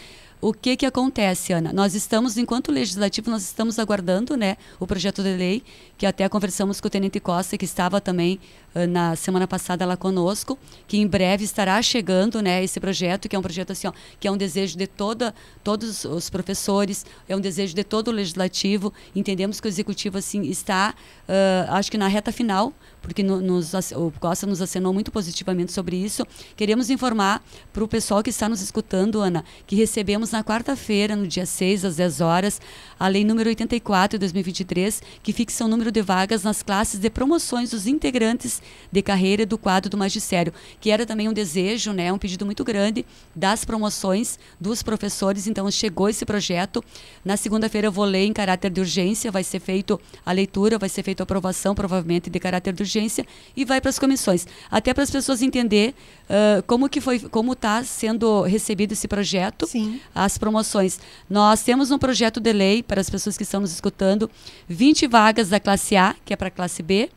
o 0.41 0.51
que 0.51 0.75
que 0.75 0.85
acontece, 0.87 1.53
Ana? 1.53 1.71
Nós 1.71 1.93
estamos, 1.93 2.35
enquanto 2.35 2.71
legislativo, 2.71 3.29
nós 3.29 3.43
estamos 3.43 3.77
aguardando, 3.77 4.35
né, 4.35 4.57
o 4.79 4.87
projeto 4.87 5.21
de 5.21 5.35
lei, 5.35 5.63
que 5.97 6.05
até 6.05 6.27
conversamos 6.27 6.81
com 6.81 6.87
o 6.87 6.89
Tenente 6.89 7.19
Costa, 7.19 7.57
que 7.59 7.65
estava 7.65 8.01
também 8.01 8.39
uh, 8.73 8.87
na 8.87 9.15
semana 9.15 9.47
passada 9.47 9.85
lá 9.85 9.95
conosco, 9.95 10.57
que 10.87 10.97
em 10.97 11.05
breve 11.05 11.43
estará 11.43 11.79
chegando, 11.83 12.41
né, 12.41 12.63
esse 12.63 12.79
projeto, 12.79 13.29
que 13.29 13.35
é 13.35 13.39
um 13.39 13.41
projeto 13.41 13.71
assim, 13.71 13.87
ó, 13.87 13.93
que 14.19 14.27
é 14.27 14.31
um 14.31 14.37
desejo 14.37 14.75
de 14.75 14.87
toda, 14.87 15.33
todos 15.63 16.05
os 16.05 16.27
professores, 16.27 17.05
é 17.29 17.35
um 17.35 17.39
desejo 17.39 17.75
de 17.75 17.83
todo 17.83 18.07
o 18.07 18.11
legislativo. 18.11 18.91
Entendemos 19.15 19.61
que 19.61 19.67
o 19.67 19.69
executivo 19.69 20.17
assim 20.17 20.41
está, 20.41 20.95
uh, 21.29 21.71
acho 21.73 21.91
que 21.91 21.99
na 21.99 22.07
reta 22.07 22.31
final, 22.31 22.73
porque 23.01 23.23
no, 23.23 23.41
nos, 23.41 23.73
o 23.93 24.13
Costa 24.19 24.45
nos 24.45 24.61
acenou 24.61 24.93
muito 24.93 25.11
positivamente 25.11 25.71
sobre 25.71 25.97
isso. 25.97 26.25
Queremos 26.55 26.89
informar 26.89 27.43
para 27.73 27.83
o 27.83 27.87
pessoal 27.87 28.21
que 28.21 28.29
está 28.29 28.47
nos 28.47 28.61
escutando, 28.61 29.19
Ana, 29.19 29.43
que 29.65 29.75
recebemos 29.75 30.31
na 30.31 30.43
quarta-feira, 30.43 31.15
no 31.15 31.27
dia 31.27 31.45
6, 31.45 31.85
às 31.85 31.95
10 31.95 32.21
horas, 32.21 32.61
a 32.99 33.07
Lei 33.07 33.25
número 33.25 33.49
84 33.49 34.17
de 34.17 34.19
2023, 34.19 35.01
que 35.23 35.33
fixa 35.33 35.65
o 35.65 35.67
número 35.67 35.91
de 35.91 36.01
vagas 36.01 36.43
nas 36.43 36.61
classes 36.61 36.99
de 36.99 37.09
promoções 37.09 37.71
dos 37.71 37.87
integrantes 37.87 38.61
de 38.91 39.01
carreira 39.01 39.45
do 39.45 39.57
quadro 39.57 39.89
do 39.89 39.97
magistério, 39.97 40.53
que 40.79 40.91
era 40.91 41.05
também 41.05 41.27
um 41.27 41.33
desejo, 41.33 41.91
né, 41.93 42.13
um 42.13 42.19
pedido 42.19 42.45
muito 42.45 42.63
grande 42.63 43.05
das 43.35 43.65
promoções 43.65 44.37
dos 44.59 44.83
professores. 44.83 45.47
Então, 45.47 45.69
chegou 45.71 46.07
esse 46.07 46.25
projeto. 46.25 46.83
Na 47.25 47.35
segunda-feira 47.35 47.87
eu 47.87 47.91
vou 47.91 48.05
ler 48.05 48.25
em 48.25 48.33
caráter 48.33 48.69
de 48.69 48.79
urgência, 48.79 49.31
vai 49.31 49.43
ser 49.43 49.59
feito 49.59 49.99
a 50.23 50.31
leitura, 50.31 50.77
vai 50.77 50.89
ser 50.89 51.01
feita 51.01 51.23
a 51.23 51.25
aprovação, 51.25 51.73
provavelmente 51.73 52.29
de 52.29 52.39
caráter 52.39 52.73
de 52.73 52.83
urgência 52.83 52.90
urgência 52.91 53.25
e 53.55 53.63
vai 53.63 53.79
para 53.79 53.89
as 53.89 53.97
comissões. 53.97 54.45
Até 54.69 54.93
para 54.93 55.03
as 55.03 55.11
pessoas 55.11 55.41
entender 55.41 55.95
uh, 56.29 56.61
como 56.63 56.89
que 56.89 56.99
foi, 56.99 57.19
como 57.19 57.53
está 57.53 57.83
sendo 57.83 58.41
recebido 58.41 58.91
esse 58.91 59.07
projeto, 59.07 59.65
Sim. 59.67 59.99
as 60.13 60.37
promoções. 60.37 60.99
Nós 61.29 61.63
temos 61.63 61.91
um 61.91 61.97
projeto 61.97 62.39
de 62.39 62.51
lei 62.51 62.83
para 62.83 62.99
as 62.99 63.09
pessoas 63.09 63.37
que 63.37 63.43
estão 63.43 63.61
nos 63.61 63.71
escutando, 63.71 64.29
20 64.67 65.07
vagas 65.07 65.49
da 65.49 65.59
classe 65.59 65.95
A, 65.95 66.15
que 66.25 66.33
é 66.33 66.35
para 66.35 66.49
a 66.49 66.51
classe 66.51 66.83
B, 66.83 67.09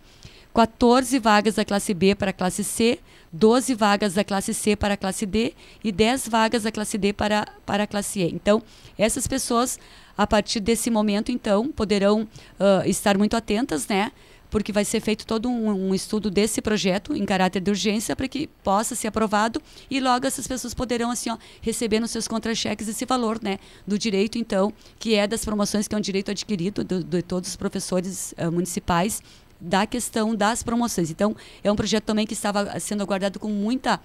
14 0.54 1.18
vagas 1.18 1.54
da 1.56 1.64
classe 1.64 1.92
B 1.92 2.14
para 2.14 2.30
a 2.30 2.32
classe 2.32 2.62
C, 2.62 3.00
12 3.32 3.74
vagas 3.74 4.14
da 4.14 4.22
classe 4.22 4.54
C 4.54 4.76
para 4.76 4.94
a 4.94 4.96
classe 4.96 5.26
D 5.26 5.52
e 5.82 5.90
10 5.90 6.28
vagas 6.28 6.62
da 6.62 6.70
classe 6.70 6.96
D 6.96 7.12
para, 7.12 7.44
para 7.66 7.82
a 7.82 7.87
classe 7.87 8.20
E. 8.20 8.32
Então, 8.32 8.62
essas 8.96 9.26
pessoas, 9.26 9.76
a 10.16 10.24
partir 10.24 10.60
desse 10.60 10.88
momento, 10.88 11.32
então, 11.32 11.68
poderão 11.72 12.22
uh, 12.22 12.88
estar 12.88 13.18
muito 13.18 13.37
atentas, 13.37 13.88
né? 13.88 14.12
Porque 14.54 14.70
vai 14.70 14.84
ser 14.84 15.00
feito 15.00 15.26
todo 15.26 15.48
um, 15.48 15.88
um 15.88 15.92
estudo 15.92 16.30
desse 16.30 16.62
projeto 16.62 17.12
em 17.12 17.24
caráter 17.24 17.58
de 17.58 17.68
urgência 17.72 18.14
para 18.14 18.28
que 18.28 18.46
possa 18.62 18.94
ser 18.94 19.08
aprovado 19.08 19.60
e 19.90 19.98
logo 19.98 20.28
essas 20.28 20.46
pessoas 20.46 20.72
poderão 20.72 21.10
assim 21.10 21.28
ó, 21.28 21.36
receber 21.60 21.98
nos 21.98 22.12
seus 22.12 22.28
contra-cheques 22.28 22.86
esse 22.86 23.04
valor 23.04 23.40
né, 23.42 23.58
do 23.84 23.98
direito, 23.98 24.38
então, 24.38 24.72
que 24.96 25.16
é 25.16 25.26
das 25.26 25.44
promoções, 25.44 25.88
que 25.88 25.94
é 25.96 25.98
um 25.98 26.00
direito 26.00 26.30
adquirido 26.30 26.84
do, 26.84 27.02
de 27.02 27.20
todos 27.20 27.50
os 27.50 27.56
professores 27.56 28.32
uh, 28.38 28.52
municipais 28.52 29.20
da 29.60 29.86
questão 29.88 30.36
das 30.36 30.62
promoções. 30.62 31.10
Então, 31.10 31.34
é 31.64 31.72
um 31.72 31.74
projeto 31.74 32.04
também 32.04 32.24
que 32.24 32.34
estava 32.34 32.78
sendo 32.78 33.02
aguardado 33.02 33.40
com 33.40 33.48
muita, 33.48 33.96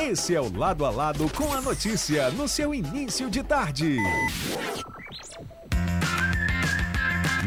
Esse 0.00 0.34
é 0.34 0.40
o 0.40 0.56
Lado 0.56 0.86
a 0.86 0.90
Lado 0.90 1.28
com 1.34 1.52
a 1.52 1.60
notícia 1.60 2.30
no 2.30 2.46
seu 2.46 2.72
início 2.74 3.28
de 3.28 3.42
tarde. 3.42 3.96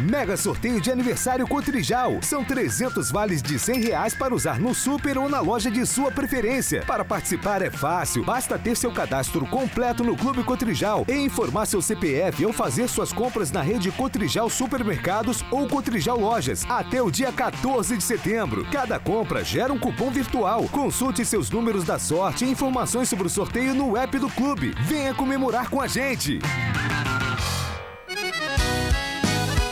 Mega 0.02 0.36
sorteio 0.36 0.82
de 0.82 0.90
aniversário 0.90 1.48
Cotrijal. 1.48 2.20
São 2.24 2.44
300 2.44 3.12
vales 3.12 3.42
de 3.42 3.60
100 3.60 3.82
reais 3.82 4.16
para 4.16 4.34
usar 4.34 4.60
no 4.60 4.74
super 4.74 5.16
ou 5.18 5.30
na 5.30 5.40
loja 5.42 5.70
de 5.70 5.86
sua 5.86 6.12
preferência. 6.12 6.84
Para 6.88 7.06
participar 7.06 7.62
é 7.62 7.70
fácil. 7.70 8.24
Basta 8.24 8.58
ter 8.58 8.76
seu 8.76 8.92
cadastro 8.92 9.46
completo 9.46 10.04
no 10.04 10.18
Clube 10.18 10.44
Cotrijal 10.44 11.06
e 11.08 11.14
informar 11.14 11.68
seu 11.68 11.82
CPF 11.84 12.46
ou 12.46 12.52
fazer 12.52 12.88
suas 12.88 13.14
compras 13.14 13.52
na 13.52 13.62
rede 13.62 13.92
Cotrijal 13.92 14.50
Supermercados 14.50 15.46
ou 15.52 15.68
Cotrijal 15.68 16.20
Lojas 16.20 16.66
até 16.68 17.00
o 17.02 17.12
dia 17.12 17.32
14 17.32 17.96
de 17.96 18.04
setembro. 18.04 18.66
Cada 18.72 18.98
compra 18.98 19.44
gera 19.44 19.72
um 19.72 19.78
cupom 19.78 20.10
virtual. 20.10 20.68
Consulte 20.70 21.24
seus 21.24 21.52
números 21.52 21.84
da 21.84 22.00
sorte 22.00 22.44
e 22.44 22.50
informações 22.50 23.08
sobre 23.08 23.28
o 23.28 23.30
sorteio 23.30 23.76
no 23.76 23.96
app 23.96 24.18
do 24.18 24.30
clube. 24.32 24.74
Venha 24.88 25.14
comemorar 25.14 25.70
com 25.70 25.80
a 25.80 25.86
gente. 25.86 26.40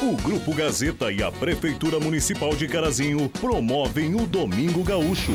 O 0.09 0.13
Grupo 0.13 0.55
Gazeta 0.55 1.11
e 1.11 1.21
a 1.21 1.31
Prefeitura 1.31 1.99
Municipal 1.99 2.55
de 2.55 2.67
Carazinho 2.67 3.29
promovem 3.29 4.15
o 4.15 4.25
Domingo 4.25 4.83
Gaúcho. 4.83 5.31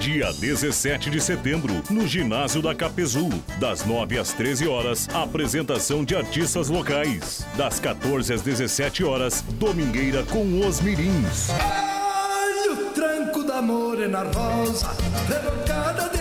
Dia 0.00 0.32
17 0.32 1.08
de 1.08 1.20
setembro, 1.20 1.72
no 1.88 2.04
ginásio 2.04 2.60
da 2.60 2.74
Capezu, 2.74 3.28
das 3.60 3.84
9 3.84 4.18
às 4.18 4.32
13 4.32 4.66
horas, 4.66 5.08
apresentação 5.14 6.04
de 6.04 6.16
artistas 6.16 6.68
locais. 6.68 7.46
Das 7.56 7.78
14 7.78 8.32
às 8.32 8.42
17 8.42 9.04
horas, 9.04 9.40
domingueira 9.52 10.24
com 10.24 10.66
os 10.66 10.80
mirins. 10.80 11.50
Olha 11.50 12.72
o 12.72 12.90
tranco 12.90 13.44
da 13.44 13.62
morena 13.62 14.24
rosa, 14.24 14.96
rebocada 15.28 16.08
de. 16.08 16.17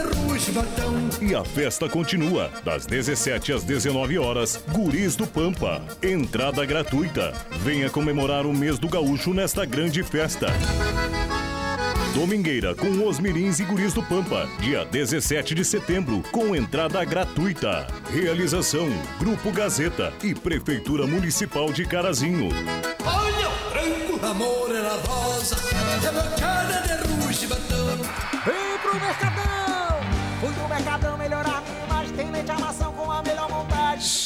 E 1.21 1.35
a 1.35 1.43
festa 1.43 1.89
continua, 1.89 2.51
das 2.63 2.85
17 2.85 3.53
às 3.53 3.63
19 3.63 4.17
horas, 4.17 4.63
Guris 4.71 5.15
do 5.15 5.27
Pampa. 5.27 5.81
Entrada 6.01 6.65
gratuita. 6.65 7.33
Venha 7.61 7.89
comemorar 7.89 8.45
o 8.45 8.53
mês 8.53 8.79
do 8.79 8.87
gaúcho 8.87 9.33
nesta 9.33 9.65
grande 9.65 10.03
festa. 10.03 10.47
Domingueira 12.13 12.73
com 12.73 13.07
os 13.07 13.19
Mirins 13.19 13.59
e 13.59 13.63
Guris 13.63 13.93
do 13.93 14.01
Pampa, 14.01 14.49
dia 14.59 14.83
17 14.85 15.53
de 15.53 15.63
setembro, 15.63 16.23
com 16.31 16.55
entrada 16.55 17.03
gratuita. 17.05 17.85
Realização: 18.11 18.87
Grupo 19.19 19.51
Gazeta 19.51 20.11
e 20.23 20.33
Prefeitura 20.33 21.05
Municipal 21.05 21.71
de 21.71 21.85
Carazinho. 21.85 22.49
Olha 23.05 23.49
o 23.49 23.71
tranco 23.71 24.19
da 24.19 24.33
morena 24.33 24.93
rosa, 25.05 25.55
rebocada 26.01 26.81
de 26.87 27.25
ruge 27.25 27.45
batão. 27.45 27.97
Vem 28.45 28.77
pro 28.81 28.99
Mercadão! 28.99 29.66
Mercadão 30.77 31.17
melhorar 31.17 31.63
minha 31.63 31.83
imagem, 31.85 32.15
tem 32.15 32.29
leite 32.29 32.51
amação 32.51 32.86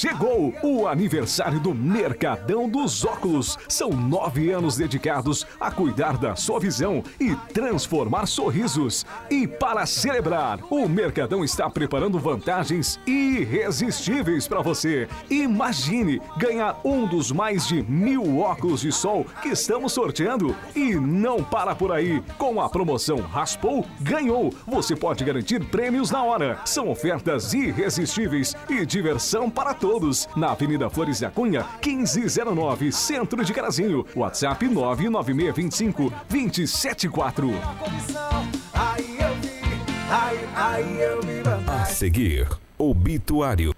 Chegou 0.01 0.51
o 0.63 0.87
aniversário 0.87 1.59
do 1.59 1.75
Mercadão 1.75 2.67
dos 2.67 3.05
Óculos. 3.05 3.55
São 3.67 3.91
nove 3.91 4.49
anos 4.49 4.75
dedicados 4.75 5.45
a 5.59 5.69
cuidar 5.69 6.17
da 6.17 6.35
sua 6.35 6.59
visão 6.59 7.03
e 7.19 7.35
transformar 7.53 8.25
sorrisos. 8.25 9.05
E 9.29 9.45
para 9.45 9.85
celebrar, 9.85 10.57
o 10.71 10.89
Mercadão 10.89 11.43
está 11.43 11.69
preparando 11.69 12.17
vantagens 12.17 12.99
irresistíveis 13.05 14.47
para 14.47 14.63
você. 14.63 15.07
Imagine 15.29 16.19
ganhar 16.35 16.81
um 16.83 17.05
dos 17.05 17.31
mais 17.31 17.67
de 17.67 17.83
mil 17.83 18.39
óculos 18.39 18.81
de 18.81 18.91
sol 18.91 19.23
que 19.43 19.49
estamos 19.49 19.93
sorteando. 19.93 20.55
E 20.75 20.95
não 20.95 21.43
para 21.43 21.75
por 21.75 21.91
aí. 21.91 22.23
Com 22.39 22.59
a 22.59 22.67
promoção 22.67 23.17
Raspou, 23.17 23.85
ganhou. 23.99 24.51
Você 24.65 24.95
pode 24.95 25.23
garantir 25.23 25.63
prêmios 25.65 26.09
na 26.09 26.23
hora. 26.23 26.59
São 26.65 26.89
ofertas 26.89 27.53
irresistíveis 27.53 28.55
e 28.67 28.83
diversão 28.83 29.47
para 29.47 29.75
todos. 29.75 29.90
Na 30.35 30.51
Avenida 30.51 30.89
Flores 30.89 31.19
da 31.19 31.29
Cunha, 31.29 31.65
1509, 31.85 32.91
Centro 32.91 33.43
de 33.43 33.53
Carazinho. 33.53 34.05
WhatsApp 34.15 34.65
99625 34.67 36.13
274. 36.29 37.47
Comissão, 37.79 38.47
aí 38.73 39.17
eu 39.19 39.35
vi, 39.35 39.61
aí, 40.09 40.49
aí 40.55 41.01
eu 41.01 41.21
vi 41.21 41.41
A 41.67 41.85
seguir, 41.85 42.47
obituário. 42.77 43.73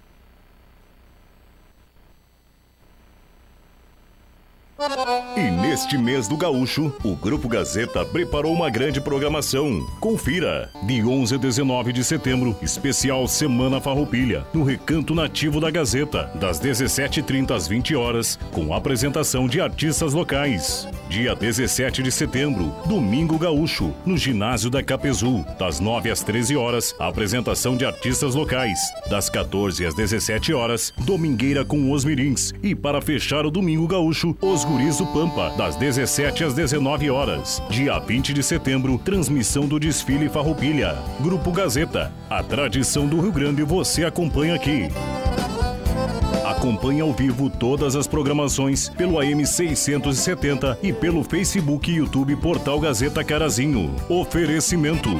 E 5.38 5.50
neste 5.50 5.98
mês 5.98 6.28
do 6.28 6.36
Gaúcho, 6.36 6.93
o 7.04 7.15
Grupo 7.15 7.48
Gazeta 7.48 8.04
preparou 8.04 8.54
uma 8.54 8.69
grande 8.69 9.00
programação. 9.00 9.80
Confira! 10.00 10.69
De 10.84 11.02
11 11.02 11.36
a 11.36 11.38
19 11.38 11.93
de 11.93 12.04
setembro, 12.04 12.56
especial 12.62 13.26
Semana 13.28 13.80
Farroupilha, 13.80 14.46
no 14.54 14.63
Recanto 14.63 15.15
Nativo 15.15 15.62
da 15.62 15.72
Gazeta, 15.72 16.30
das 16.36 16.60
17h30 16.60 17.52
às 17.52 17.65
20 17.65 17.96
horas, 17.96 18.38
com 18.52 18.74
apresentação 18.74 19.48
de 19.48 19.62
artistas 19.62 20.13
locais. 20.13 20.86
Dia 21.08 21.34
17 21.34 22.04
de 22.04 22.12
setembro, 22.12 22.76
Domingo 22.86 23.38
Gaúcho, 23.38 23.93
no 24.06 24.17
Ginásio 24.17 24.69
da 24.69 24.84
Capezu, 24.84 25.46
das 25.58 25.80
9 25.80 26.12
às 26.12 26.24
13 26.24 26.58
horas, 26.58 26.93
apresentação 27.00 27.78
de 27.78 27.86
artistas 27.86 28.36
locais. 28.36 28.80
Das 29.10 29.30
14 29.30 29.86
às 29.86 29.93
17 29.93 30.54
horas, 30.54 30.93
Domingueira 30.98 31.63
com 31.63 31.91
os 31.91 32.04
Mirins. 32.04 32.54
E 32.62 32.76
para 32.76 33.02
fechar 33.02 33.46
o 33.46 33.52
Domingo 33.52 33.88
Gaúcho, 33.88 34.36
os 34.41 34.65
Do 34.74 35.06
Pampa, 35.06 35.54
das 35.56 35.76
17 35.76 36.46
às 36.46 36.56
19 36.56 37.08
horas. 37.12 37.62
Dia 37.70 38.00
20 38.00 38.34
de 38.34 38.42
setembro, 38.42 38.98
transmissão 38.98 39.68
do 39.68 39.80
desfile 39.80 40.28
Farroupilha. 40.28 40.98
Grupo 41.20 41.52
Gazeta, 41.52 42.12
a 42.28 42.42
tradição 42.42 43.06
do 43.06 43.22
Rio 43.22 43.32
Grande 43.32 43.62
você 43.62 44.04
acompanha 44.04 44.56
aqui. 44.56 44.88
Acompanhe 46.44 47.02
ao 47.02 47.14
vivo 47.14 47.52
todas 47.52 47.96
as 47.96 48.08
programações 48.08 48.90
pelo 48.90 49.20
AM 49.20 49.46
670 49.46 50.80
e 50.82 50.92
pelo 50.92 51.24
Facebook 51.24 51.92
e 51.92 51.98
YouTube 51.98 52.36
Portal 52.38 52.80
Gazeta 52.80 53.24
Carazinho. 53.24 53.96
Oferecimento. 54.10 55.12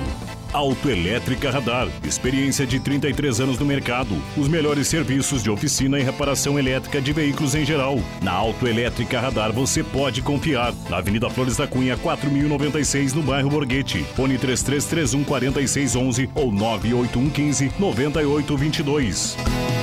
Autoelétrica 0.54 1.50
Radar. 1.50 1.88
Experiência 2.04 2.66
de 2.66 2.80
33 2.80 3.42
anos 3.42 3.60
no 3.60 3.66
mercado. 3.66 4.16
Os 4.38 4.48
melhores 4.48 4.88
serviços 4.88 5.42
de 5.42 5.50
oficina 5.50 6.00
e 6.00 6.04
reparação 6.04 6.60
elétrica 6.60 7.02
de 7.02 7.12
veículos 7.12 7.56
em 7.56 7.66
geral. 7.66 8.00
Na 8.22 8.32
Autoelétrica 8.32 9.20
Radar 9.20 9.52
você 9.52 9.84
pode 9.84 10.22
confiar. 10.22 10.74
Na 10.90 10.98
Avenida 10.98 11.30
Flores 11.30 11.58
da 11.58 11.68
Cunha, 11.68 11.98
4096, 11.98 13.14
no 13.14 13.24
bairro 13.24 13.50
Borghetti. 13.50 14.04
Fone 14.16 14.38
3331 14.38 15.24
4611 15.24 16.30
ou 16.36 16.52
98115 16.52 17.72
9822. 17.80 19.83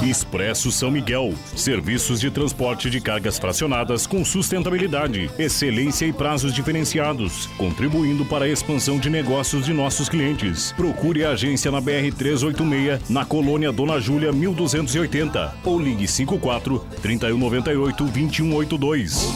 Expresso 0.03 0.71
São 0.71 0.91
Miguel. 0.91 1.35
Serviços 1.57 2.21
de 2.21 2.31
transporte 2.31 2.89
de 2.89 3.01
cargas 3.01 3.39
fracionadas 3.39 4.07
com 4.07 4.25
sustentabilidade, 4.25 5.31
excelência 5.39 6.07
e 6.07 6.13
prazos 6.13 6.55
diferenciados, 6.55 7.47
contribuindo 7.59 8.25
para 8.25 8.45
a 8.45 8.49
expansão 8.49 8.99
de 8.99 9.11
negócios 9.11 9.67
de 9.67 9.73
nossos 9.73 10.09
clientes. 10.09 10.20
Clientes. 10.21 10.73
Procure 10.73 11.25
a 11.25 11.31
agência 11.31 11.71
na 11.71 11.81
BR 11.81 12.13
386, 12.17 13.09
na 13.09 13.25
colônia 13.25 13.73
Dona 13.73 13.99
Júlia 13.99 14.31
1280 14.31 15.55
ou 15.65 15.81
ligue 15.81 16.07
54 16.07 16.79
3198 17.01 18.05
2182. 18.05 19.31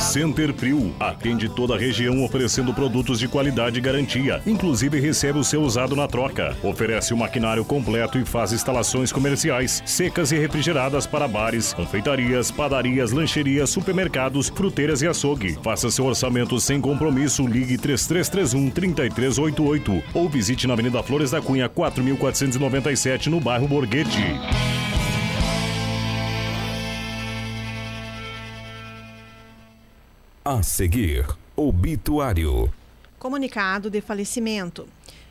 Center 0.00 0.52
Prio 0.52 0.92
atende 0.98 1.48
toda 1.48 1.76
a 1.76 1.78
região 1.78 2.24
oferecendo 2.24 2.74
produtos 2.74 3.20
de 3.20 3.28
qualidade 3.28 3.78
e 3.78 3.80
garantia, 3.80 4.42
inclusive 4.44 4.98
recebe 4.98 5.38
o 5.38 5.44
seu 5.44 5.62
usado 5.62 5.94
na 5.94 6.08
troca. 6.08 6.56
Oferece 6.62 7.14
o 7.14 7.16
maquinário 7.16 7.64
completo 7.64 8.18
e 8.18 8.24
faz 8.24 8.52
instalações 8.52 9.12
comerciais, 9.12 9.80
secas 9.86 10.32
e 10.32 10.38
refrigeradas 10.38 11.06
para 11.06 11.28
bares, 11.28 11.72
confeitarias, 11.72 12.50
padarias, 12.50 13.12
lancherias, 13.12 13.70
supermercados, 13.70 14.48
fruteiras 14.48 15.02
e 15.02 15.06
açougue. 15.06 15.56
Faça 15.62 15.88
seu 15.88 16.06
orçamento 16.06 16.58
sem 16.58 16.80
compromisso, 16.80 17.46
ligue 17.46 17.78
3331 17.78 19.51
3388 19.52 20.02
ou 20.14 20.28
visite 20.28 20.66
na 20.66 20.72
Avenida 20.74 21.02
Flores 21.02 21.30
da 21.30 21.40
Cunha 21.40 21.68
4497 21.68 23.30
no 23.30 23.40
bairro 23.40 23.68
Borghetti. 23.68 24.18
A 30.44 30.62
seguir, 30.62 31.26
obituário. 31.54 32.72
Comunicado 33.18 33.88
de 33.88 34.00
falecimento. 34.00 34.88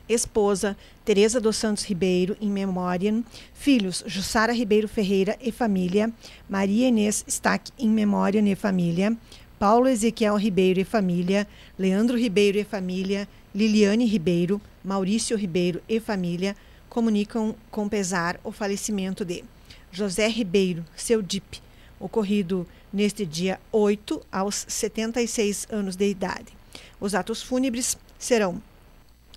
Esposa 0.08 0.76
Teresa 1.04 1.40
dos 1.40 1.56
Santos 1.56 1.84
Ribeiro, 1.84 2.36
em 2.40 2.50
memória. 2.50 3.22
Filhos 3.52 4.02
Jussara 4.06 4.52
Ribeiro 4.52 4.88
Ferreira 4.88 5.36
e 5.40 5.52
família. 5.52 6.10
Maria 6.48 6.88
Inês 6.88 7.24
Stack, 7.28 7.70
em 7.78 7.88
memória 7.88 8.40
e 8.40 8.54
família. 8.54 9.16
Paulo 9.58 9.86
Ezequiel 9.86 10.36
Ribeiro 10.36 10.80
e 10.80 10.84
família. 10.84 11.46
Leandro 11.78 12.18
Ribeiro 12.18 12.58
e 12.58 12.64
família. 12.64 13.28
Liliane 13.54 14.06
Ribeiro. 14.06 14.60
Maurício 14.84 15.36
Ribeiro 15.36 15.82
e 15.88 16.00
família. 16.00 16.56
Comunicam 16.88 17.54
com 17.70 17.88
pesar 17.88 18.38
o 18.42 18.52
falecimento 18.52 19.24
de 19.24 19.44
José 19.90 20.28
Ribeiro, 20.28 20.84
seu 20.96 21.22
DIP, 21.22 21.60
ocorrido 22.00 22.66
neste 22.92 23.24
dia 23.24 23.60
8, 23.70 24.20
aos 24.30 24.64
76 24.68 25.68
anos 25.70 25.96
de 25.96 26.08
idade. 26.08 26.52
Os 27.00 27.14
atos 27.14 27.42
fúnebres 27.42 27.96
serão 28.18 28.60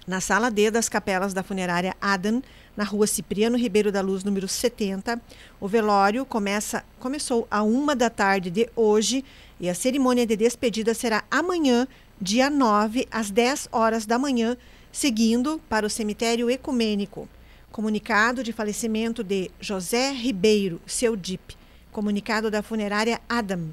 na 0.08 0.21
sala 0.21 0.51
D 0.51 0.69
das 0.69 0.88
capelas 0.88 1.34
da 1.34 1.43
funerária 1.43 1.95
Adam, 1.99 2.41
na 2.78 2.84
rua 2.84 3.08
Cipriano 3.08 3.58
Ribeiro 3.58 3.91
da 3.91 4.01
Luz, 4.01 4.23
número 4.23 4.47
70. 4.47 5.19
O 5.60 5.67
velório 5.67 6.25
começa, 6.25 6.84
começou 6.99 7.47
a 7.49 7.63
uma 7.63 7.95
da 7.95 8.10
tarde 8.10 8.51
de 8.51 8.69
hoje 8.75 9.25
e 9.60 9.69
a 9.69 9.73
cerimônia 9.73 10.25
de 10.25 10.36
despedida 10.36 10.93
será 10.93 11.23
amanhã, 11.32 11.88
dia 12.19 12.49
9, 12.49 13.08
às 13.12 13.30
10 13.30 13.69
horas 13.71 14.06
da 14.06 14.17
manhã, 14.17 14.58
seguindo 14.91 15.62
para 15.69 15.86
o 15.86 15.89
cemitério 15.89 16.49
ecumênico. 16.49 17.28
Comunicado 17.71 18.43
de 18.43 18.54
falecimento 18.54 19.23
de 19.23 19.51
José 19.60 20.12
Ribeiro, 20.12 20.82
seu 20.88 21.15
DIP. 21.15 21.58
Comunicado 21.91 22.49
da 22.49 22.63
funerária 22.63 23.19
Adam. 23.28 23.69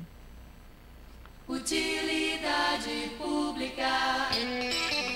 Utilidade. 1.49 3.13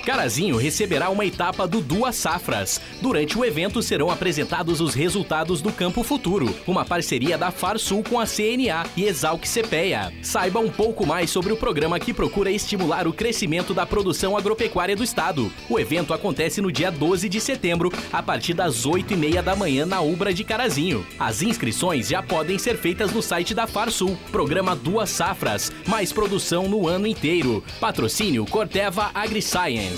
Carazinho 0.07 0.57
receberá 0.57 1.11
uma 1.11 1.27
etapa 1.27 1.67
do 1.67 1.81
Duas 1.81 2.15
Safras. 2.15 2.81
Durante 3.03 3.37
o 3.37 3.45
evento 3.45 3.83
serão 3.83 4.09
apresentados 4.09 4.81
os 4.81 4.95
resultados 4.95 5.61
do 5.61 5.73
Campo 5.73 6.05
Futuro, 6.05 6.55
uma 6.65 6.85
parceria 6.85 7.37
da 7.37 7.51
Farsul 7.51 8.05
com 8.05 8.21
a 8.21 8.25
CNA 8.25 8.87
e 8.97 9.03
Exalc 9.05 9.45
CPEA. 9.45 10.13
Saiba 10.23 10.61
um 10.61 10.71
pouco 10.71 11.05
mais 11.05 11.29
sobre 11.29 11.53
o 11.53 11.57
programa 11.57 11.99
que 11.99 12.15
procura 12.15 12.53
estimular 12.53 13.09
o 13.09 13.13
crescimento 13.13 13.75
da 13.75 13.85
produção 13.85 14.37
agropecuária 14.37 14.95
do 14.95 15.03
estado. 15.03 15.51
O 15.69 15.77
evento 15.77 16.15
acontece 16.15 16.61
no 16.61 16.71
dia 16.71 16.93
12 16.93 17.29
de 17.29 17.41
setembro, 17.41 17.93
a 18.13 18.23
partir 18.23 18.55
das 18.55 18.87
8 18.87 19.13
e 19.13 19.17
meia 19.17 19.43
da 19.43 19.57
manhã 19.57 19.85
na 19.85 20.01
Ubra 20.01 20.33
de 20.33 20.45
Carazinho. 20.45 21.05
As 21.19 21.43
inscrições 21.43 22.07
já 22.07 22.23
podem 22.23 22.61
ser 22.61 22.77
feitas 22.77 23.11
no 23.11 23.21
site 23.21 23.53
da 23.53 23.67
Farsul. 23.67 24.17
Programa 24.31 24.77
Duas 24.77 25.11
Safras, 25.11 25.73
mais 25.85 26.13
produção 26.13 26.69
no 26.69 26.87
ano 26.87 27.09
inteiro. 27.09 27.61
Patrocínio 27.81 28.47
Corteva 28.47 29.11
AgriScience. 29.13 29.96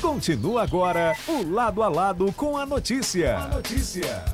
Continua 0.00 0.62
agora 0.62 1.16
o 1.26 1.42
lado 1.42 1.82
a 1.82 1.88
lado 1.88 2.32
com 2.32 2.56
a 2.56 2.66
notícia. 2.66 3.38
A 3.38 3.48
notícia. 3.48 4.24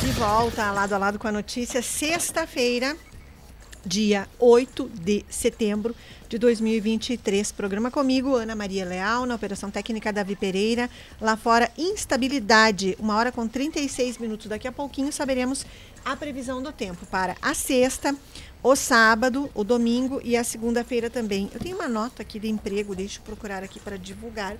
De 0.00 0.10
volta, 0.12 0.72
lado 0.72 0.94
a 0.94 0.98
lado 0.98 1.18
com 1.18 1.28
a 1.28 1.32
notícia, 1.32 1.80
sexta-feira, 1.80 2.96
dia 3.84 4.28
8 4.38 4.88
de 4.88 5.24
setembro 5.28 5.94
de 6.28 6.38
2023. 6.38 7.52
Programa 7.52 7.90
comigo, 7.90 8.36
Ana 8.36 8.54
Maria 8.54 8.84
Leal, 8.84 9.26
na 9.26 9.34
Operação 9.34 9.70
Técnica 9.70 10.12
Davi 10.12 10.36
Pereira. 10.36 10.88
Lá 11.20 11.36
fora, 11.36 11.70
instabilidade, 11.76 12.96
uma 12.98 13.16
hora 13.16 13.32
com 13.32 13.46
36 13.46 14.18
minutos. 14.18 14.46
Daqui 14.46 14.66
a 14.66 14.72
pouquinho 14.72 15.12
saberemos 15.12 15.66
a 16.04 16.16
previsão 16.16 16.62
do 16.62 16.72
tempo 16.72 17.04
para 17.06 17.36
a 17.42 17.54
sexta, 17.54 18.16
o 18.62 18.74
sábado, 18.76 19.50
o 19.54 19.64
domingo 19.64 20.20
e 20.24 20.36
a 20.36 20.44
segunda-feira 20.44 21.10
também. 21.10 21.50
Eu 21.52 21.60
tenho 21.60 21.76
uma 21.76 21.88
nota 21.88 22.22
aqui 22.22 22.38
de 22.38 22.48
emprego, 22.48 22.94
deixa 22.94 23.18
eu 23.18 23.24
procurar 23.24 23.62
aqui 23.62 23.80
para 23.80 23.96
divulgar. 23.96 24.56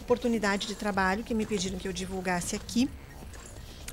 Oportunidade 0.00 0.66
de 0.66 0.74
trabalho 0.74 1.22
que 1.22 1.34
me 1.34 1.46
pediram 1.46 1.78
que 1.78 1.86
eu 1.86 1.92
divulgasse 1.92 2.56
aqui. 2.56 2.88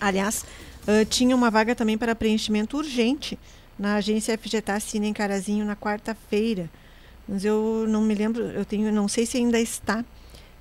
Aliás, 0.01 0.45
uh, 0.87 1.05
tinha 1.05 1.35
uma 1.35 1.51
vaga 1.51 1.75
também 1.75 1.97
para 1.97 2.15
preenchimento 2.15 2.77
urgente 2.77 3.37
na 3.79 3.95
agência 3.95 4.37
FGTA 4.37 4.79
Cine 4.79 5.07
em 5.07 5.13
Carazinho 5.13 5.65
na 5.65 5.75
quarta-feira. 5.75 6.69
Mas 7.27 7.45
eu 7.45 7.85
não 7.87 8.01
me 8.01 8.13
lembro, 8.13 8.43
eu 8.43 8.65
tenho, 8.65 8.91
não 8.91 9.07
sei 9.07 9.25
se 9.25 9.37
ainda 9.37 9.59
está 9.59 10.03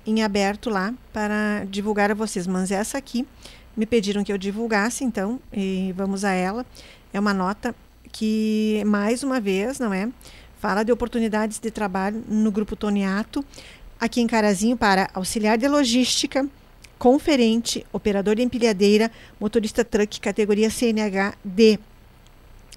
em 0.05 0.23
aberto 0.23 0.69
lá 0.69 0.93
para 1.11 1.65
divulgar 1.69 2.09
a 2.09 2.13
vocês, 2.13 2.47
mas 2.47 2.71
essa 2.71 2.97
aqui 2.97 3.27
me 3.75 3.85
pediram 3.85 4.23
que 4.23 4.31
eu 4.31 4.37
divulgasse, 4.37 5.03
então, 5.03 5.39
e 5.51 5.93
vamos 5.95 6.23
a 6.23 6.31
ela. 6.31 6.65
É 7.13 7.19
uma 7.19 7.33
nota 7.33 7.75
que, 8.11 8.83
mais 8.85 9.23
uma 9.23 9.39
vez, 9.39 9.79
não 9.79 9.93
é? 9.93 10.09
Fala 10.59 10.83
de 10.83 10.91
oportunidades 10.91 11.59
de 11.59 11.71
trabalho 11.71 12.23
no 12.27 12.51
Grupo 12.51 12.75
Toniato, 12.75 13.43
aqui 13.99 14.21
em 14.21 14.27
Carazinho, 14.27 14.77
para 14.77 15.09
auxiliar 15.13 15.57
de 15.57 15.67
logística, 15.67 16.47
conferente, 16.97 17.85
operador 17.93 18.35
de 18.35 18.41
empilhadeira, 18.41 19.11
motorista 19.39 19.85
truck, 19.85 20.19
categoria 20.19 20.69
CNH 20.69 21.35
D. 21.43 21.79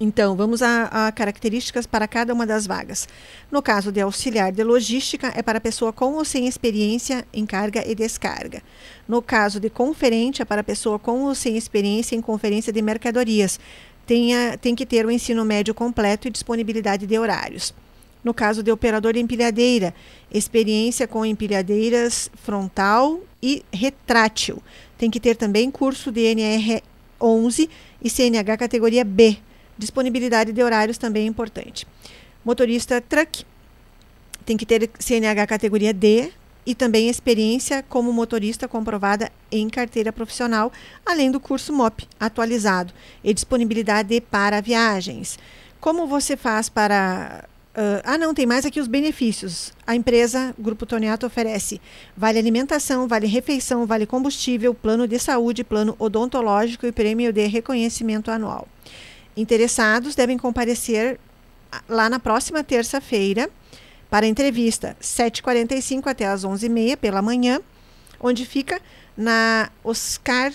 Então, 0.04 0.34
vamos 0.34 0.62
a, 0.62 1.06
a, 1.06 1.12
características 1.12 1.86
para 1.86 2.08
cada 2.08 2.34
uma 2.34 2.44
das 2.44 2.66
vagas. 2.66 3.08
No 3.52 3.62
caso 3.62 3.92
de 3.92 4.00
auxiliar 4.00 4.50
de 4.50 4.64
logística, 4.64 5.32
é 5.32 5.42
para 5.42 5.60
pessoa 5.60 5.92
com 5.92 6.14
ou 6.14 6.24
sem 6.24 6.48
experiência 6.48 7.24
em 7.32 7.46
carga 7.46 7.88
e 7.88 7.94
descarga. 7.94 8.64
No 9.06 9.22
caso 9.22 9.60
de 9.60 9.70
conferente, 9.70 10.42
é 10.42 10.44
para 10.44 10.64
pessoa 10.64 10.98
com 10.98 11.22
ou 11.22 11.36
sem 11.36 11.56
experiência 11.56 12.16
em 12.16 12.20
conferência 12.20 12.72
de 12.72 12.82
mercadorias. 12.82 13.60
Tenha, 14.04 14.58
tem 14.58 14.74
que 14.74 14.84
ter 14.84 15.06
o 15.06 15.10
ensino 15.10 15.44
médio 15.44 15.72
completo 15.72 16.26
e 16.26 16.32
disponibilidade 16.32 17.06
de 17.06 17.16
horários. 17.16 17.72
No 18.24 18.34
caso 18.34 18.60
de 18.60 18.72
operador 18.72 19.12
de 19.12 19.20
empilhadeira, 19.20 19.94
experiência 20.34 21.06
com 21.06 21.24
empilhadeiras 21.24 22.28
frontal 22.42 23.20
e 23.40 23.64
retrátil. 23.72 24.60
Tem 24.98 25.08
que 25.08 25.20
ter 25.20 25.36
também 25.36 25.70
curso 25.70 26.10
de 26.10 26.22
NR11 26.22 27.68
e 28.02 28.10
CNH 28.10 28.56
categoria 28.56 29.04
B 29.04 29.38
Disponibilidade 29.82 30.52
de 30.52 30.62
horários 30.62 30.96
também 30.96 31.24
é 31.24 31.26
importante. 31.26 31.84
Motorista 32.44 33.00
truck 33.00 33.44
tem 34.46 34.56
que 34.56 34.64
ter 34.64 34.88
CNH 34.96 35.44
categoria 35.44 35.92
D 35.92 36.30
e 36.64 36.72
também 36.72 37.08
experiência 37.08 37.84
como 37.88 38.12
motorista 38.12 38.68
comprovada 38.68 39.28
em 39.50 39.68
carteira 39.68 40.12
profissional, 40.12 40.70
além 41.04 41.32
do 41.32 41.40
curso 41.40 41.72
MOP 41.72 42.06
atualizado 42.20 42.94
e 43.24 43.34
disponibilidade 43.34 44.20
para 44.20 44.60
viagens. 44.60 45.36
Como 45.80 46.06
você 46.06 46.36
faz 46.36 46.68
para 46.68 47.44
Uh, 47.72 48.04
ah, 48.04 48.18
não, 48.18 48.34
tem 48.34 48.44
mais 48.44 48.66
aqui 48.66 48.78
os 48.78 48.86
benefícios. 48.86 49.72
A 49.86 49.96
empresa 49.96 50.54
Grupo 50.58 50.84
Toniato 50.84 51.24
oferece 51.24 51.80
vale 52.14 52.38
alimentação, 52.38 53.08
vale 53.08 53.26
refeição, 53.26 53.86
vale 53.86 54.04
combustível, 54.04 54.74
plano 54.74 55.08
de 55.08 55.18
saúde, 55.18 55.64
plano 55.64 55.96
odontológico 55.98 56.84
e 56.84 56.92
prêmio 56.92 57.32
de 57.32 57.46
reconhecimento 57.46 58.30
anual. 58.30 58.68
Interessados 59.36 60.14
devem 60.14 60.36
comparecer 60.36 61.18
lá 61.88 62.08
na 62.08 62.18
próxima 62.18 62.62
terça-feira 62.62 63.48
para 64.10 64.26
entrevista, 64.26 64.96
7h45 65.00 66.06
até 66.06 66.26
as 66.26 66.44
11h30 66.44 66.96
pela 66.98 67.22
manhã, 67.22 67.60
onde 68.20 68.44
fica 68.44 68.80
na 69.16 69.70
Oscar, 69.82 70.52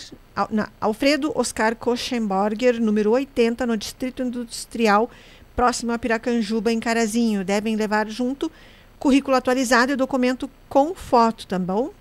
na 0.51 0.69
Alfredo 0.79 1.31
Oscar 1.35 1.75
Koschenborger, 1.75 2.79
número 2.79 3.11
80, 3.11 3.65
no 3.65 3.75
Distrito 3.75 4.21
Industrial, 4.21 5.09
próximo 5.55 5.91
a 5.91 5.97
Piracanjuba, 5.97 6.71
em 6.71 6.79
Carazinho. 6.79 7.43
Devem 7.43 7.75
levar 7.75 8.07
junto 8.07 8.51
currículo 8.99 9.35
atualizado 9.35 9.91
e 9.91 9.95
documento 9.95 10.49
com 10.69 10.93
foto, 10.93 11.47
tá 11.47 11.57
bom? 11.57 11.91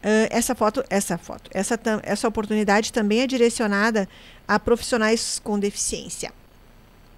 Uh, 0.00 0.28
essa 0.30 0.54
foto, 0.54 0.82
essa 0.88 1.18
foto, 1.18 1.50
essa, 1.52 1.78
essa 2.02 2.26
oportunidade 2.26 2.92
também 2.92 3.20
é 3.20 3.26
direcionada 3.26 4.08
a 4.48 4.58
profissionais 4.58 5.38
com 5.44 5.58
deficiência. 5.58 6.32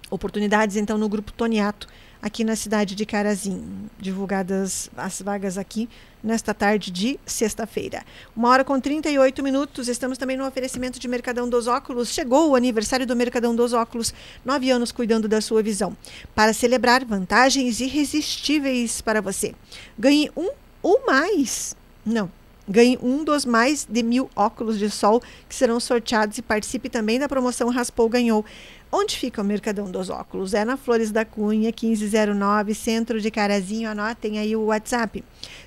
oportunidades 0.09 0.75
então 0.75 0.97
no 0.97 1.07
grupo 1.07 1.31
Toniato 1.31 1.87
aqui 2.23 2.45
na 2.45 2.55
cidade 2.55 2.95
de 2.95 3.05
Carazinho. 3.05 3.89
Divulgadas 3.99 4.89
as 4.95 5.21
vagas 5.21 5.57
aqui 5.57 5.89
nesta 6.23 6.53
tarde 6.53 6.89
de 6.89 7.19
sexta-feira. 7.25 8.01
Uma 8.33 8.47
hora 8.47 8.63
com 8.63 8.79
38 8.79 9.43
minutos. 9.43 9.89
Estamos 9.89 10.17
também 10.17 10.37
no 10.37 10.47
oferecimento 10.47 10.97
de 10.97 11.07
Mercadão 11.09 11.49
dos 11.49 11.67
Óculos. 11.67 12.13
Chegou 12.13 12.49
o 12.49 12.55
aniversário 12.55 13.05
do 13.05 13.13
Mercadão 13.13 13.53
dos 13.53 13.73
Óculos. 13.73 14.13
Nove 14.45 14.71
anos 14.71 14.93
cuidando 14.93 15.27
da 15.27 15.41
sua 15.41 15.61
visão. 15.61 15.97
Para 16.33 16.53
celebrar 16.53 17.03
vantagens 17.03 17.81
irresistíveis 17.81 19.01
para 19.01 19.21
você. 19.21 19.53
Ganhe 19.99 20.31
um 20.37 20.49
ou 20.81 21.05
mais. 21.05 21.75
Não, 22.05 22.31
Ganhe 22.67 22.99
um 23.01 23.23
dos 23.25 23.45
mais 23.45 23.85
de 23.89 24.01
mil 24.01 24.29
óculos 24.35 24.79
de 24.79 24.89
sol 24.89 25.21
que 25.49 25.55
serão 25.55 25.81
sorteados 25.81 26.37
e 26.37 26.41
participe 26.41 26.89
também 26.89 27.19
da 27.19 27.27
promoção 27.27 27.69
Raspou 27.69 28.07
Ganhou. 28.07 28.45
Onde 28.89 29.17
fica 29.17 29.41
o 29.41 29.45
Mercadão 29.45 29.91
dos 29.91 30.09
Óculos? 30.09 30.53
É 30.53 30.63
na 30.63 30.77
Flores 30.77 31.11
da 31.11 31.25
Cunha, 31.25 31.71
1509, 31.71 32.73
centro 32.75 33.19
de 33.19 33.29
Carazinho. 33.31 33.89
Anotem 33.89 34.39
aí 34.39 34.55
o 34.55 34.65
WhatsApp. 34.65 35.23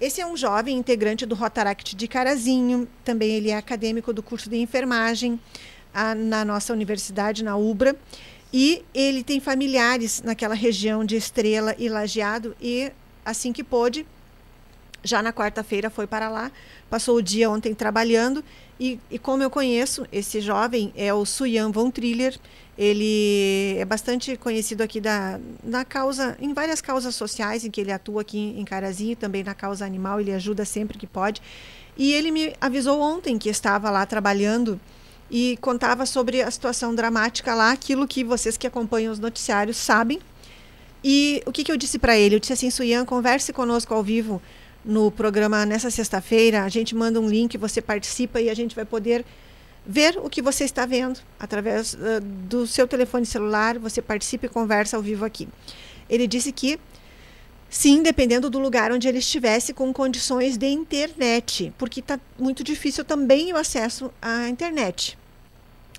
Esse 0.00 0.18
é 0.18 0.26
um 0.26 0.34
jovem 0.34 0.78
integrante 0.78 1.26
do 1.26 1.34
Rotaract 1.34 1.94
de 1.94 2.08
Carazinho, 2.08 2.88
também 3.04 3.32
ele 3.32 3.50
é 3.50 3.54
acadêmico 3.54 4.14
do 4.14 4.22
curso 4.22 4.48
de 4.48 4.56
enfermagem 4.56 5.38
a, 5.92 6.14
na 6.14 6.42
nossa 6.42 6.72
universidade, 6.72 7.44
na 7.44 7.54
UBRA, 7.54 7.94
e 8.50 8.82
ele 8.94 9.22
tem 9.22 9.38
familiares 9.38 10.22
naquela 10.22 10.54
região 10.54 11.04
de 11.04 11.16
Estrela 11.16 11.74
e 11.78 11.86
Lajeado, 11.86 12.56
e 12.58 12.90
assim 13.22 13.52
que 13.52 13.62
pôde, 13.62 14.06
já 15.02 15.22
na 15.22 15.32
quarta-feira 15.32 15.88
foi 15.88 16.06
para 16.06 16.28
lá, 16.28 16.50
passou 16.90 17.16
o 17.16 17.22
dia 17.22 17.50
ontem 17.50 17.74
trabalhando, 17.74 18.44
e, 18.78 18.98
e 19.10 19.18
como 19.18 19.42
eu 19.42 19.50
conheço, 19.50 20.06
esse 20.12 20.40
jovem 20.40 20.92
é 20.96 21.12
o 21.12 21.24
Suyan 21.24 21.70
Von 21.70 21.90
Triller, 21.90 22.38
ele 22.76 23.76
é 23.78 23.84
bastante 23.86 24.36
conhecido 24.36 24.82
aqui 24.82 25.00
da, 25.00 25.40
na 25.64 25.84
causa, 25.84 26.36
em 26.40 26.52
várias 26.52 26.82
causas 26.82 27.14
sociais 27.14 27.64
em 27.64 27.70
que 27.70 27.80
ele 27.80 27.90
atua 27.90 28.20
aqui 28.20 28.38
em 28.38 28.64
Carazinho, 28.64 29.16
também 29.16 29.42
na 29.42 29.54
causa 29.54 29.86
animal, 29.86 30.20
ele 30.20 30.32
ajuda 30.32 30.64
sempre 30.64 30.98
que 30.98 31.06
pode. 31.06 31.40
E 31.96 32.12
ele 32.12 32.30
me 32.30 32.54
avisou 32.60 33.00
ontem 33.00 33.38
que 33.38 33.48
estava 33.48 33.88
lá 33.88 34.04
trabalhando 34.04 34.78
e 35.30 35.56
contava 35.62 36.04
sobre 36.04 36.42
a 36.42 36.50
situação 36.50 36.94
dramática 36.94 37.54
lá, 37.54 37.72
aquilo 37.72 38.06
que 38.06 38.22
vocês 38.22 38.58
que 38.58 38.66
acompanham 38.66 39.10
os 39.10 39.18
noticiários 39.18 39.78
sabem. 39.78 40.20
E 41.02 41.42
o 41.46 41.52
que, 41.52 41.64
que 41.64 41.72
eu 41.72 41.76
disse 41.78 41.98
para 41.98 42.18
ele? 42.18 42.34
Eu 42.34 42.40
disse 42.40 42.52
assim, 42.52 42.70
Suyan, 42.70 43.06
converse 43.06 43.52
conosco 43.54 43.94
ao 43.94 44.02
vivo 44.02 44.42
no 44.86 45.10
programa 45.10 45.66
nessa 45.66 45.90
sexta-feira. 45.90 46.62
A 46.62 46.68
gente 46.68 46.94
manda 46.94 47.20
um 47.20 47.28
link, 47.28 47.58
você 47.58 47.82
participa 47.82 48.40
e 48.40 48.48
a 48.48 48.54
gente 48.54 48.74
vai 48.74 48.84
poder 48.84 49.24
ver 49.84 50.18
o 50.18 50.30
que 50.30 50.40
você 50.40 50.64
está 50.64 50.86
vendo 50.86 51.20
através 51.38 51.94
uh, 51.94 52.20
do 52.20 52.66
seu 52.66 52.88
telefone 52.88 53.26
celular, 53.26 53.78
você 53.78 54.00
participa 54.00 54.46
e 54.46 54.48
conversa 54.48 54.96
ao 54.96 55.02
vivo 55.02 55.24
aqui. 55.24 55.48
Ele 56.08 56.26
disse 56.26 56.52
que 56.52 56.78
sim, 57.68 58.02
dependendo 58.02 58.48
do 58.48 58.58
lugar 58.58 58.90
onde 58.92 59.06
ele 59.08 59.18
estivesse 59.18 59.74
com 59.74 59.92
condições 59.92 60.56
de 60.56 60.68
internet, 60.68 61.72
porque 61.76 62.00
está 62.00 62.18
muito 62.38 62.64
difícil 62.64 63.04
também 63.04 63.52
o 63.52 63.56
acesso 63.56 64.10
à 64.22 64.48
internet 64.48 65.18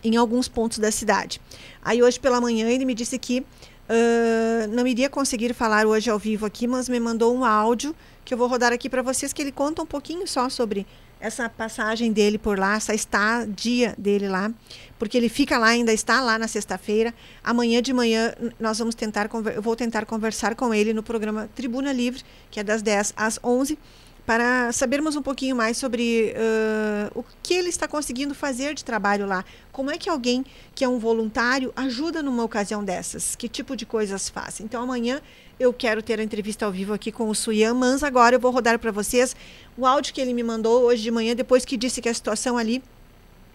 em 0.04 0.16
alguns 0.16 0.48
pontos 0.48 0.80
da 0.80 0.92
cidade. 0.92 1.42
Aí 1.82 2.02
hoje 2.02 2.20
pela 2.20 2.40
manhã 2.40 2.68
ele 2.70 2.86
me 2.86 2.94
disse 2.94 3.18
que 3.18 3.40
uh, 3.40 4.68
não 4.70 4.86
iria 4.86 5.10
conseguir 5.10 5.54
falar 5.54 5.86
hoje 5.86 6.10
ao 6.10 6.20
vivo 6.20 6.46
aqui, 6.46 6.68
mas 6.68 6.90
me 6.90 7.00
mandou 7.00 7.36
um 7.36 7.44
áudio 7.44 7.96
que 8.28 8.34
eu 8.34 8.38
vou 8.38 8.50
rodar 8.50 8.74
aqui 8.74 8.90
para 8.90 9.02
vocês 9.02 9.32
que 9.32 9.42
ele 9.42 9.54
conta 9.54 9.82
um 9.82 9.86
pouquinho 9.86 10.28
só 10.28 10.50
sobre 10.50 10.86
essa 11.18 11.48
passagem 11.48 12.12
dele 12.12 12.38
por 12.38 12.60
lá, 12.60 12.76
essa 12.76 12.94
estadia 12.94 13.96
dele 13.98 14.28
lá, 14.28 14.52
porque 15.00 15.18
ele 15.18 15.30
fica 15.30 15.58
lá, 15.58 15.68
ainda 15.68 15.94
está 15.94 16.20
lá 16.20 16.38
na 16.38 16.46
sexta-feira. 16.46 17.14
Amanhã 17.42 17.82
de 17.82 17.94
manhã 17.94 18.34
nós 18.60 18.80
vamos 18.80 18.96
tentar, 18.96 19.30
eu 19.56 19.62
vou 19.62 19.78
tentar 19.78 20.06
conversar 20.06 20.56
com 20.56 20.74
ele 20.74 20.94
no 20.94 21.02
programa 21.02 21.50
Tribuna 21.56 21.94
Livre, 21.94 22.22
que 22.52 22.60
é 22.60 22.66
das 22.66 22.82
10 22.82 23.14
às 23.16 23.40
11, 23.42 23.80
para 24.28 24.74
sabermos 24.74 25.16
um 25.16 25.22
pouquinho 25.22 25.56
mais 25.56 25.78
sobre 25.78 26.34
uh, 26.36 27.18
o 27.18 27.24
que 27.42 27.54
ele 27.54 27.70
está 27.70 27.88
conseguindo 27.88 28.36
fazer 28.36 28.74
de 28.74 28.84
trabalho 28.84 29.26
lá. 29.26 29.46
Como 29.72 29.90
é 29.90 29.98
que 29.98 30.10
alguém 30.10 30.46
que 30.76 30.84
é 30.84 30.88
um 30.88 31.00
voluntário 31.00 31.72
ajuda 31.74 32.22
numa 32.22 32.44
ocasião 32.44 32.84
dessas? 32.84 33.38
Que 33.38 33.48
tipo 33.48 33.74
de 33.74 33.86
coisas 33.86 34.28
faz? 34.28 34.60
Então 34.60 34.84
amanhã 34.84 35.22
eu 35.58 35.72
quero 35.72 36.04
ter 36.04 36.20
a 36.20 36.24
entrevista 36.24 36.66
ao 36.66 36.74
vivo 36.74 36.92
aqui 36.92 37.10
com 37.10 37.30
o 37.30 37.34
Suyan, 37.34 37.74
mas 37.74 38.04
agora 38.04 38.36
eu 38.36 38.40
vou 38.40 38.52
rodar 38.52 38.78
para 38.78 38.92
vocês 38.92 39.34
o 39.78 39.86
áudio 39.86 40.14
que 40.14 40.20
ele 40.20 40.34
me 40.34 40.44
mandou 40.44 40.84
hoje 40.84 41.04
de 41.04 41.10
manhã, 41.10 41.34
depois 41.34 41.64
que 41.64 41.78
disse 41.78 42.02
que 42.02 42.10
a 42.10 42.14
situação 42.14 42.58
ali 42.58 42.84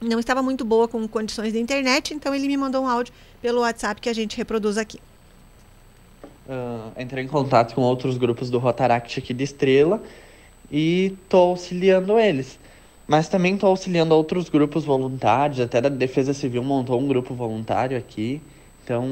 não 0.00 0.18
estava 0.18 0.42
muito 0.42 0.64
boa 0.64 0.88
com 0.88 1.06
condições 1.06 1.52
de 1.52 1.60
internet, 1.60 2.14
então 2.14 2.34
ele 2.34 2.48
me 2.48 2.56
mandou 2.56 2.84
um 2.84 2.88
áudio 2.88 3.12
pelo 3.42 3.60
WhatsApp 3.60 4.00
que 4.00 4.08
a 4.08 4.14
gente 4.14 4.38
reproduz 4.38 4.78
aqui. 4.78 4.98
Uh, 6.48 6.98
entrei 6.98 7.22
em 7.22 7.28
contato 7.28 7.74
com 7.74 7.82
outros 7.82 8.16
grupos 8.16 8.48
do 8.48 8.58
Rotaract 8.58 9.18
aqui 9.18 9.34
de 9.34 9.44
Estrela 9.44 10.02
e 10.72 11.18
estou 11.22 11.50
auxiliando 11.50 12.18
eles. 12.18 12.58
Mas 13.06 13.28
também 13.28 13.54
estou 13.54 13.68
auxiliando 13.68 14.14
outros 14.14 14.48
grupos 14.48 14.84
voluntários, 14.84 15.60
até 15.60 15.80
da 15.80 15.90
Defesa 15.90 16.32
Civil 16.32 16.64
montou 16.64 16.98
um 16.98 17.06
grupo 17.06 17.34
voluntário 17.34 17.98
aqui. 17.98 18.40
Então, 18.82 19.06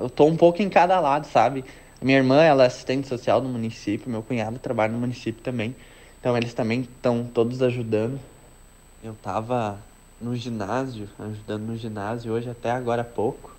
eu 0.00 0.06
estou 0.06 0.28
um 0.28 0.36
pouco 0.36 0.60
em 0.60 0.68
cada 0.68 0.98
lado, 0.98 1.26
sabe? 1.26 1.64
Minha 2.02 2.18
irmã, 2.18 2.42
ela 2.42 2.64
é 2.64 2.66
assistente 2.66 3.08
social 3.08 3.40
do 3.40 3.48
município, 3.48 4.10
meu 4.10 4.22
cunhado 4.22 4.58
trabalha 4.58 4.92
no 4.92 4.98
município 4.98 5.42
também. 5.42 5.74
Então 6.20 6.36
eles 6.36 6.52
também 6.52 6.80
estão 6.80 7.24
todos 7.24 7.62
ajudando. 7.62 8.18
Eu 9.02 9.14
tava 9.14 9.78
no 10.20 10.34
ginásio, 10.34 11.08
ajudando 11.18 11.62
no 11.62 11.76
ginásio 11.76 12.32
hoje 12.32 12.50
até 12.50 12.70
agora 12.70 13.02
há 13.02 13.04
pouco. 13.04 13.54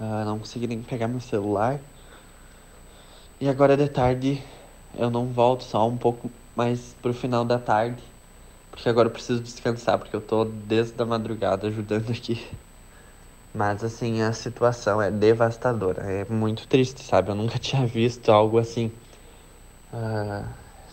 Uh, 0.00 0.24
não 0.24 0.38
consegui 0.38 0.66
nem 0.66 0.82
pegar 0.82 1.08
meu 1.08 1.20
celular. 1.20 1.78
E 3.40 3.48
agora 3.48 3.76
de 3.76 3.88
tarde 3.88 4.42
eu 4.96 5.10
não 5.10 5.26
volto, 5.26 5.62
só 5.62 5.86
um 5.86 5.96
pouco 5.96 6.30
mais 6.58 6.94
pro 7.00 7.14
final 7.14 7.44
da 7.44 7.58
tarde. 7.58 8.02
Porque 8.70 8.88
agora 8.88 9.08
eu 9.08 9.12
preciso 9.12 9.42
descansar, 9.42 9.98
porque 9.98 10.16
eu 10.16 10.20
tô 10.20 10.44
desde 10.44 11.00
a 11.02 11.06
madrugada 11.06 11.68
ajudando 11.68 12.10
aqui. 12.10 12.40
Mas 13.54 13.82
assim, 13.84 14.22
a 14.22 14.32
situação 14.32 15.00
é 15.00 15.10
devastadora. 15.10 16.02
É 16.02 16.24
muito 16.26 16.66
triste, 16.68 17.02
sabe? 17.02 17.30
Eu 17.30 17.34
nunca 17.34 17.58
tinha 17.60 17.86
visto 17.86 18.30
algo 18.30 18.58
assim. 18.58 18.92
Uh, 19.92 20.48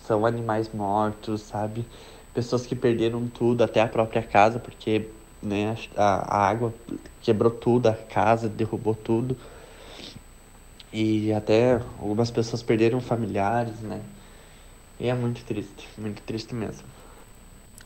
são 0.05 0.25
animais 0.25 0.69
mortos, 0.73 1.41
sabe? 1.41 1.85
Pessoas 2.33 2.65
que 2.65 2.75
perderam 2.75 3.27
tudo, 3.27 3.63
até 3.63 3.81
a 3.81 3.87
própria 3.87 4.23
casa, 4.23 4.59
porque 4.59 5.09
né, 5.41 5.75
a, 5.95 6.37
a 6.37 6.49
água 6.49 6.73
quebrou 7.21 7.51
tudo, 7.51 7.87
a 7.87 7.93
casa 7.93 8.49
derrubou 8.49 8.95
tudo. 8.95 9.37
E 10.91 11.31
até 11.33 11.73
algumas 11.99 12.31
pessoas 12.31 12.63
perderam 12.63 12.99
familiares, 13.01 13.81
né? 13.81 14.01
E 14.99 15.07
é 15.07 15.13
muito 15.13 15.43
triste, 15.43 15.87
muito 15.97 16.21
triste 16.21 16.55
mesmo. 16.55 16.83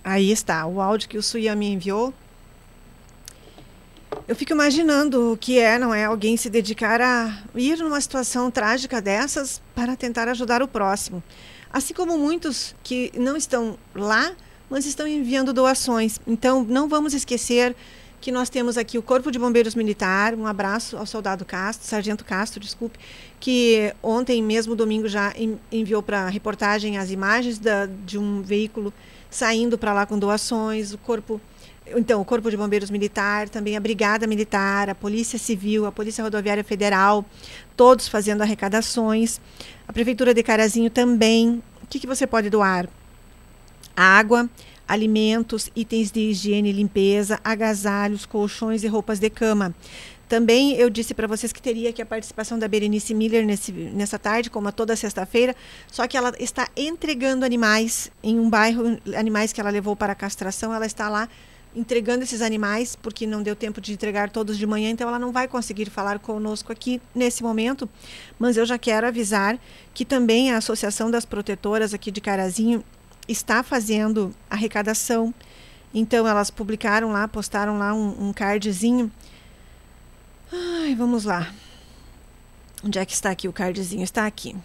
Aí 0.04 0.32
está, 0.32 0.66
o 0.66 0.80
áudio 0.82 1.10
que 1.10 1.18
o 1.18 1.24
Suya 1.24 1.56
me 1.56 1.68
enviou 1.68 2.14
eu 4.30 4.36
fico 4.36 4.54
imaginando 4.54 5.34
o 5.34 5.38
que 5.38 5.58
é, 5.58 5.80
não 5.80 5.92
é? 5.92 6.06
Alguém 6.06 6.38
se 6.38 6.52
dedicar 6.52 7.02
a 7.02 7.36
ir 7.56 7.80
numa 7.80 8.00
situação 8.00 8.52
trágica 8.52 9.02
dessas 9.02 9.60
para 9.74 9.96
tentar 9.96 10.28
ajudar 10.28 10.62
o 10.62 10.68
próximo. 10.68 11.24
Assim 11.74 11.96
como 11.96 12.16
muitos 12.16 12.76
que 12.84 13.12
não 13.16 13.36
estão 13.36 13.76
lá, 13.96 14.32
mas 14.70 14.86
estão 14.86 15.08
enviando 15.08 15.52
doações. 15.52 16.20
Então, 16.28 16.64
não 16.64 16.88
vamos 16.88 17.16
esquecer 17.16 17.76
que 18.22 18.32
nós 18.32 18.50
temos 18.50 18.78
aqui 18.78 18.98
o 18.98 19.02
Corpo 19.02 19.32
de 19.32 19.40
Bombeiros 19.40 19.76
Militar. 19.76 20.34
Um 20.34 20.46
abraço 20.46 20.98
ao 20.98 21.06
soldado 21.06 21.46
Castro, 21.46 21.88
Sargento 21.88 22.26
Castro, 22.26 22.60
desculpe, 22.60 23.00
que 23.40 23.94
ontem 24.04 24.44
mesmo, 24.44 24.76
domingo, 24.76 25.08
já 25.08 25.34
enviou 25.72 26.04
para 26.04 26.28
reportagem 26.28 26.98
as 26.98 27.12
imagens 27.12 27.58
da, 27.58 27.86
de 27.86 28.18
um 28.18 28.42
veículo 28.42 28.94
saindo 29.30 29.78
para 29.78 29.94
lá 29.94 30.06
com 30.06 30.20
doações. 30.20 30.94
O 30.94 30.98
Corpo 30.98 31.40
então, 31.96 32.22
o 32.22 32.26
Corpo 32.26 32.52
de 32.52 32.58
Bombeiros 32.58 32.92
Militar, 32.92 33.50
também 33.50 33.76
a 33.76 33.80
Brigada 33.80 34.28
Militar, 34.28 34.90
a 34.90 34.96
Polícia 34.96 35.40
Civil, 35.40 35.86
a 35.86 35.92
Polícia 35.92 36.24
Rodoviária 36.24 36.64
Federal, 36.64 37.26
todos 37.76 38.08
fazendo 38.08 38.42
arrecadações. 38.42 39.42
A 39.88 39.94
Prefeitura 39.94 40.34
de 40.34 40.44
Carazinho 40.44 40.90
também. 40.90 41.64
O 41.82 41.88
que, 41.88 42.00
que 42.00 42.06
você 42.06 42.28
pode 42.28 42.50
doar? 42.50 42.88
Água, 43.96 44.48
alimentos, 44.90 45.70
itens 45.76 46.12
de 46.12 46.20
higiene 46.20 46.70
e 46.70 46.74
limpeza, 46.74 47.40
agasalhos, 47.44 48.26
colchões 48.26 48.84
e 48.84 48.88
roupas 48.88 49.20
de 49.20 49.30
cama. 49.30 49.74
Também 50.28 50.74
eu 50.74 50.90
disse 50.90 51.14
para 51.14 51.28
vocês 51.28 51.54
que 51.54 51.62
teria 51.62 51.92
aqui 51.92 52.02
a 52.02 52.06
participação 52.06 52.58
da 52.58 52.68
Berenice 52.68 53.14
Miller 53.14 53.46
nesse, 53.46 53.72
nessa 53.72 54.20
tarde, 54.20 54.50
como 54.50 54.68
a 54.68 54.72
toda 54.72 54.96
sexta-feira, 54.96 55.56
só 55.92 56.08
que 56.08 56.18
ela 56.18 56.34
está 56.40 56.68
entregando 56.76 57.46
animais 57.46 58.12
em 58.22 58.40
um 58.40 58.50
bairro, 58.50 59.00
animais 59.16 59.54
que 59.54 59.62
ela 59.62 59.70
levou 59.70 59.96
para 59.96 60.14
castração, 60.14 60.74
ela 60.74 60.86
está 60.86 61.08
lá 61.08 61.30
entregando 61.76 62.24
esses 62.24 62.42
animais, 62.42 62.96
porque 62.96 63.28
não 63.28 63.44
deu 63.44 63.56
tempo 63.56 63.80
de 63.80 63.94
entregar 63.94 64.30
todos 64.30 64.58
de 64.58 64.66
manhã, 64.66 64.90
então 64.90 65.08
ela 65.08 65.20
não 65.20 65.32
vai 65.32 65.48
conseguir 65.48 65.90
falar 65.90 66.20
conosco 66.20 66.72
aqui 66.72 67.00
nesse 67.14 67.44
momento. 67.44 67.88
Mas 68.40 68.58
eu 68.58 68.66
já 68.66 68.78
quero 68.78 69.08
avisar 69.08 69.60
que 69.94 70.04
também 70.04 70.52
a 70.52 70.58
Associação 70.58 71.12
das 71.12 71.26
Protetoras 71.26 71.94
aqui 71.94 72.12
de 72.12 72.22
Carazinho 72.22 72.84
está 73.32 73.64
fazendo 73.64 74.34
arrecadação. 74.50 75.34
Então 75.94 76.28
elas 76.28 76.50
publicaram 76.50 77.12
lá, 77.12 77.28
postaram 77.28 77.78
lá 77.78 77.94
um, 77.94 78.30
um 78.30 78.34
cardzinho. 78.34 79.12
Ai, 80.52 80.96
vamos 80.96 81.26
lá. 81.26 81.54
Onde 82.84 82.98
é 82.98 83.06
que 83.06 83.14
está 83.14 83.30
aqui 83.30 83.48
o 83.48 83.54
cardzinho? 83.54 84.04
Está 84.04 84.26
aqui. 84.26 84.56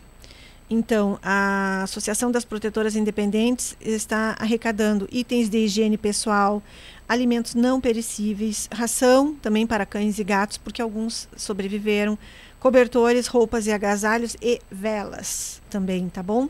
Então, 0.68 1.18
a 1.22 1.82
Associação 1.82 2.30
das 2.32 2.44
Protetoras 2.44 2.96
Independentes 2.96 3.76
está 3.80 4.34
arrecadando 4.38 5.06
itens 5.12 5.50
de 5.50 5.58
higiene 5.58 5.98
pessoal, 5.98 6.62
alimentos 7.06 7.54
não 7.54 7.80
perecíveis, 7.80 8.68
ração 8.72 9.34
também 9.42 9.66
para 9.66 9.84
cães 9.84 10.18
e 10.18 10.24
gatos, 10.24 10.56
porque 10.56 10.80
alguns 10.80 11.28
sobreviveram, 11.36 12.18
cobertores, 12.64 13.26
roupas 13.26 13.66
e 13.66 13.72
agasalhos 13.72 14.38
e 14.40 14.58
velas 14.70 15.60
também, 15.68 16.08
tá 16.08 16.22
bom? 16.22 16.48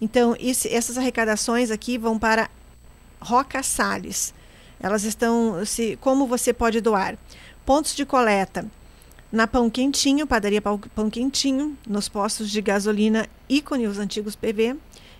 Então, 0.00 0.36
isso, 0.38 0.68
essas 0.70 0.96
arrecadações 0.96 1.72
aqui 1.72 1.98
vão 1.98 2.20
para 2.20 2.48
Roca 3.20 3.60
Sales. 3.64 4.32
Elas 4.78 5.02
estão, 5.02 5.66
se, 5.66 5.98
como 6.00 6.24
você 6.24 6.52
pode 6.52 6.80
doar? 6.80 7.18
Pontos 7.64 7.96
de 7.96 8.06
coleta 8.06 8.64
na 9.32 9.48
Pão 9.48 9.68
Quentinho, 9.68 10.24
padaria 10.24 10.62
Pão 10.62 11.10
Quentinho, 11.10 11.76
nos 11.84 12.08
postos 12.08 12.48
de 12.48 12.62
gasolina 12.62 13.26
ícone 13.48 13.88
os 13.88 13.98
antigos 13.98 14.36
PV 14.36 14.76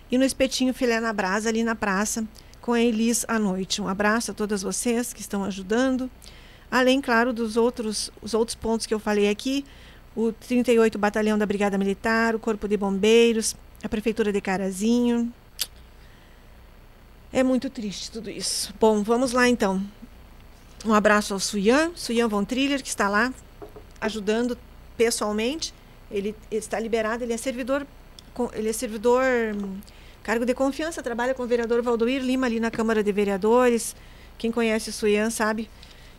e 0.09 0.17
no 0.17 0.23
espetinho 0.23 0.73
filé 0.73 1.01
na 1.01 1.11
brasa 1.11 1.49
ali 1.49 1.61
na 1.61 1.75
praça 1.75 2.23
com 2.61 2.71
a 2.71 2.79
Elis 2.79 3.25
à 3.27 3.37
noite. 3.37 3.81
Um 3.81 3.87
abraço 3.89 4.31
a 4.31 4.33
todas 4.33 4.61
vocês 4.61 5.11
que 5.11 5.19
estão 5.19 5.43
ajudando. 5.43 6.09
Além, 6.71 7.01
claro, 7.01 7.33
dos 7.33 7.57
outros, 7.57 8.09
os 8.21 8.33
outros 8.33 8.55
pontos 8.55 8.85
que 8.85 8.93
eu 8.93 8.99
falei 8.99 9.29
aqui, 9.29 9.65
o 10.17 10.33
38 10.33 10.97
Batalhão 10.97 11.37
da 11.37 11.45
Brigada 11.45 11.77
Militar, 11.77 12.33
o 12.33 12.39
Corpo 12.39 12.67
de 12.67 12.75
Bombeiros, 12.75 13.55
a 13.83 13.87
Prefeitura 13.87 14.33
de 14.33 14.41
Carazinho. 14.41 15.31
É 17.31 17.43
muito 17.43 17.69
triste 17.69 18.09
tudo 18.09 18.27
isso. 18.27 18.73
Bom, 18.79 19.03
vamos 19.03 19.31
lá 19.31 19.47
então. 19.47 19.79
Um 20.83 20.93
abraço 20.93 21.35
ao 21.35 21.39
Suyan, 21.39 21.91
Suyan 21.93 22.27
Von 22.27 22.43
Triller, 22.43 22.81
que 22.81 22.89
está 22.89 23.07
lá 23.07 23.31
ajudando 24.01 24.57
pessoalmente. 24.97 25.71
Ele, 26.09 26.35
está 26.49 26.79
liberado, 26.79 27.23
ele 27.23 27.33
é 27.33 27.37
servidor, 27.37 27.85
ele 28.53 28.69
é 28.69 28.73
servidor 28.73 29.23
Cargo 30.27 30.45
de 30.45 30.53
confiança, 30.53 31.01
trabalha 31.01 31.33
com 31.33 31.43
o 31.43 31.47
vereador 31.47 31.81
Valdoir 31.81 32.21
Lima 32.21 32.47
ali 32.47 32.59
na 32.59 32.69
Câmara 32.69 33.01
de 33.01 33.13
Vereadores. 33.13 33.95
Quem 34.37 34.51
conhece 34.51 34.89
o 34.89 34.93
Suyan 34.93 35.29
sabe 35.29 35.69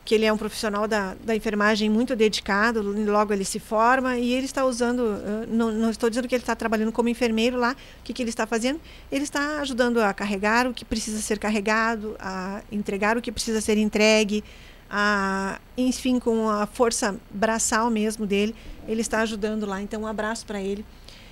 que 0.08 0.14
ele 0.14 0.24
é 0.24 0.32
um 0.32 0.38
profissional 0.38 0.88
da, 0.88 1.14
da 1.22 1.36
enfermagem 1.36 1.90
muito 1.90 2.16
dedicado, 2.16 2.80
logo 2.80 3.30
ele 3.30 3.44
se 3.44 3.60
forma 3.60 4.16
e 4.16 4.32
ele 4.32 4.46
está 4.46 4.64
usando, 4.64 5.02
não, 5.46 5.70
não 5.70 5.90
estou 5.90 6.08
dizendo 6.08 6.26
que 6.26 6.34
ele 6.34 6.42
está 6.42 6.56
trabalhando 6.56 6.90
como 6.90 7.10
enfermeiro 7.10 7.58
lá, 7.58 7.76
o 8.00 8.02
que, 8.02 8.14
que 8.14 8.22
ele 8.22 8.30
está 8.30 8.46
fazendo? 8.46 8.80
Ele 9.12 9.24
está 9.24 9.60
ajudando 9.60 9.98
a 9.98 10.14
carregar 10.14 10.66
o 10.66 10.72
que 10.72 10.82
precisa 10.82 11.20
ser 11.20 11.38
carregado, 11.38 12.16
a 12.18 12.62
entregar 12.72 13.18
o 13.18 13.20
que 13.20 13.30
precisa 13.30 13.60
ser 13.60 13.76
entregue, 13.76 14.42
a, 14.88 15.60
enfim, 15.76 16.18
com 16.18 16.48
a 16.48 16.66
força 16.66 17.14
braçal 17.30 17.90
mesmo 17.90 18.24
dele, 18.24 18.54
ele 18.86 19.02
está 19.02 19.20
ajudando 19.20 19.66
lá. 19.66 19.82
Então, 19.82 20.00
um 20.00 20.06
abraço 20.06 20.46
para 20.46 20.58
ele 20.58 20.86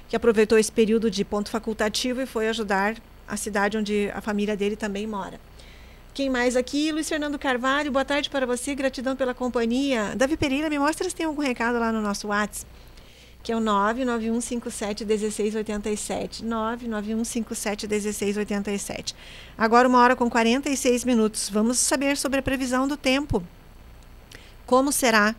que 0.06 0.14
aproveitou 0.14 0.58
esse 0.58 0.70
período 0.70 1.10
de 1.10 1.24
ponto 1.24 1.48
facultativo 1.48 2.20
e 2.20 2.26
foi 2.26 2.46
ajudar 2.46 2.94
a 3.26 3.38
cidade 3.38 3.78
onde 3.78 4.10
a 4.12 4.20
família 4.20 4.54
dele 4.54 4.76
também 4.76 5.06
mora. 5.06 5.40
Quem 6.16 6.28
mais 6.30 6.56
aqui? 6.56 6.90
Luiz 6.92 7.06
Fernando 7.06 7.38
Carvalho, 7.38 7.92
boa 7.92 8.02
tarde 8.02 8.30
para 8.30 8.46
você, 8.46 8.74
gratidão 8.74 9.14
pela 9.14 9.34
companhia. 9.34 10.14
Davi 10.16 10.34
Pereira, 10.34 10.70
me 10.70 10.78
mostra 10.78 11.06
se 11.10 11.14
tem 11.14 11.26
algum 11.26 11.42
recado 11.42 11.78
lá 11.78 11.92
no 11.92 12.00
nosso 12.00 12.28
WhatsApp, 12.28 12.66
que 13.42 13.52
é 13.52 13.56
o 13.56 13.60
991571687. 13.60 16.42
991571687. 16.42 19.14
Agora, 19.58 19.86
uma 19.86 20.00
hora 20.00 20.16
com 20.16 20.30
46 20.30 21.04
minutos. 21.04 21.50
Vamos 21.50 21.76
saber 21.76 22.16
sobre 22.16 22.38
a 22.38 22.42
previsão 22.42 22.88
do 22.88 22.96
tempo. 22.96 23.42
Como 24.64 24.90
será 24.90 25.36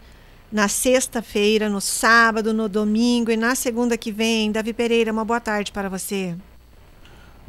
na 0.52 0.68
sexta-feira, 0.68 1.70
no 1.70 1.82
sábado, 1.82 2.54
no 2.54 2.70
domingo 2.70 3.32
e 3.32 3.36
na 3.36 3.56
segunda 3.56 3.98
que 3.98 4.12
vem. 4.12 4.52
Davi 4.52 4.74
Pereira, 4.74 5.12
uma 5.12 5.26
boa 5.26 5.40
tarde 5.40 5.72
para 5.72 5.90
você. 5.90 6.36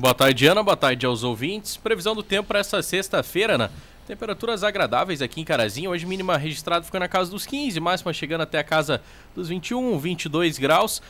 Boa 0.00 0.14
tarde, 0.14 0.46
Ana. 0.46 0.62
Boa 0.62 0.76
tarde 0.76 1.04
aos 1.04 1.24
ouvintes. 1.24 1.76
Previsão 1.76 2.14
do 2.14 2.22
tempo 2.22 2.46
para 2.46 2.60
essa 2.60 2.80
sexta-feira, 2.80 3.56
Ana. 3.56 3.72
Temperaturas 4.06 4.62
agradáveis 4.62 5.20
aqui 5.20 5.40
em 5.40 5.44
Carazinho. 5.44 5.90
Hoje, 5.90 6.06
mínima 6.06 6.36
registrada 6.36 6.84
ficou 6.84 7.00
na 7.00 7.08
casa 7.08 7.32
dos 7.32 7.44
15, 7.44 7.80
máxima 7.80 8.12
chegando 8.12 8.42
até 8.42 8.60
a 8.60 8.64
casa 8.64 9.02
dos 9.34 9.48
21, 9.48 9.98
22 9.98 10.56
graus 10.56 11.02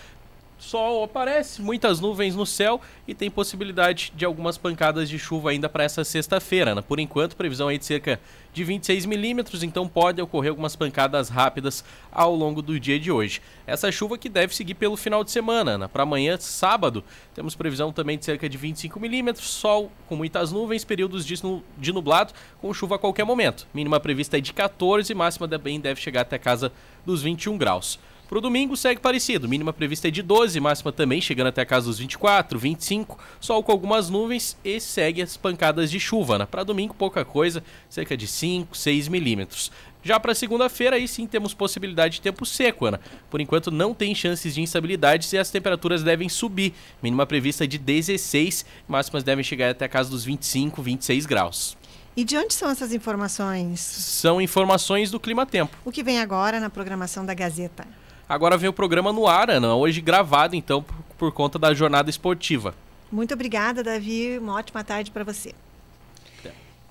sol 0.59 1.05
aparece, 1.05 1.63
muitas 1.63 2.01
nuvens 2.01 2.35
no 2.35 2.45
céu 2.45 2.81
e 3.07 3.15
tem 3.15 3.31
possibilidade 3.31 4.13
de 4.15 4.25
algumas 4.25 4.59
pancadas 4.59 5.09
de 5.09 5.19
chuva 5.19 5.51
ainda 5.51 5.69
para 5.69 5.85
essa 5.85 6.05
sexta-feira. 6.05 6.75
Né? 6.75 6.83
Por 6.83 6.99
enquanto, 6.99 7.37
previsão 7.37 7.69
aí 7.69 7.79
de 7.79 7.85
cerca 7.85 8.21
de 8.53 8.65
26 8.65 9.07
milímetros, 9.07 9.63
então 9.63 9.87
pode 9.87 10.21
ocorrer 10.21 10.51
algumas 10.51 10.75
pancadas 10.75 11.29
rápidas 11.29 11.85
ao 12.11 12.35
longo 12.35 12.61
do 12.61 12.79
dia 12.79 12.99
de 12.99 13.11
hoje. 13.11 13.41
Essa 13.67 13.93
chuva 13.93 14.19
que 14.19 14.29
deve 14.29 14.55
seguir 14.55 14.75
pelo 14.75 14.97
final 14.97 15.23
de 15.23 15.31
semana. 15.31 15.79
Né? 15.79 15.89
Para 15.89 16.03
amanhã, 16.03 16.37
sábado, 16.39 17.05
temos 17.35 17.55
previsão 17.55 17.93
também 17.93 18.19
de 18.19 18.25
cerca 18.25 18.49
de 18.49 18.57
25 18.59 18.99
milímetros, 18.99 19.49
sol 19.49 19.93
com 20.09 20.17
muitas 20.17 20.51
nuvens, 20.51 20.85
períodos 20.85 21.25
de 21.25 21.93
nublado 21.93 22.33
com 22.61 22.75
chuva 22.75 22.97
a 22.97 22.99
qualquer 22.99 23.25
momento. 23.25 23.67
Mínima 23.73 24.01
prevista 24.01 24.39
é 24.39 24.41
de 24.41 24.53
14, 24.53 25.15
máxima 25.15 25.47
também 25.47 25.79
deve 25.79 26.01
chegar 26.01 26.23
até 26.23 26.39
casa 26.39 26.73
dos 27.07 27.23
21 27.23 27.57
graus. 27.57 27.99
Para 28.29 28.37
o 28.37 28.41
domingo 28.43 28.76
segue 28.76 29.01
parecido, 29.01 29.49
mínima 29.49 29.72
prevista 29.72 30.09
é 30.09 30.11
de 30.11 30.20
12, 30.20 30.61
máxima 30.61 30.93
também 30.93 31.18
chegando 31.18 31.47
até 31.47 31.62
a 31.62 31.66
casa 31.66 31.87
dos 31.87 31.99
24, 31.99 32.59
25, 32.59 33.18
sol 33.41 33.62
com 33.62 33.72
algumas 33.72 34.11
nuvens 34.11 34.55
e 34.62 34.79
segue 34.79 35.22
as 35.22 35.35
pancadas 35.35 35.91
de 35.91 35.99
chuva. 35.99 36.39
Né? 36.39 36.45
Para 36.45 36.62
domingo 36.62 36.93
pouca 36.93 37.24
coisa, 37.24 37.64
cerca 37.89 38.14
de 38.14 38.26
5, 38.26 38.76
6 38.76 39.09
milímetros. 39.09 39.72
Já 40.03 40.20
para 40.20 40.35
segunda-feira, 40.35 40.97
aí 40.97 41.09
sim 41.09 41.26
temos 41.26 41.55
possibilidade 41.55 42.16
de 42.16 42.20
tempo 42.20 42.45
seco, 42.45 42.85
Ana. 42.85 43.01
Por 43.31 43.41
enquanto 43.41 43.70
não 43.70 43.95
tem 43.95 44.14
chances 44.14 44.55
de 44.55 44.61
instabilidades 44.61 45.33
e 45.33 45.39
as 45.39 45.51
temperaturas 45.51 46.03
devem 46.03 46.29
subir. 46.29 46.74
Mínima 47.03 47.24
prevista 47.24 47.64
é 47.64 47.66
de 47.66 47.79
16, 47.79 48.66
máximas 48.87 49.24
devem 49.24 49.43
chegar 49.43 49.70
até 49.70 49.87
a 49.87 49.89
casa 49.89 50.11
dos 50.11 50.22
25, 50.22 50.83
26 50.83 51.24
graus. 51.24 51.79
E 52.14 52.24
de 52.24 52.37
onde 52.37 52.53
são 52.53 52.68
essas 52.68 52.93
informações? 52.93 53.81
São 53.81 54.39
informações 54.39 55.11
do 55.11 55.18
Clima 55.18 55.47
Tempo. 55.47 55.74
O 55.83 55.91
que 55.91 56.03
vem 56.03 56.20
agora 56.20 56.61
na 56.61 56.68
programação 56.68 57.24
da 57.24 57.33
Gazeta? 57.33 57.87
Agora 58.29 58.59
vem 58.59 58.68
o 58.68 58.72
programa 58.72 59.12
no 59.12 59.26
ar, 59.26 59.49
Ana, 59.51 59.74
hoje 59.74 60.01
gravado 60.01 60.55
então 60.55 60.83
por, 60.83 60.95
por 61.16 61.33
conta 61.33 61.59
da 61.59 61.72
jornada 61.72 62.11
esportiva. 62.11 62.74
Muito 63.11 63.33
obrigada, 63.33 63.83
Davi. 63.83 64.39
Uma 64.39 64.55
ótima 64.55 64.85
tarde 64.85 65.11
para 65.11 65.24
você. 65.24 65.55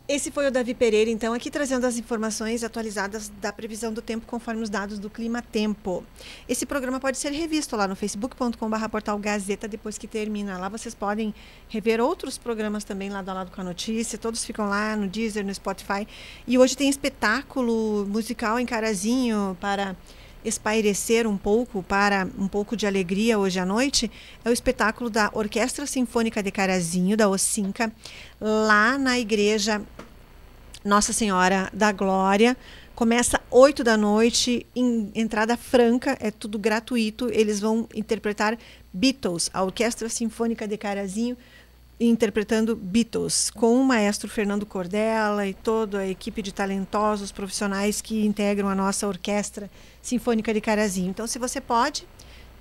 Esse 0.07 0.31
foi 0.31 0.47
o 0.47 0.51
Davi 0.51 0.73
Pereira, 0.73 1.11
então, 1.11 1.33
aqui 1.33 1.51
trazendo 1.51 1.85
as 1.85 1.97
informações 1.97 2.63
atualizadas 2.63 3.29
da 3.41 3.51
previsão 3.51 3.91
do 3.91 4.01
tempo 4.01 4.25
conforme 4.25 4.63
os 4.63 4.69
dados 4.69 4.97
do 4.97 5.09
Clima 5.09 5.41
Tempo. 5.41 6.01
Esse 6.47 6.65
programa 6.65 6.97
pode 6.97 7.17
ser 7.17 7.33
revisto 7.33 7.75
lá 7.75 7.89
no 7.89 7.95
facebook.com.br 7.95 8.89
portal 8.89 9.19
Gazeta 9.19 9.67
depois 9.67 9.97
que 9.97 10.07
termina. 10.07 10.57
Lá 10.57 10.69
vocês 10.69 10.95
podem 10.95 11.35
rever 11.67 11.99
outros 11.99 12.38
programas 12.38 12.85
também 12.85 13.09
lá 13.09 13.21
do 13.21 13.33
lado 13.33 13.51
com 13.51 13.59
a 13.59 13.63
notícia. 13.65 14.17
Todos 14.17 14.45
ficam 14.45 14.69
lá 14.69 14.95
no 14.95 15.09
Deezer, 15.09 15.45
no 15.45 15.53
Spotify. 15.53 16.07
E 16.47 16.57
hoje 16.57 16.77
tem 16.77 16.88
espetáculo 16.88 18.05
musical 18.07 18.57
em 18.57 18.65
Carazinho 18.65 19.57
para 19.59 19.93
espairecer 20.47 21.27
um 21.27 21.37
pouco, 21.37 21.83
para 21.83 22.27
um 22.37 22.47
pouco 22.47 22.75
de 22.77 22.87
alegria 22.87 23.37
hoje 23.37 23.59
à 23.59 23.65
noite, 23.65 24.09
é 24.45 24.49
o 24.49 24.53
espetáculo 24.53 25.09
da 25.09 25.29
Orquestra 25.33 25.85
Sinfônica 25.85 26.41
de 26.41 26.51
Carazinho, 26.51 27.17
da 27.17 27.27
Ocinca, 27.27 27.91
lá 28.39 28.97
na 28.97 29.19
igreja 29.19 29.81
Nossa 30.83 31.11
Senhora 31.11 31.69
da 31.73 31.91
Glória. 31.91 32.55
Começa 32.95 33.39
8 33.51 33.83
da 33.83 33.95
noite, 33.95 34.65
em 34.75 35.11
entrada 35.13 35.55
franca, 35.55 36.17
é 36.19 36.31
tudo 36.31 36.57
gratuito. 36.57 37.29
Eles 37.31 37.59
vão 37.59 37.87
interpretar 37.93 38.57
Beatles, 38.91 39.51
a 39.53 39.63
Orquestra 39.63 40.09
Sinfônica 40.09 40.67
de 40.67 40.77
Carazinho, 40.77 41.37
interpretando 41.99 42.75
Beatles, 42.75 43.49
com 43.49 43.75
o 43.75 43.83
maestro 43.83 44.29
Fernando 44.29 44.65
Cordella 44.65 45.47
e 45.47 45.53
toda 45.53 45.99
a 45.99 46.07
equipe 46.07 46.41
de 46.41 46.53
talentosos 46.53 47.31
profissionais 47.31 48.01
que 48.01 48.25
integram 48.25 48.69
a 48.69 48.75
nossa 48.75 49.07
orquestra 49.07 49.69
sinfônica 50.01 50.53
de 50.53 50.61
Carazinho. 50.61 51.09
Então, 51.09 51.25
se 51.25 51.39
você 51.39 51.59
pode, 51.59 52.07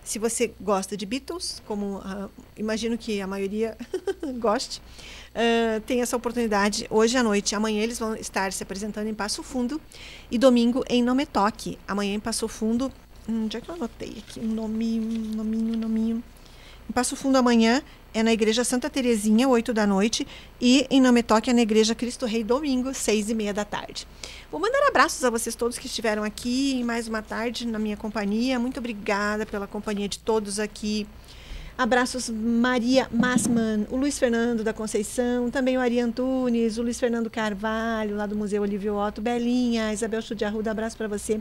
Se 0.07 0.21
você 0.21 0.55
gosta 0.61 0.97
de 0.97 1.05
Beatles, 1.05 1.61
como 1.67 1.97
uh, 1.99 2.31
imagino 2.57 2.97
que 2.97 3.21
a 3.21 3.27
maioria 3.27 3.77
goste, 4.39 4.81
uh, 5.35 5.81
tem 5.81 6.01
essa 6.01 6.17
oportunidade 6.17 6.87
hoje 6.89 7.19
à 7.19 7.25
noite. 7.25 7.57
Amanhã 7.57 7.83
eles 7.83 7.99
vão 7.99 8.15
estar 8.15 8.53
se 8.53 8.63
apresentando 8.63 9.09
em 9.09 9.15
Passo 9.15 9.43
Fundo 9.43 9.81
e 10.31 10.39
domingo 10.39 10.85
em 10.89 11.03
Nometoque. 11.03 11.77
Amanhã 11.89 12.15
em 12.15 12.21
Passo 12.21 12.47
Fundo. 12.47 12.93
Hum, 13.29 13.47
onde 13.47 13.57
é 13.57 13.61
que 13.61 13.69
eu 13.69 13.75
anotei 13.75 14.23
aqui? 14.25 14.39
Um 14.39 14.47
nominho, 14.55 15.35
nominho, 15.35 15.77
nominho. 15.77 16.23
Em 16.89 16.93
Passo 16.93 17.17
Fundo 17.17 17.37
amanhã 17.37 17.83
é 18.17 18.23
na 18.23 18.33
Igreja 18.33 18.65
Santa 18.65 18.89
Terezinha, 18.89 19.47
8 19.47 19.75
da 19.75 19.87
noite, 19.87 20.27
e 20.59 20.87
em 20.89 21.03
Nometoque 21.03 21.51
é 21.51 21.53
na 21.53 21.61
Igreja 21.61 21.95
Cristo 21.95 22.25
Rei, 22.25 22.43
domingo, 22.43 22.95
6 22.95 23.29
e 23.29 23.35
meia 23.35 23.53
da 23.53 23.63
tarde. 23.63 24.09
Vou 24.51 24.59
mandar 24.59 24.89
abraços 24.89 25.23
a 25.23 25.29
vocês 25.29 25.55
todos 25.55 25.77
que 25.77 25.87
estiveram 25.87 26.25
aqui 26.25 26.73
em 26.77 26.83
mais 26.83 27.07
uma 27.07 27.21
tarde 27.21 27.67
na 27.67 27.79
minha 27.79 27.95
companhia. 27.95 28.59
Muito 28.59 28.79
obrigada 28.79 29.45
pela 29.45 29.67
companhia 29.67 30.09
de 30.09 30.19
todos 30.19 30.59
aqui. 30.59 31.07
Abraços 31.79 32.31
Maria 32.31 33.07
Massman, 33.13 33.87
o 33.91 33.97
Luiz 33.97 34.19
Fernando 34.19 34.65
da 34.65 34.73
Conceição, 34.73 35.51
também 35.51 35.77
o 35.77 35.81
Ari 35.81 36.01
Antunes, 36.01 36.79
o 36.79 36.83
Luiz 36.83 36.99
Fernando 36.99 37.29
Carvalho, 37.29 38.17
lá 38.17 38.25
do 38.25 38.35
Museu 38.35 38.63
Olívio 38.63 38.97
Otto, 38.97 39.21
Belinha, 39.21 39.93
Isabel 39.93 40.23
Chudiarruda, 40.23 40.71
abraço 40.71 40.97
para 40.97 41.07
você. 41.07 41.39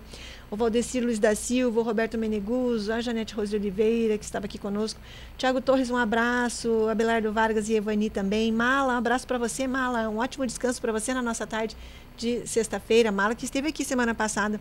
O 0.52 0.58
Valdecir 0.58 1.02
Luiz 1.02 1.20
da 1.20 1.34
Silva, 1.36 1.80
o 1.80 1.84
Roberto 1.84 2.18
Meneguso, 2.18 2.92
a 2.92 3.00
Janete 3.00 3.34
Rose 3.34 3.56
Oliveira, 3.56 4.18
que 4.18 4.26
estava 4.26 4.46
aqui 4.46 4.58
conosco. 4.58 5.00
Tiago 5.38 5.62
Torres, 5.62 5.90
um 5.90 5.96
abraço. 5.96 6.90
Abelardo 6.90 7.32
Vargas 7.32 7.70
e 7.70 7.76
Evani 7.76 8.10
também. 8.10 8.52
Mala, 8.52 8.94
um 8.94 8.98
abraço 8.98 9.26
para 9.26 9.38
você, 9.38 9.66
Mala. 9.66 10.10
Um 10.10 10.18
ótimo 10.18 10.46
descanso 10.46 10.82
para 10.82 10.92
você 10.92 11.14
na 11.14 11.22
nossa 11.22 11.48
tarde 11.48 11.78
de 12.18 12.46
sexta-feira. 12.46 13.10
Mala, 13.10 13.36
que 13.36 13.46
esteve 13.46 13.70
aqui 13.70 13.86
semana 13.86 14.14
passada, 14.14 14.60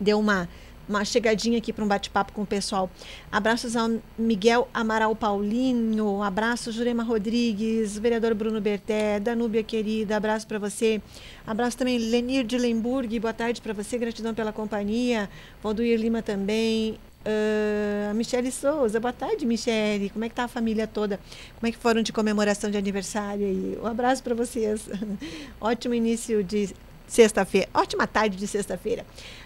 deu 0.00 0.18
uma 0.18 0.48
uma 0.88 1.04
chegadinha 1.04 1.58
aqui 1.58 1.72
para 1.72 1.84
um 1.84 1.88
bate-papo 1.88 2.32
com 2.32 2.42
o 2.42 2.46
pessoal. 2.46 2.90
Abraços 3.30 3.76
ao 3.76 3.98
Miguel 4.18 4.68
Amaral 4.72 5.14
Paulino, 5.14 6.22
abraço 6.22 6.72
Jurema 6.72 7.02
Rodrigues, 7.02 7.98
vereador 7.98 8.34
Bruno 8.34 8.60
Berté, 8.60 9.20
Danúbia 9.20 9.62
querida, 9.62 10.16
abraço 10.16 10.46
para 10.46 10.58
você. 10.58 11.02
Abraço 11.46 11.76
também 11.76 11.98
Lenir 11.98 12.44
de 12.44 12.56
Lemburg, 12.56 13.18
boa 13.20 13.32
tarde 13.32 13.60
para 13.60 13.72
você, 13.72 13.98
gratidão 13.98 14.34
pela 14.34 14.52
companhia. 14.52 15.28
Valduir 15.62 15.98
Lima 15.98 16.22
também. 16.22 16.98
Uh, 17.18 18.14
Michele 18.14 18.50
Souza, 18.50 18.98
boa 18.98 19.12
tarde, 19.12 19.44
Michele. 19.44 20.08
Como 20.08 20.24
é 20.24 20.28
que 20.28 20.34
tá 20.34 20.44
a 20.44 20.48
família 20.48 20.86
toda? 20.86 21.20
Como 21.58 21.68
é 21.68 21.72
que 21.72 21.76
foram 21.76 22.00
de 22.00 22.12
comemoração 22.12 22.70
de 22.70 22.78
aniversário 22.78 23.46
aí? 23.46 23.78
Um 23.82 23.86
abraço 23.86 24.22
para 24.22 24.34
vocês. 24.34 24.88
Ótimo 25.60 25.94
início 25.94 26.42
de 26.42 26.74
sexta-feira. 27.08 27.68
Ótima 27.74 28.06
tarde 28.06 28.36
de 28.36 28.46
sexta-feira. 28.46 29.04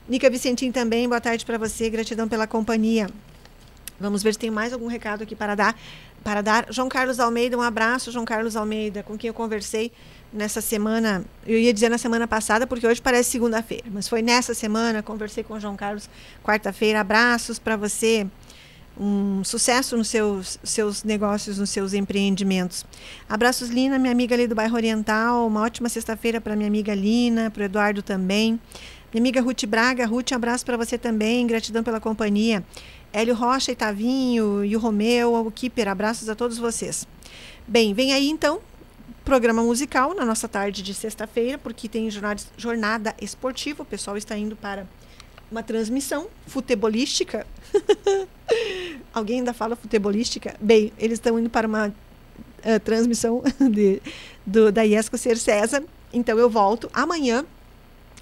Nica 0.08 0.28
Vicentim 0.28 0.70
também, 0.70 1.08
boa 1.08 1.20
tarde 1.20 1.46
para 1.46 1.56
você. 1.56 1.88
Gratidão 1.88 2.28
pela 2.28 2.46
companhia. 2.46 3.08
Vamos 3.98 4.22
ver 4.22 4.34
se 4.34 4.38
tem 4.38 4.50
mais 4.50 4.72
algum 4.72 4.88
recado 4.88 5.22
aqui 5.22 5.34
para 5.34 5.54
dar. 5.54 5.78
Para 6.24 6.40
dar, 6.40 6.66
João 6.70 6.88
Carlos 6.88 7.18
Almeida, 7.18 7.56
um 7.56 7.62
abraço, 7.62 8.12
João 8.12 8.24
Carlos 8.24 8.54
Almeida, 8.54 9.02
com 9.02 9.16
quem 9.16 9.28
eu 9.28 9.34
conversei 9.34 9.90
nessa 10.32 10.60
semana. 10.60 11.24
Eu 11.44 11.58
ia 11.58 11.72
dizer 11.72 11.88
na 11.88 11.98
semana 11.98 12.28
passada, 12.28 12.66
porque 12.66 12.86
hoje 12.86 13.02
parece 13.02 13.30
segunda-feira, 13.30 13.84
mas 13.90 14.08
foi 14.08 14.22
nessa 14.22 14.54
semana. 14.54 15.02
Conversei 15.02 15.42
com 15.42 15.54
o 15.54 15.60
João 15.60 15.76
Carlos 15.76 16.08
quarta-feira. 16.44 17.00
Abraços 17.00 17.58
para 17.58 17.76
você 17.76 18.26
um 18.98 19.42
sucesso 19.44 19.96
nos 19.96 20.08
seus, 20.08 20.58
seus 20.62 21.02
negócios, 21.02 21.58
nos 21.58 21.70
seus 21.70 21.94
empreendimentos. 21.94 22.84
Abraços, 23.28 23.70
Lina, 23.70 23.98
minha 23.98 24.12
amiga 24.12 24.34
ali 24.34 24.46
do 24.46 24.54
bairro 24.54 24.74
Oriental. 24.74 25.46
Uma 25.46 25.62
ótima 25.62 25.88
sexta-feira 25.88 26.40
para 26.40 26.54
minha 26.54 26.68
amiga 26.68 26.94
Lina, 26.94 27.50
para 27.50 27.62
o 27.62 27.64
Eduardo 27.64 28.02
também. 28.02 28.60
Minha 29.12 29.22
amiga 29.22 29.40
Ruth 29.40 29.64
Braga. 29.66 30.06
Ruth, 30.06 30.32
um 30.32 30.36
abraço 30.36 30.64
para 30.64 30.76
você 30.76 30.96
também. 30.98 31.46
Gratidão 31.46 31.82
pela 31.82 32.00
companhia. 32.00 32.64
Hélio 33.12 33.34
Rocha, 33.34 33.72
Itavinho 33.72 34.64
e 34.64 34.74
o 34.74 34.78
Romeu, 34.78 35.34
o 35.34 35.50
Kipper. 35.50 35.88
Abraços 35.88 36.28
a 36.28 36.34
todos 36.34 36.58
vocês. 36.58 37.06
Bem, 37.66 37.92
vem 37.94 38.12
aí 38.12 38.28
então 38.28 38.60
programa 39.24 39.62
musical 39.62 40.14
na 40.14 40.24
nossa 40.24 40.48
tarde 40.48 40.82
de 40.82 40.92
sexta-feira, 40.92 41.56
porque 41.56 41.88
tem 41.88 42.08
jornada 42.56 43.14
esportiva. 43.20 43.82
O 43.82 43.86
pessoal 43.86 44.16
está 44.16 44.36
indo 44.36 44.56
para 44.56 44.86
uma 45.52 45.62
transmissão 45.62 46.26
futebolística. 46.46 47.46
Alguém 49.14 49.38
ainda 49.38 49.52
fala 49.52 49.76
futebolística? 49.76 50.56
Bem, 50.60 50.92
eles 50.98 51.18
estão 51.18 51.38
indo 51.38 51.50
para 51.50 51.68
uma 51.68 51.88
uh, 51.88 52.80
transmissão 52.82 53.42
de, 53.70 54.02
do, 54.44 54.72
da 54.72 54.82
IESCO 54.82 55.16
Ser 55.16 55.36
César. 55.36 55.84
Então 56.12 56.38
eu 56.38 56.50
volto 56.50 56.90
amanhã 56.92 57.44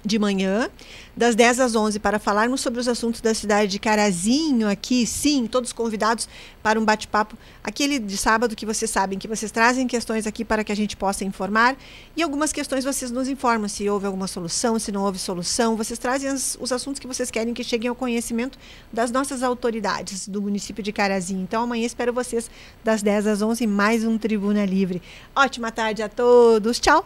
de 0.03 0.17
manhã, 0.17 0.69
das 1.15 1.35
10 1.35 1.59
às 1.59 1.75
11, 1.75 1.99
para 1.99 2.19
falarmos 2.19 2.61
sobre 2.61 2.79
os 2.79 2.87
assuntos 2.87 3.21
da 3.21 3.33
cidade 3.33 3.71
de 3.71 3.79
Carazinho 3.79 4.67
aqui. 4.67 5.05
Sim, 5.05 5.45
todos 5.45 5.71
convidados 5.71 6.27
para 6.63 6.79
um 6.79 6.85
bate-papo, 6.85 7.37
aquele 7.63 7.99
de 7.99 8.17
sábado 8.17 8.55
que 8.55 8.65
vocês 8.65 8.89
sabem 8.89 9.19
que 9.19 9.27
vocês 9.27 9.51
trazem 9.51 9.87
questões 9.87 10.25
aqui 10.25 10.43
para 10.43 10.63
que 10.63 10.71
a 10.71 10.75
gente 10.75 10.95
possa 10.95 11.23
informar 11.23 11.75
e 12.15 12.21
algumas 12.21 12.51
questões 12.51 12.83
vocês 12.83 13.11
nos 13.11 13.27
informam 13.27 13.67
se 13.67 13.89
houve 13.89 14.05
alguma 14.05 14.27
solução, 14.27 14.79
se 14.79 14.91
não 14.91 15.03
houve 15.03 15.19
solução. 15.19 15.75
Vocês 15.75 15.99
trazem 15.99 16.29
as, 16.29 16.57
os 16.59 16.71
assuntos 16.71 16.99
que 16.99 17.07
vocês 17.07 17.29
querem 17.29 17.53
que 17.53 17.63
cheguem 17.63 17.89
ao 17.89 17.95
conhecimento 17.95 18.57
das 18.91 19.11
nossas 19.11 19.43
autoridades 19.43 20.27
do 20.27 20.41
município 20.41 20.83
de 20.83 20.91
Carazinho. 20.91 21.41
Então 21.41 21.63
amanhã 21.63 21.85
espero 21.85 22.13
vocês 22.13 22.49
das 22.83 23.01
10 23.01 23.27
às 23.27 23.41
11 23.41 23.67
mais 23.67 24.03
um 24.03 24.17
Tribuna 24.17 24.65
Livre. 24.65 25.01
Ótima 25.35 25.71
tarde 25.71 26.01
a 26.01 26.09
todos. 26.09 26.79
Tchau. 26.79 27.05